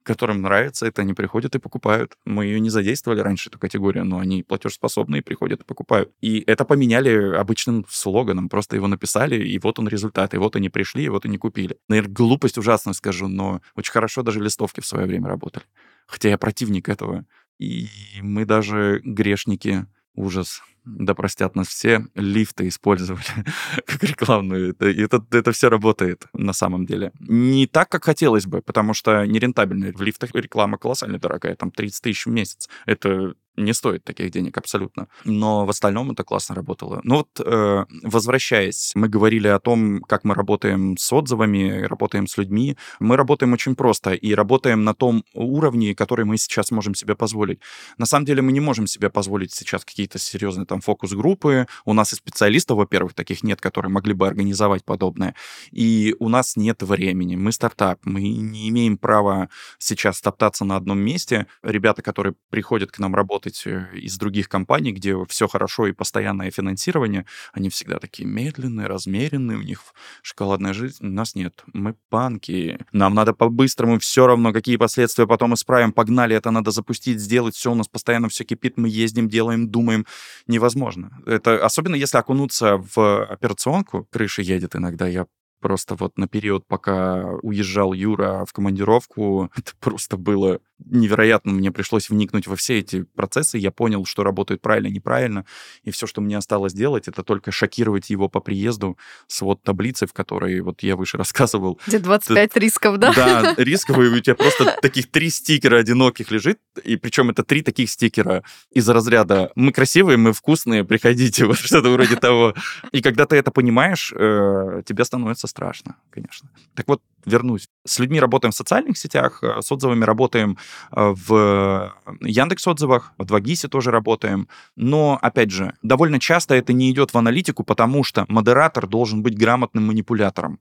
которым 0.06 0.42
нравится 0.44 0.86
это, 0.86 1.02
они 1.02 1.14
приходят 1.14 1.56
и 1.56 1.60
покупают. 1.60 2.16
Мы 2.26 2.46
ее 2.46 2.60
не 2.60 2.70
задействовали 2.70 3.20
раньше, 3.20 3.50
эту 3.50 3.58
категорию, 3.58 4.06
но 4.06 4.20
они 4.20 4.44
платежеспособные, 4.44 5.24
приходят 5.24 5.62
и 5.62 5.66
покупают. 5.66 6.12
И 6.22 6.44
это 6.46 6.64
поменяли 6.64 7.36
обычным 7.36 7.86
слоганом, 7.90 8.48
просто 8.48 8.76
его 8.76 8.88
написали, 8.88 9.44
и 9.44 9.58
вот 9.58 9.80
он 9.80 9.88
результат, 9.88 10.34
и 10.34 10.38
вот 10.38 10.56
они 10.56 10.70
пришли, 10.70 11.06
и 11.06 11.10
вот 11.10 11.26
они 11.26 11.38
купили. 11.38 11.78
Наверное, 11.90 12.14
глупость 12.14 12.58
ужасно 12.58 12.94
скажу, 12.94 13.28
но 13.28 13.62
очень 13.76 13.92
хорошо 13.92 14.22
даже 14.22 14.40
листовки 14.40 14.80
в 14.80 14.86
свое 14.86 15.08
время 15.08 15.28
работали. 15.28 15.66
Хотя 16.06 16.30
я 16.30 16.38
противник 16.38 16.88
этого. 16.88 17.26
И 17.58 17.88
мы 18.22 18.46
даже 18.46 19.02
грешники 19.04 19.88
ужас. 20.16 20.62
Да 20.86 21.16
простят 21.16 21.56
нас 21.56 21.68
все, 21.68 22.06
лифты 22.14 22.68
использовали 22.68 23.24
как 23.88 24.04
рекламную. 24.04 24.72
Это, 24.72 24.86
это, 24.88 25.26
это 25.32 25.52
все 25.52 25.70
работает 25.70 26.26
на 26.34 26.54
самом 26.54 26.86
деле. 26.86 27.12
Не 27.20 27.66
так, 27.66 27.90
как 27.90 28.04
хотелось 28.06 28.46
бы, 28.46 28.62
потому 28.62 28.94
что 28.94 29.26
нерентабельно. 29.26 29.92
В 29.94 30.02
лифтах 30.02 30.36
реклама 30.36 30.78
колоссально 30.78 31.18
дорогая, 31.18 31.56
там 31.56 31.72
30 31.72 32.04
тысяч 32.04 32.26
в 32.26 32.30
месяц. 32.30 32.70
Это 32.86 33.34
не 33.58 33.74
стоит 33.74 34.04
таких 34.04 34.32
денег 34.32 34.58
абсолютно. 34.58 35.08
Но 35.24 35.66
в 35.66 35.70
остальном 35.70 36.12
это 36.12 36.24
классно 36.24 36.56
работало. 36.56 37.02
Ну 37.04 37.18
вот, 37.18 37.30
э, 37.40 37.86
возвращаясь, 38.04 38.92
мы 38.96 39.08
говорили 39.08 39.48
о 39.48 39.60
том, 39.60 40.02
как 40.02 40.24
мы 40.24 40.34
работаем 40.34 40.98
с 40.98 41.12
отзывами, 41.14 41.84
работаем 41.84 42.28
с 42.28 42.38
людьми. 42.38 42.78
Мы 43.00 43.18
работаем 43.18 43.54
очень 43.54 43.76
просто 43.76 44.14
и 44.14 44.34
работаем 44.34 44.84
на 44.84 44.94
том 44.94 45.24
уровне, 45.34 45.96
который 45.96 46.26
мы 46.26 46.38
сейчас 46.38 46.72
можем 46.72 46.96
себе 46.96 47.16
позволить. 47.16 47.60
На 47.98 48.06
самом 48.06 48.26
деле 48.26 48.42
мы 48.42 48.52
не 48.52 48.60
можем 48.60 48.88
себе 48.88 49.10
позволить 49.10 49.54
сейчас 49.54 49.86
какие-то 49.86 50.20
серьезные 50.20 50.66
там 50.66 50.82
фокус-группы. 50.82 51.68
У 51.86 51.94
нас 51.94 52.14
и 52.14 52.16
специалистов, 52.16 52.78
во-первых, 52.78 53.14
таких 53.14 53.44
нет, 53.44 53.62
которые 53.62 53.92
могли 53.92 54.14
бы 54.14 54.28
организовать 54.28 54.84
подобное. 54.84 55.36
И 55.72 56.16
у 56.20 56.30
нас 56.30 56.56
нет 56.56 56.82
времени. 56.84 57.36
Мы 57.36 57.52
стартап, 57.52 58.00
мы 58.04 58.22
не 58.22 58.70
имеем 58.70 58.98
права 58.98 59.50
сейчас 59.78 60.22
топтаться 60.22 60.66
на 60.66 60.76
одном 60.76 61.00
месте. 61.00 61.48
Ребята, 61.64 62.02
которые 62.02 62.36
приходят 62.50 62.92
к 62.92 63.00
нам 63.00 63.16
работать, 63.16 63.45
работать 63.46 63.64
э, 63.66 63.98
из 63.98 64.18
других 64.18 64.50
компаний, 64.50 64.92
где 64.92 65.16
все 65.28 65.48
хорошо 65.48 65.88
и 65.88 65.94
постоянное 65.94 66.52
финансирование, 66.52 67.26
они 67.54 67.70
всегда 67.70 68.00
такие 68.00 68.28
медленные, 68.28 68.88
размеренные, 68.88 69.58
у 69.58 69.62
них 69.62 69.82
шоколадная 70.22 70.74
жизнь. 70.74 71.06
У 71.06 71.10
нас 71.10 71.36
нет. 71.36 71.64
Мы 71.74 71.96
панки. 72.10 72.80
Нам 72.92 73.14
надо 73.14 73.34
по-быстрому, 73.34 74.00
все 74.00 74.28
равно, 74.28 74.54
какие 74.54 74.78
последствия 74.78 75.28
потом 75.28 75.54
исправим. 75.54 75.92
Погнали, 75.92 76.36
это 76.36 76.52
надо 76.52 76.72
запустить, 76.72 77.20
сделать. 77.20 77.56
Все, 77.56 77.72
у 77.72 77.76
нас 77.76 77.88
постоянно 77.88 78.28
все 78.30 78.44
кипит, 78.44 78.78
мы 78.78 78.90
ездим, 78.90 79.30
делаем, 79.30 79.70
думаем. 79.70 80.06
Невозможно. 80.48 81.10
Это 81.26 81.66
особенно 81.66 81.96
если 81.96 82.18
окунуться 82.18 82.78
в 82.96 83.26
операционку, 83.26 84.08
крыша 84.12 84.42
едет 84.42 84.76
иногда, 84.76 85.08
я 85.08 85.26
Просто 85.66 85.96
вот 85.96 86.16
на 86.18 86.28
период, 86.28 86.68
пока 86.68 87.26
уезжал 87.42 87.94
Юра 87.94 88.46
в 88.46 88.54
командировку, 88.54 89.50
это 89.58 89.72
просто 89.80 90.16
было 90.16 90.60
невероятно 90.84 91.52
мне 91.52 91.72
пришлось 91.72 92.10
вникнуть 92.10 92.48
во 92.48 92.56
все 92.56 92.80
эти 92.80 93.04
процессы. 93.04 93.58
Я 93.58 93.72
понял, 93.72 94.06
что 94.06 94.24
работает 94.24 94.62
правильно, 94.62 94.88
неправильно. 94.88 95.46
И 95.84 95.92
все, 95.92 96.08
что 96.08 96.22
мне 96.22 96.38
осталось 96.38 96.74
делать, 96.74 97.08
это 97.08 97.24
только 97.24 97.52
шокировать 97.52 98.10
его 98.10 98.30
по 98.30 98.40
приезду 98.40 98.98
с 99.28 99.42
вот 99.42 99.64
таблицей, 99.64 100.08
в 100.08 100.14
которой 100.14 100.60
вот 100.62 100.84
я 100.84 100.96
выше 100.96 101.18
рассказывал. 101.26 101.80
Где 101.88 102.00
25 102.00 102.52
Ты, 102.52 102.60
рисков, 102.60 102.98
да? 102.98 103.14
Да, 103.14 103.56
рисковые. 103.58 104.12
У 104.12 104.20
тебя 104.20 104.36
просто 104.36 104.78
таких 104.82 105.10
три 105.10 105.30
стикера 105.30 105.78
одиноких 105.78 106.32
лежит. 106.32 106.60
И 106.84 106.96
причем 106.98 107.30
это 107.30 107.44
три 107.44 107.62
таких 107.62 107.90
стикера 107.90 108.44
из 108.72 108.88
разряда 108.90 109.52
«Мы 109.56 109.72
красивые, 109.72 110.18
мы 110.18 110.34
вкусные, 110.34 110.84
приходите». 110.84 111.46
Вот 111.56 111.58
что-то 111.58 111.92
вроде 111.92 112.16
того. 112.16 112.56
И 112.92 113.02
когда 113.02 113.26
ты 113.26 113.36
это 113.36 113.52
понимаешь, 113.52 114.12
э, 114.16 114.82
тебе 114.86 115.06
становится 115.06 115.48
страшно, 115.48 115.96
конечно. 116.10 116.50
Так 116.74 116.88
вот, 116.88 117.02
вернусь. 117.26 117.68
С 117.86 118.00
людьми 118.00 118.20
работаем 118.20 118.52
в 118.52 118.56
социальных 118.56 118.98
сетях, 118.98 119.44
э, 119.44 119.62
с 119.62 119.72
отзывами 119.72 120.04
работаем 120.04 120.58
э, 120.92 121.14
в 121.16 121.94
Яндекс 122.22 122.68
отзывах, 122.68 123.14
в 123.18 123.24
2GIS 123.24 123.68
тоже 123.68 123.92
работаем. 123.92 124.48
Но, 124.76 125.20
опять 125.22 125.52
же, 125.52 125.74
довольно 125.82 126.20
часто 126.20 126.56
это 126.56 126.74
не 126.74 126.92
идет 126.92 127.14
в 127.14 127.18
аналитику, 127.18 127.64
потому 127.64 128.04
что 128.04 128.26
модератор 128.28 128.88
должен 128.88 129.24
быть 129.24 129.38
грамотным 129.38 129.88
манипулятором 129.88 130.60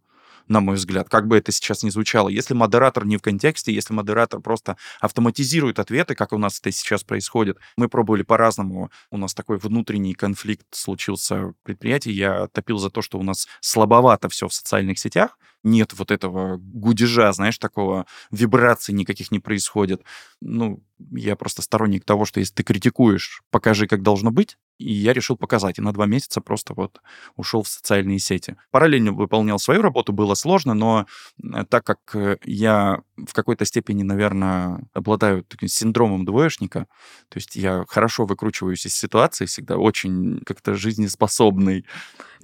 на 0.48 0.60
мой 0.60 0.76
взгляд, 0.76 1.08
как 1.08 1.26
бы 1.26 1.36
это 1.36 1.52
сейчас 1.52 1.82
ни 1.82 1.90
звучало. 1.90 2.28
Если 2.28 2.54
модератор 2.54 3.04
не 3.06 3.16
в 3.16 3.22
контексте, 3.22 3.72
если 3.72 3.94
модератор 3.94 4.40
просто 4.40 4.76
автоматизирует 5.00 5.78
ответы, 5.78 6.14
как 6.14 6.32
у 6.32 6.38
нас 6.38 6.60
это 6.60 6.70
сейчас 6.70 7.02
происходит, 7.02 7.58
мы 7.76 7.88
пробовали 7.88 8.22
по-разному. 8.22 8.90
У 9.10 9.16
нас 9.16 9.34
такой 9.34 9.58
внутренний 9.58 10.14
конфликт 10.14 10.66
случился 10.70 11.46
в 11.46 11.54
предприятии. 11.62 12.10
Я 12.10 12.48
топил 12.48 12.78
за 12.78 12.90
то, 12.90 13.02
что 13.02 13.18
у 13.18 13.22
нас 13.22 13.48
слабовато 13.60 14.28
все 14.28 14.48
в 14.48 14.54
социальных 14.54 14.98
сетях, 14.98 15.38
нет 15.64 15.92
вот 15.94 16.10
этого 16.10 16.58
гудежа, 16.58 17.32
знаешь, 17.32 17.58
такого 17.58 18.06
вибраций 18.30 18.94
никаких 18.94 19.30
не 19.30 19.40
происходит. 19.40 20.02
Ну, 20.40 20.82
я 21.10 21.36
просто 21.36 21.62
сторонник 21.62 22.04
того, 22.04 22.24
что 22.24 22.40
если 22.40 22.54
ты 22.54 22.62
критикуешь, 22.62 23.42
покажи, 23.50 23.86
как 23.86 24.02
должно 24.02 24.30
быть, 24.30 24.56
и 24.78 24.92
я 24.92 25.12
решил 25.12 25.36
показать. 25.36 25.78
И 25.78 25.82
на 25.82 25.92
два 25.92 26.06
месяца 26.06 26.40
просто 26.40 26.74
вот 26.74 27.00
ушел 27.36 27.62
в 27.62 27.68
социальные 27.68 28.18
сети. 28.18 28.56
Параллельно 28.70 29.12
выполнял 29.12 29.58
свою 29.58 29.82
работу, 29.82 30.12
было 30.12 30.34
сложно, 30.34 30.74
но 30.74 31.06
э, 31.42 31.64
так 31.68 31.84
как 31.84 31.98
э, 32.14 32.38
я 32.44 33.02
в 33.16 33.32
какой-то 33.32 33.64
степени, 33.64 34.02
наверное, 34.02 34.80
обладаю 34.92 35.44
таким 35.44 35.68
синдромом 35.68 36.24
двоечника, 36.24 36.86
то 37.28 37.36
есть 37.36 37.56
я 37.56 37.84
хорошо 37.88 38.26
выкручиваюсь 38.26 38.86
из 38.86 38.94
ситуации 38.94 39.46
всегда, 39.46 39.76
очень 39.76 40.40
как-то 40.44 40.74
жизнеспособный. 40.74 41.86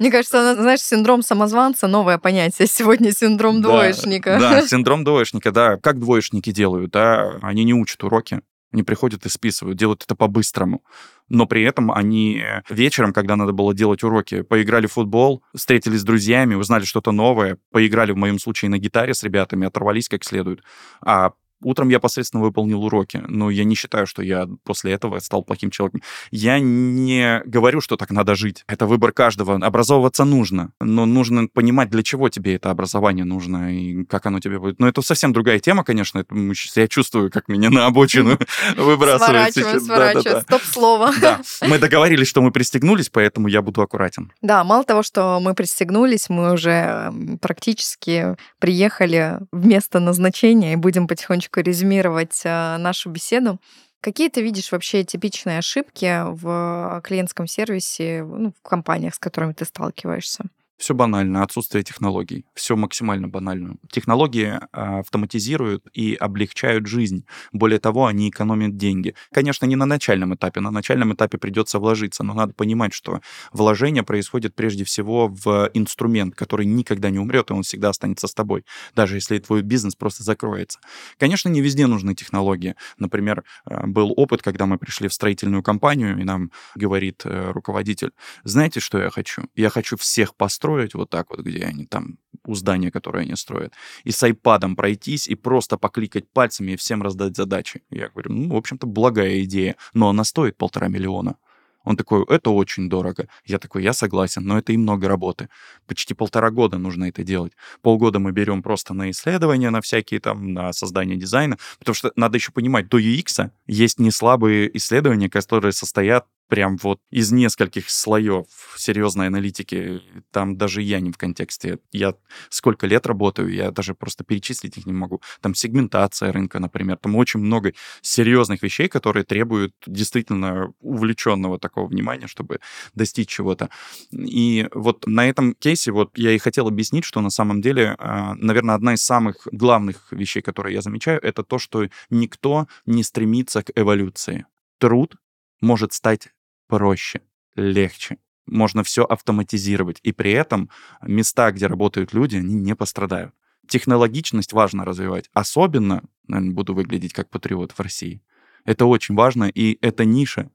Мне 0.00 0.10
кажется, 0.10 0.54
знаешь, 0.54 0.80
синдром 0.80 1.20
самозванца— 1.20 1.86
новое 1.88 2.16
понятие. 2.16 2.66
Сегодня 2.66 3.12
синдром 3.12 3.60
двоечника. 3.60 4.38
Да, 4.40 4.62
синдром 4.66 5.04
двоечника, 5.04 5.52
да. 5.52 5.76
Как 5.76 6.00
двоечники 6.00 6.52
делают, 6.52 6.90
да? 6.90 7.36
Они 7.42 7.64
не 7.64 7.74
учат 7.74 8.02
уроки, 8.02 8.40
они 8.72 8.82
приходят 8.82 9.26
и 9.26 9.28
списывают, 9.28 9.76
делают 9.76 10.04
это 10.04 10.14
по-быстрому. 10.14 10.82
Но 11.28 11.44
при 11.44 11.62
этом 11.64 11.92
они 11.92 12.42
вечером, 12.70 13.12
когда 13.12 13.36
надо 13.36 13.52
было 13.52 13.74
делать 13.74 14.02
уроки, 14.02 14.40
поиграли 14.40 14.86
в 14.86 14.92
футбол, 14.92 15.42
встретились 15.54 16.00
с 16.00 16.04
друзьями, 16.04 16.54
узнали 16.54 16.84
что-то 16.84 17.12
новое, 17.12 17.58
поиграли 17.70 18.12
в 18.12 18.16
моем 18.16 18.38
случае 18.38 18.70
на 18.70 18.78
гитаре 18.78 19.12
с 19.12 19.22
ребятами, 19.22 19.66
оторвались 19.66 20.08
как 20.08 20.24
следует. 20.24 20.62
А 21.04 21.32
Утром 21.62 21.88
я 21.90 22.00
посредственно 22.00 22.42
выполнил 22.42 22.82
уроки, 22.82 23.22
но 23.28 23.50
я 23.50 23.64
не 23.64 23.74
считаю, 23.74 24.06
что 24.06 24.22
я 24.22 24.48
после 24.64 24.92
этого 24.92 25.18
стал 25.18 25.42
плохим 25.42 25.70
человеком. 25.70 26.02
Я 26.30 26.58
не 26.58 27.42
говорю, 27.44 27.80
что 27.80 27.96
так 27.96 28.10
надо 28.10 28.34
жить. 28.34 28.64
Это 28.66 28.86
выбор 28.86 29.12
каждого. 29.12 29.54
Образовываться 29.54 30.24
нужно, 30.24 30.72
но 30.80 31.04
нужно 31.04 31.48
понимать, 31.48 31.90
для 31.90 32.02
чего 32.02 32.28
тебе 32.28 32.54
это 32.54 32.70
образование 32.70 33.24
нужно 33.24 33.74
и 33.74 34.04
как 34.04 34.26
оно 34.26 34.40
тебе 34.40 34.58
будет. 34.58 34.78
Но 34.78 34.88
это 34.88 35.02
совсем 35.02 35.32
другая 35.32 35.58
тема, 35.58 35.84
конечно. 35.84 36.20
Это, 36.20 36.34
я 36.76 36.88
чувствую, 36.88 37.30
как 37.30 37.48
меня 37.48 37.68
на 37.68 37.86
обочину 37.86 38.38
выбрасывают 38.76 39.54
сейчас. 39.54 39.84
Сворачиваем, 39.84 40.40
стоп-слово. 40.42 41.12
Да, 41.20 41.40
мы 41.66 41.78
договорились, 41.78 42.28
что 42.28 42.40
мы 42.40 42.52
пристегнулись, 42.52 43.10
поэтому 43.10 43.48
я 43.48 43.60
буду 43.60 43.82
аккуратен. 43.82 44.32
Да, 44.40 44.64
мало 44.64 44.84
того, 44.84 45.02
что 45.02 45.38
мы 45.40 45.54
пристегнулись, 45.54 46.30
мы 46.30 46.52
уже 46.52 47.12
практически 47.42 48.36
приехали 48.58 49.38
в 49.52 49.66
место 49.66 50.00
назначения 50.00 50.72
и 50.72 50.76
будем 50.76 51.06
потихонечку 51.06 51.49
немножечко 51.50 51.60
резюмировать 51.60 52.40
э, 52.44 52.76
нашу 52.78 53.10
беседу. 53.10 53.60
Какие 54.00 54.30
ты 54.30 54.42
видишь 54.42 54.72
вообще 54.72 55.04
типичные 55.04 55.58
ошибки 55.58 56.22
в 56.24 57.02
клиентском 57.04 57.46
сервисе, 57.46 58.24
ну, 58.24 58.52
в 58.52 58.68
компаниях, 58.68 59.14
с 59.14 59.18
которыми 59.18 59.52
ты 59.52 59.64
сталкиваешься? 59.64 60.44
Все 60.80 60.94
банально, 60.94 61.42
отсутствие 61.42 61.84
технологий. 61.84 62.46
Все 62.54 62.74
максимально 62.74 63.28
банально. 63.28 63.76
Технологии 63.92 64.58
а, 64.72 65.00
автоматизируют 65.00 65.86
и 65.92 66.14
облегчают 66.14 66.86
жизнь. 66.86 67.26
Более 67.52 67.78
того, 67.78 68.06
они 68.06 68.30
экономят 68.30 68.78
деньги. 68.78 69.14
Конечно, 69.30 69.66
не 69.66 69.76
на 69.76 69.84
начальном 69.84 70.34
этапе. 70.34 70.60
На 70.60 70.70
начальном 70.70 71.12
этапе 71.12 71.36
придется 71.36 71.78
вложиться, 71.78 72.24
но 72.24 72.32
надо 72.32 72.54
понимать, 72.54 72.94
что 72.94 73.20
вложение 73.52 74.02
происходит 74.02 74.54
прежде 74.54 74.84
всего 74.84 75.28
в 75.28 75.70
инструмент, 75.74 76.34
который 76.34 76.64
никогда 76.64 77.10
не 77.10 77.18
умрет, 77.18 77.50
и 77.50 77.52
он 77.52 77.62
всегда 77.62 77.90
останется 77.90 78.26
с 78.26 78.32
тобой, 78.32 78.64
даже 78.96 79.16
если 79.16 79.38
твой 79.38 79.60
бизнес 79.60 79.94
просто 79.94 80.22
закроется. 80.22 80.78
Конечно, 81.18 81.50
не 81.50 81.60
везде 81.60 81.88
нужны 81.88 82.14
технологии. 82.14 82.74
Например, 82.96 83.44
а, 83.66 83.86
был 83.86 84.14
опыт, 84.16 84.40
когда 84.40 84.64
мы 84.64 84.78
пришли 84.78 85.08
в 85.08 85.12
строительную 85.12 85.62
компанию, 85.62 86.18
и 86.18 86.24
нам 86.24 86.52
говорит 86.74 87.20
э, 87.26 87.50
руководитель, 87.50 88.12
знаете, 88.44 88.80
что 88.80 88.98
я 88.98 89.10
хочу? 89.10 89.42
Я 89.54 89.68
хочу 89.68 89.98
всех 89.98 90.34
построить 90.34 90.69
строить 90.70 90.94
вот 90.94 91.10
так 91.10 91.30
вот, 91.30 91.40
где 91.40 91.64
они 91.64 91.86
там, 91.86 92.18
у 92.46 92.54
здания, 92.54 92.90
которое 92.90 93.24
они 93.24 93.36
строят, 93.36 93.72
и 94.04 94.10
с 94.10 94.22
айпадом 94.22 94.76
пройтись 94.76 95.28
и 95.28 95.34
просто 95.34 95.76
покликать 95.76 96.28
пальцами 96.32 96.72
и 96.72 96.76
всем 96.76 97.02
раздать 97.02 97.36
задачи. 97.36 97.82
Я 97.90 98.08
говорю, 98.08 98.32
ну, 98.32 98.54
в 98.54 98.56
общем-то, 98.56 98.86
благая 98.86 99.42
идея, 99.42 99.76
но 99.94 100.08
она 100.08 100.24
стоит 100.24 100.56
полтора 100.56 100.88
миллиона. 100.88 101.36
Он 101.84 101.96
такой, 101.96 102.24
это 102.28 102.50
очень 102.50 102.88
дорого. 102.88 103.26
Я 103.46 103.58
такой, 103.58 103.82
я 103.82 103.92
согласен, 103.92 104.44
но 104.44 104.58
это 104.58 104.72
и 104.72 104.76
много 104.76 105.08
работы. 105.08 105.48
Почти 105.86 106.14
полтора 106.14 106.50
года 106.50 106.78
нужно 106.78 107.06
это 107.06 107.22
делать. 107.22 107.52
Полгода 107.82 108.18
мы 108.18 108.32
берем 108.32 108.62
просто 108.62 108.94
на 108.94 109.10
исследования, 109.10 109.70
на 109.70 109.80
всякие 109.80 110.20
там, 110.20 110.52
на 110.52 110.72
создание 110.72 111.16
дизайна, 111.16 111.56
потому 111.78 111.94
что 111.94 112.12
надо 112.16 112.36
еще 112.36 112.52
понимать, 112.52 112.88
до 112.88 112.98
UX 112.98 113.50
есть 113.66 113.98
не 113.98 114.10
слабые 114.10 114.70
исследования, 114.76 115.30
которые 115.30 115.72
состоят 115.72 116.26
прям 116.50 116.76
вот 116.82 117.00
из 117.10 117.30
нескольких 117.30 117.88
слоев 117.88 118.46
серьезной 118.76 119.28
аналитики. 119.28 120.02
Там 120.32 120.56
даже 120.56 120.82
я 120.82 121.00
не 121.00 121.12
в 121.12 121.16
контексте. 121.16 121.78
Я 121.92 122.14
сколько 122.50 122.86
лет 122.88 123.06
работаю, 123.06 123.54
я 123.54 123.70
даже 123.70 123.94
просто 123.94 124.24
перечислить 124.24 124.76
их 124.76 124.84
не 124.84 124.92
могу. 124.92 125.22
Там 125.40 125.54
сегментация 125.54 126.32
рынка, 126.32 126.58
например. 126.58 126.96
Там 126.96 127.14
очень 127.14 127.40
много 127.40 127.72
серьезных 128.02 128.62
вещей, 128.62 128.88
которые 128.88 129.24
требуют 129.24 129.74
действительно 129.86 130.72
увлеченного 130.80 131.58
такого 131.58 131.86
внимания, 131.86 132.26
чтобы 132.26 132.58
достичь 132.94 133.28
чего-то. 133.28 133.70
И 134.10 134.68
вот 134.74 135.06
на 135.06 135.28
этом 135.28 135.54
кейсе 135.54 135.92
вот 135.92 136.18
я 136.18 136.32
и 136.32 136.38
хотел 136.38 136.66
объяснить, 136.66 137.04
что 137.04 137.20
на 137.20 137.30
самом 137.30 137.60
деле, 137.60 137.94
а, 137.98 138.34
наверное, 138.34 138.74
одна 138.74 138.94
из 138.94 139.04
самых 139.04 139.46
главных 139.52 140.08
вещей, 140.10 140.42
которые 140.42 140.74
я 140.74 140.82
замечаю, 140.82 141.20
это 141.22 141.44
то, 141.44 141.58
что 141.58 141.88
никто 142.10 142.66
не 142.86 143.04
стремится 143.04 143.62
к 143.62 143.70
эволюции. 143.76 144.46
Труд 144.78 145.14
может 145.60 145.92
стать 145.92 146.30
проще, 146.70 147.20
легче. 147.56 148.18
Можно 148.46 148.82
все 148.82 149.04
автоматизировать. 149.04 150.00
И 150.02 150.12
при 150.12 150.32
этом 150.32 150.70
места, 151.02 151.50
где 151.52 151.66
работают 151.66 152.14
люди, 152.14 152.36
они 152.36 152.54
не 152.54 152.74
пострадают. 152.74 153.34
Технологичность 153.68 154.52
важно 154.52 154.84
развивать. 154.84 155.28
Особенно, 155.32 156.02
наверное, 156.26 156.54
буду 156.54 156.74
выглядеть 156.74 157.12
как 157.12 157.28
патриот 157.28 157.72
в 157.72 157.80
России. 157.80 158.22
Это 158.64 158.86
очень 158.86 159.14
важно, 159.14 159.44
и 159.44 159.78
эта 159.80 160.04
ниша, 160.04 160.50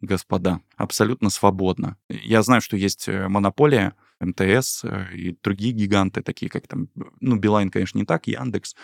господа, 0.00 0.60
абсолютно 0.76 1.30
свободна. 1.30 1.96
Я 2.08 2.42
знаю, 2.42 2.60
что 2.60 2.76
есть 2.76 3.08
э, 3.08 3.28
монополия, 3.28 3.94
МТС 4.20 4.84
э, 4.84 5.14
и 5.14 5.36
другие 5.42 5.72
гиганты, 5.72 6.22
такие 6.22 6.50
как 6.50 6.66
там, 6.66 6.88
ну, 7.20 7.36
Билайн, 7.36 7.70
конечно, 7.70 7.98
не 7.98 8.04
так, 8.04 8.26
Яндекс, 8.26 8.74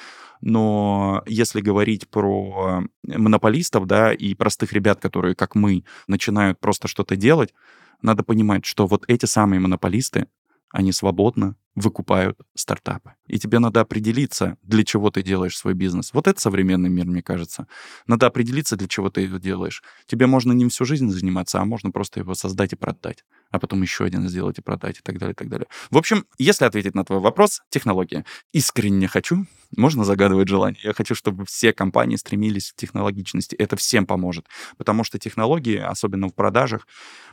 но 0.40 1.22
если 1.26 1.60
говорить 1.60 2.08
про 2.08 2.84
монополистов, 3.02 3.86
да, 3.86 4.12
и 4.12 4.34
простых 4.34 4.72
ребят, 4.72 5.00
которые, 5.00 5.34
как 5.34 5.54
мы, 5.54 5.84
начинают 6.06 6.60
просто 6.60 6.88
что-то 6.88 7.16
делать, 7.16 7.54
надо 8.02 8.22
понимать, 8.22 8.64
что 8.64 8.86
вот 8.86 9.04
эти 9.08 9.26
самые 9.26 9.60
монополисты, 9.60 10.26
они 10.70 10.92
свободно 10.92 11.56
выкупают 11.74 12.38
стартапы. 12.54 13.14
И 13.26 13.38
тебе 13.38 13.58
надо 13.58 13.80
определиться, 13.80 14.56
для 14.62 14.84
чего 14.84 15.10
ты 15.10 15.22
делаешь 15.22 15.56
свой 15.56 15.74
бизнес. 15.74 16.12
Вот 16.12 16.26
это 16.28 16.40
современный 16.40 16.88
мир, 16.90 17.06
мне 17.06 17.22
кажется. 17.22 17.66
Надо 18.06 18.26
определиться, 18.26 18.76
для 18.76 18.88
чего 18.88 19.10
ты 19.10 19.22
его 19.22 19.38
делаешь. 19.38 19.82
Тебе 20.06 20.26
можно 20.26 20.52
не 20.52 20.68
всю 20.68 20.84
жизнь 20.84 21.10
заниматься, 21.10 21.60
а 21.60 21.64
можно 21.64 21.90
просто 21.90 22.20
его 22.20 22.34
создать 22.34 22.72
и 22.72 22.76
продать 22.76 23.24
а 23.54 23.60
потом 23.60 23.82
еще 23.82 24.04
один 24.04 24.28
сделать 24.28 24.58
и 24.58 24.62
продать 24.62 24.98
и 24.98 25.00
так 25.00 25.16
далее, 25.16 25.32
и 25.32 25.36
так 25.36 25.48
далее. 25.48 25.68
В 25.88 25.96
общем, 25.96 26.26
если 26.38 26.64
ответить 26.64 26.96
на 26.96 27.04
твой 27.04 27.20
вопрос, 27.20 27.62
технология. 27.70 28.24
Искренне 28.52 29.06
хочу, 29.06 29.46
можно 29.76 30.04
загадывать 30.04 30.48
желание. 30.48 30.80
Я 30.82 30.92
хочу, 30.92 31.14
чтобы 31.14 31.44
все 31.46 31.72
компании 31.72 32.16
стремились 32.16 32.72
к 32.72 32.76
технологичности. 32.76 33.54
Это 33.54 33.76
всем 33.76 34.06
поможет. 34.06 34.46
Потому 34.76 35.04
что 35.04 35.20
технологии, 35.20 35.76
особенно 35.76 36.26
в 36.26 36.34
продажах, 36.34 36.88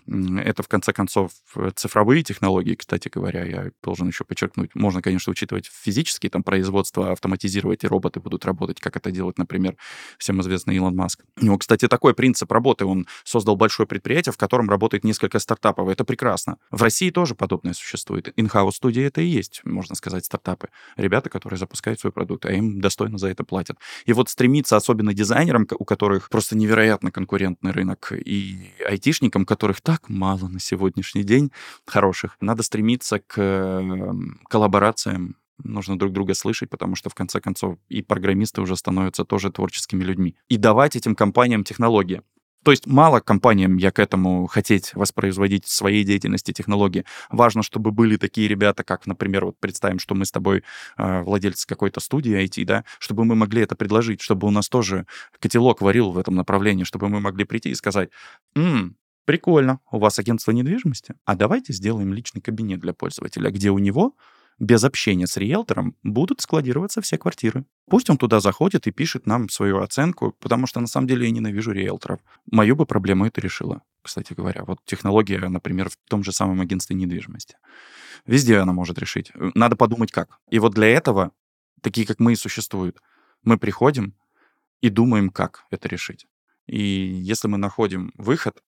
это, 0.08 0.62
в 0.62 0.68
конце 0.68 0.94
концов, 0.94 1.32
цифровые 1.76 2.22
технологии, 2.22 2.76
кстати 2.76 3.10
говоря, 3.10 3.44
я 3.44 3.72
должен 3.82 4.08
еще 4.08 4.24
подчеркнуть. 4.32 4.74
Можно, 4.76 5.02
конечно, 5.02 5.32
учитывать 5.32 5.70
физические 5.70 6.30
там 6.30 6.42
производства, 6.42 7.12
автоматизировать, 7.12 7.84
и 7.84 7.88
роботы 7.88 8.22
будут 8.22 8.46
работать, 8.46 8.80
как 8.80 8.96
это 8.96 9.12
делает, 9.12 9.38
например, 9.38 9.76
всем 10.18 10.40
известный 10.40 10.78
Илон 10.78 10.96
Маск. 10.96 11.26
У 11.42 11.44
него, 11.44 11.58
кстати, 11.58 11.90
такой 11.90 12.14
принцип 12.14 12.50
работы. 12.50 12.86
Он 12.86 13.08
создал 13.26 13.58
большое 13.58 13.88
предприятие, 13.88 14.32
в 14.32 14.38
котором 14.38 14.70
работает 14.70 15.04
несколько 15.04 15.38
стартапов. 15.40 15.90
Это 15.90 16.06
прекрасно. 16.06 16.56
В 16.72 16.82
России 16.82 17.10
тоже 17.10 17.36
подобное 17.36 17.74
существует. 17.74 18.32
Инхаус 18.38 18.78
студии 18.78 19.04
это 19.04 19.20
и 19.20 19.26
есть, 19.26 19.62
можно 19.66 19.96
сказать, 19.96 20.24
стартапы. 20.24 20.70
Ребята, 20.96 21.30
которые 21.30 21.58
запускают 21.58 22.00
свой 22.00 22.14
продукт, 22.14 22.46
а 22.46 22.54
им 22.54 22.80
достойно 22.80 23.18
за 23.18 23.28
это 23.28 23.44
платят. 23.44 23.78
И 24.06 24.14
вот 24.14 24.30
стремиться, 24.30 24.78
особенно 24.78 25.14
дизайнерам, 25.14 25.68
у 25.78 25.84
которых 25.84 26.30
просто 26.30 26.56
невероятно 26.56 27.12
конкурентный 27.12 27.72
рынок, 27.72 28.14
и 28.14 28.72
айтишникам, 28.88 29.46
которых 29.46 29.82
так 29.82 30.08
мало 30.08 30.48
на 30.48 30.62
сегодняшний 30.62 31.24
день, 31.24 31.52
хороших, 31.86 32.38
надо 32.40 32.64
стремиться 32.64 33.20
к 33.20 33.42
эм, 33.42 34.21
коллаборациям, 34.50 35.36
нужно 35.64 35.98
друг 35.98 36.12
друга 36.14 36.34
слышать, 36.34 36.70
потому 36.70 36.96
что 36.96 37.10
в 37.10 37.16
конце 37.16 37.40
концов 37.40 37.78
и 37.90 38.02
программисты 38.02 38.62
уже 38.62 38.76
становятся 38.76 39.26
тоже 39.26 39.52
творческими 39.52 40.04
людьми. 40.04 40.36
И 40.50 40.58
давать 40.58 40.96
этим 40.96 41.16
компаниям 41.16 41.64
технологии. 41.64 42.22
То 42.64 42.70
есть 42.70 42.86
мало 42.86 43.22
компаниям 43.22 43.78
я 43.78 43.92
к 43.92 43.98
этому 43.98 44.46
хотеть 44.46 44.94
воспроизводить 44.94 45.66
в 45.66 45.72
своей 45.72 46.04
деятельности 46.04 46.52
технологии. 46.54 47.06
Важно, 47.32 47.64
чтобы 47.64 47.92
были 47.92 48.18
такие 48.18 48.48
ребята, 48.48 48.84
как, 48.84 49.08
например, 49.08 49.46
вот 49.46 49.60
представим, 49.60 49.98
что 49.98 50.14
мы 50.14 50.26
с 50.26 50.32
тобой 50.32 50.64
э, 50.98 51.22
владельцы 51.24 51.66
какой-то 51.68 52.00
студии 52.00 52.38
IT, 52.44 52.64
да, 52.66 52.86
чтобы 53.00 53.26
мы 53.26 53.34
могли 53.34 53.64
это 53.64 53.76
предложить, 53.76 54.22
чтобы 54.22 54.48
у 54.48 54.52
нас 54.52 54.70
тоже 54.70 55.08
котелок 55.40 55.82
варил 55.82 56.12
в 56.12 56.20
этом 56.20 56.36
направлении, 56.36 56.84
чтобы 56.84 57.10
мы 57.10 57.20
могли 57.20 57.46
прийти 57.46 57.70
и 57.72 57.76
сказать, 57.76 58.10
М, 58.56 58.96
прикольно, 59.26 59.80
у 59.92 60.00
вас 60.00 60.20
агентство 60.20 60.52
недвижимости, 60.52 61.16
а 61.26 61.36
давайте 61.36 61.74
сделаем 61.74 62.14
личный 62.14 62.42
кабинет 62.42 62.80
для 62.80 62.94
пользователя, 62.94 63.50
где 63.50 63.70
у 63.70 63.78
него 63.80 64.16
без 64.60 64.84
общения 64.84 65.26
с 65.26 65.38
риэлтором 65.38 65.96
будут 66.04 66.42
складироваться 66.42 67.02
все 67.02 67.18
квартиры. 67.18 67.66
Пусть 67.90 68.12
он 68.12 68.18
туда 68.18 68.40
заходит 68.40 68.86
и 68.86 68.92
пишет 68.92 69.26
нам 69.26 69.50
свою 69.50 69.80
оценку, 69.80 70.36
потому 70.40 70.68
что 70.68 70.80
на 70.80 70.86
самом 70.86 71.08
деле 71.08 71.26
я 71.26 71.32
ненавижу 71.32 71.72
риэлторов. 71.72 72.20
Мою 72.52 72.76
бы 72.76 72.86
проблему 72.86 73.26
это 73.26 73.42
решила, 73.42 73.82
кстати 74.04 74.34
говоря. 74.34 74.64
Вот 74.66 74.78
технология, 74.86 75.40
например, 75.50 75.90
в 75.90 75.98
том 76.08 76.24
же 76.24 76.32
самом 76.32 76.62
агентстве 76.62 76.96
недвижимости. 76.96 77.58
Везде 78.28 78.58
она 78.58 78.72
может 78.72 79.00
решить. 79.00 79.32
Надо 79.56 79.76
подумать 79.76 80.12
как. 80.12 80.38
И 80.52 80.60
вот 80.60 80.76
для 80.76 80.90
этого 80.90 81.32
такие, 81.82 82.06
как 82.06 82.20
мы, 82.20 82.34
и 82.34 82.36
существуют. 82.36 83.02
Мы 83.44 83.58
приходим 83.58 84.16
и 84.82 84.90
думаем, 84.90 85.32
как 85.32 85.66
это 85.72 85.88
решить. 85.88 86.28
И 86.68 86.80
если 86.80 87.48
мы 87.48 87.58
находим 87.58 88.14
выход, 88.16 88.62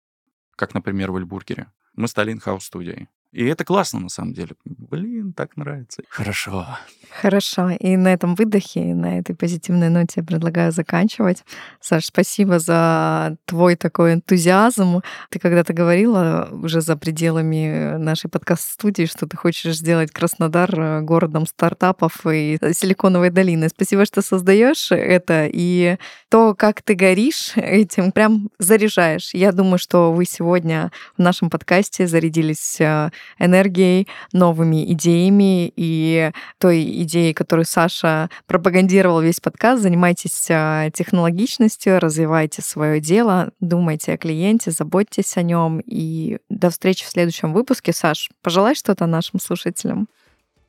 как, 0.55 0.73
например, 0.73 1.11
в 1.11 1.17
Эльбургере, 1.17 1.71
мы 1.93 2.07
стали 2.07 2.31
инхаус 2.31 2.65
студией. 2.65 3.09
И 3.33 3.43
это 3.45 3.65
классно, 3.65 3.99
на 3.99 4.09
самом 4.09 4.33
деле. 4.33 4.51
Блин, 4.63 5.33
так 5.33 5.57
нравится. 5.57 6.03
Хорошо. 6.07 6.67
Хорошо. 7.09 7.71
И 7.71 7.97
на 7.97 8.13
этом 8.13 8.35
выдохе, 8.35 8.91
и 8.91 8.93
на 8.93 9.17
этой 9.17 9.35
позитивной 9.35 9.89
ноте 9.89 10.13
я 10.17 10.23
предлагаю 10.23 10.71
заканчивать. 10.71 11.43
Саш, 11.81 12.05
спасибо 12.05 12.59
за 12.59 13.37
твой 13.45 13.75
такой 13.75 14.13
энтузиазм. 14.13 15.01
Ты 15.29 15.39
когда-то 15.39 15.73
говорила 15.73 16.47
уже 16.51 16.81
за 16.81 16.95
пределами 16.95 17.97
нашей 17.97 18.29
подкаст-студии, 18.29 19.05
что 19.05 19.27
ты 19.27 19.35
хочешь 19.35 19.77
сделать 19.77 20.11
Краснодар 20.11 20.69
э, 20.79 21.01
городом 21.01 21.47
стартапов 21.47 22.25
и 22.27 22.59
Силиконовой 22.73 23.31
долины. 23.31 23.67
Спасибо, 23.69 24.05
что 24.05 24.21
создаешь 24.21 24.91
это. 24.91 25.49
И 25.51 25.97
то, 26.29 26.53
как 26.53 26.83
ты 26.83 26.93
горишь 26.93 27.53
этим, 27.55 28.11
прям 28.11 28.49
заряжаешь. 28.59 29.33
Я 29.33 29.51
думаю, 29.51 29.79
что 29.79 30.13
вы 30.13 30.25
сегодня 30.25 30.91
в 31.17 31.21
нашем 31.21 31.49
подкасте 31.49 32.07
зарядились 32.07 32.79
э, 32.79 33.09
энергией, 33.39 34.07
новыми 34.31 34.91
идеями 34.93 35.71
и 35.75 36.31
той 36.57 36.83
идеей, 37.03 37.33
которую 37.33 37.65
Саша 37.65 38.29
пропагандировал 38.47 39.21
весь 39.21 39.39
подкаст. 39.39 39.81
Занимайтесь 39.81 40.47
а, 40.49 40.89
технологичностью, 40.91 41.99
развивайте 41.99 42.61
свое 42.61 42.99
дело, 42.99 43.51
думайте 43.59 44.13
о 44.13 44.17
клиенте, 44.17 44.71
заботьтесь 44.71 45.37
о 45.37 45.41
нем. 45.41 45.81
И 45.85 46.37
до 46.49 46.69
встречи 46.69 47.05
в 47.05 47.09
следующем 47.09 47.53
выпуске. 47.53 47.93
Саш, 47.93 48.29
пожелай 48.41 48.75
что-то 48.75 49.05
нашим 49.05 49.39
слушателям. 49.39 50.07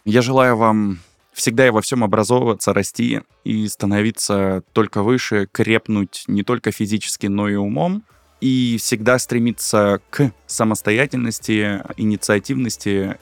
Я 0.04 0.22
желаю 0.22 0.56
вам 0.56 0.98
всегда 1.34 1.66
и 1.66 1.70
во 1.70 1.82
всем 1.82 2.04
образовываться, 2.04 2.72
расти 2.72 3.20
и 3.42 3.68
становиться 3.68 4.62
только 4.72 5.02
выше, 5.02 5.48
крепнуть 5.50 6.24
не 6.28 6.42
только 6.42 6.70
физически, 6.70 7.26
но 7.26 7.48
и 7.48 7.56
умом, 7.56 8.04
и 8.44 8.76
всегда 8.76 9.18
стремиться 9.18 10.02
к 10.10 10.30
самостоятельности, 10.46 11.82
инициативности 11.96 13.16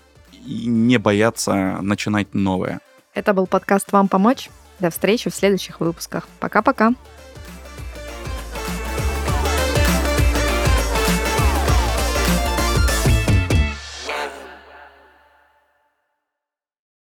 и 0.44 0.66
не 0.66 0.98
бояться 0.98 1.78
начинать 1.80 2.34
новое. 2.34 2.80
Это 3.14 3.32
был 3.32 3.46
подкаст 3.46 3.92
«Вам 3.92 4.08
помочь». 4.08 4.50
До 4.80 4.90
встречи 4.90 5.30
в 5.30 5.34
следующих 5.36 5.78
выпусках. 5.78 6.26
Пока-пока. 6.40 6.94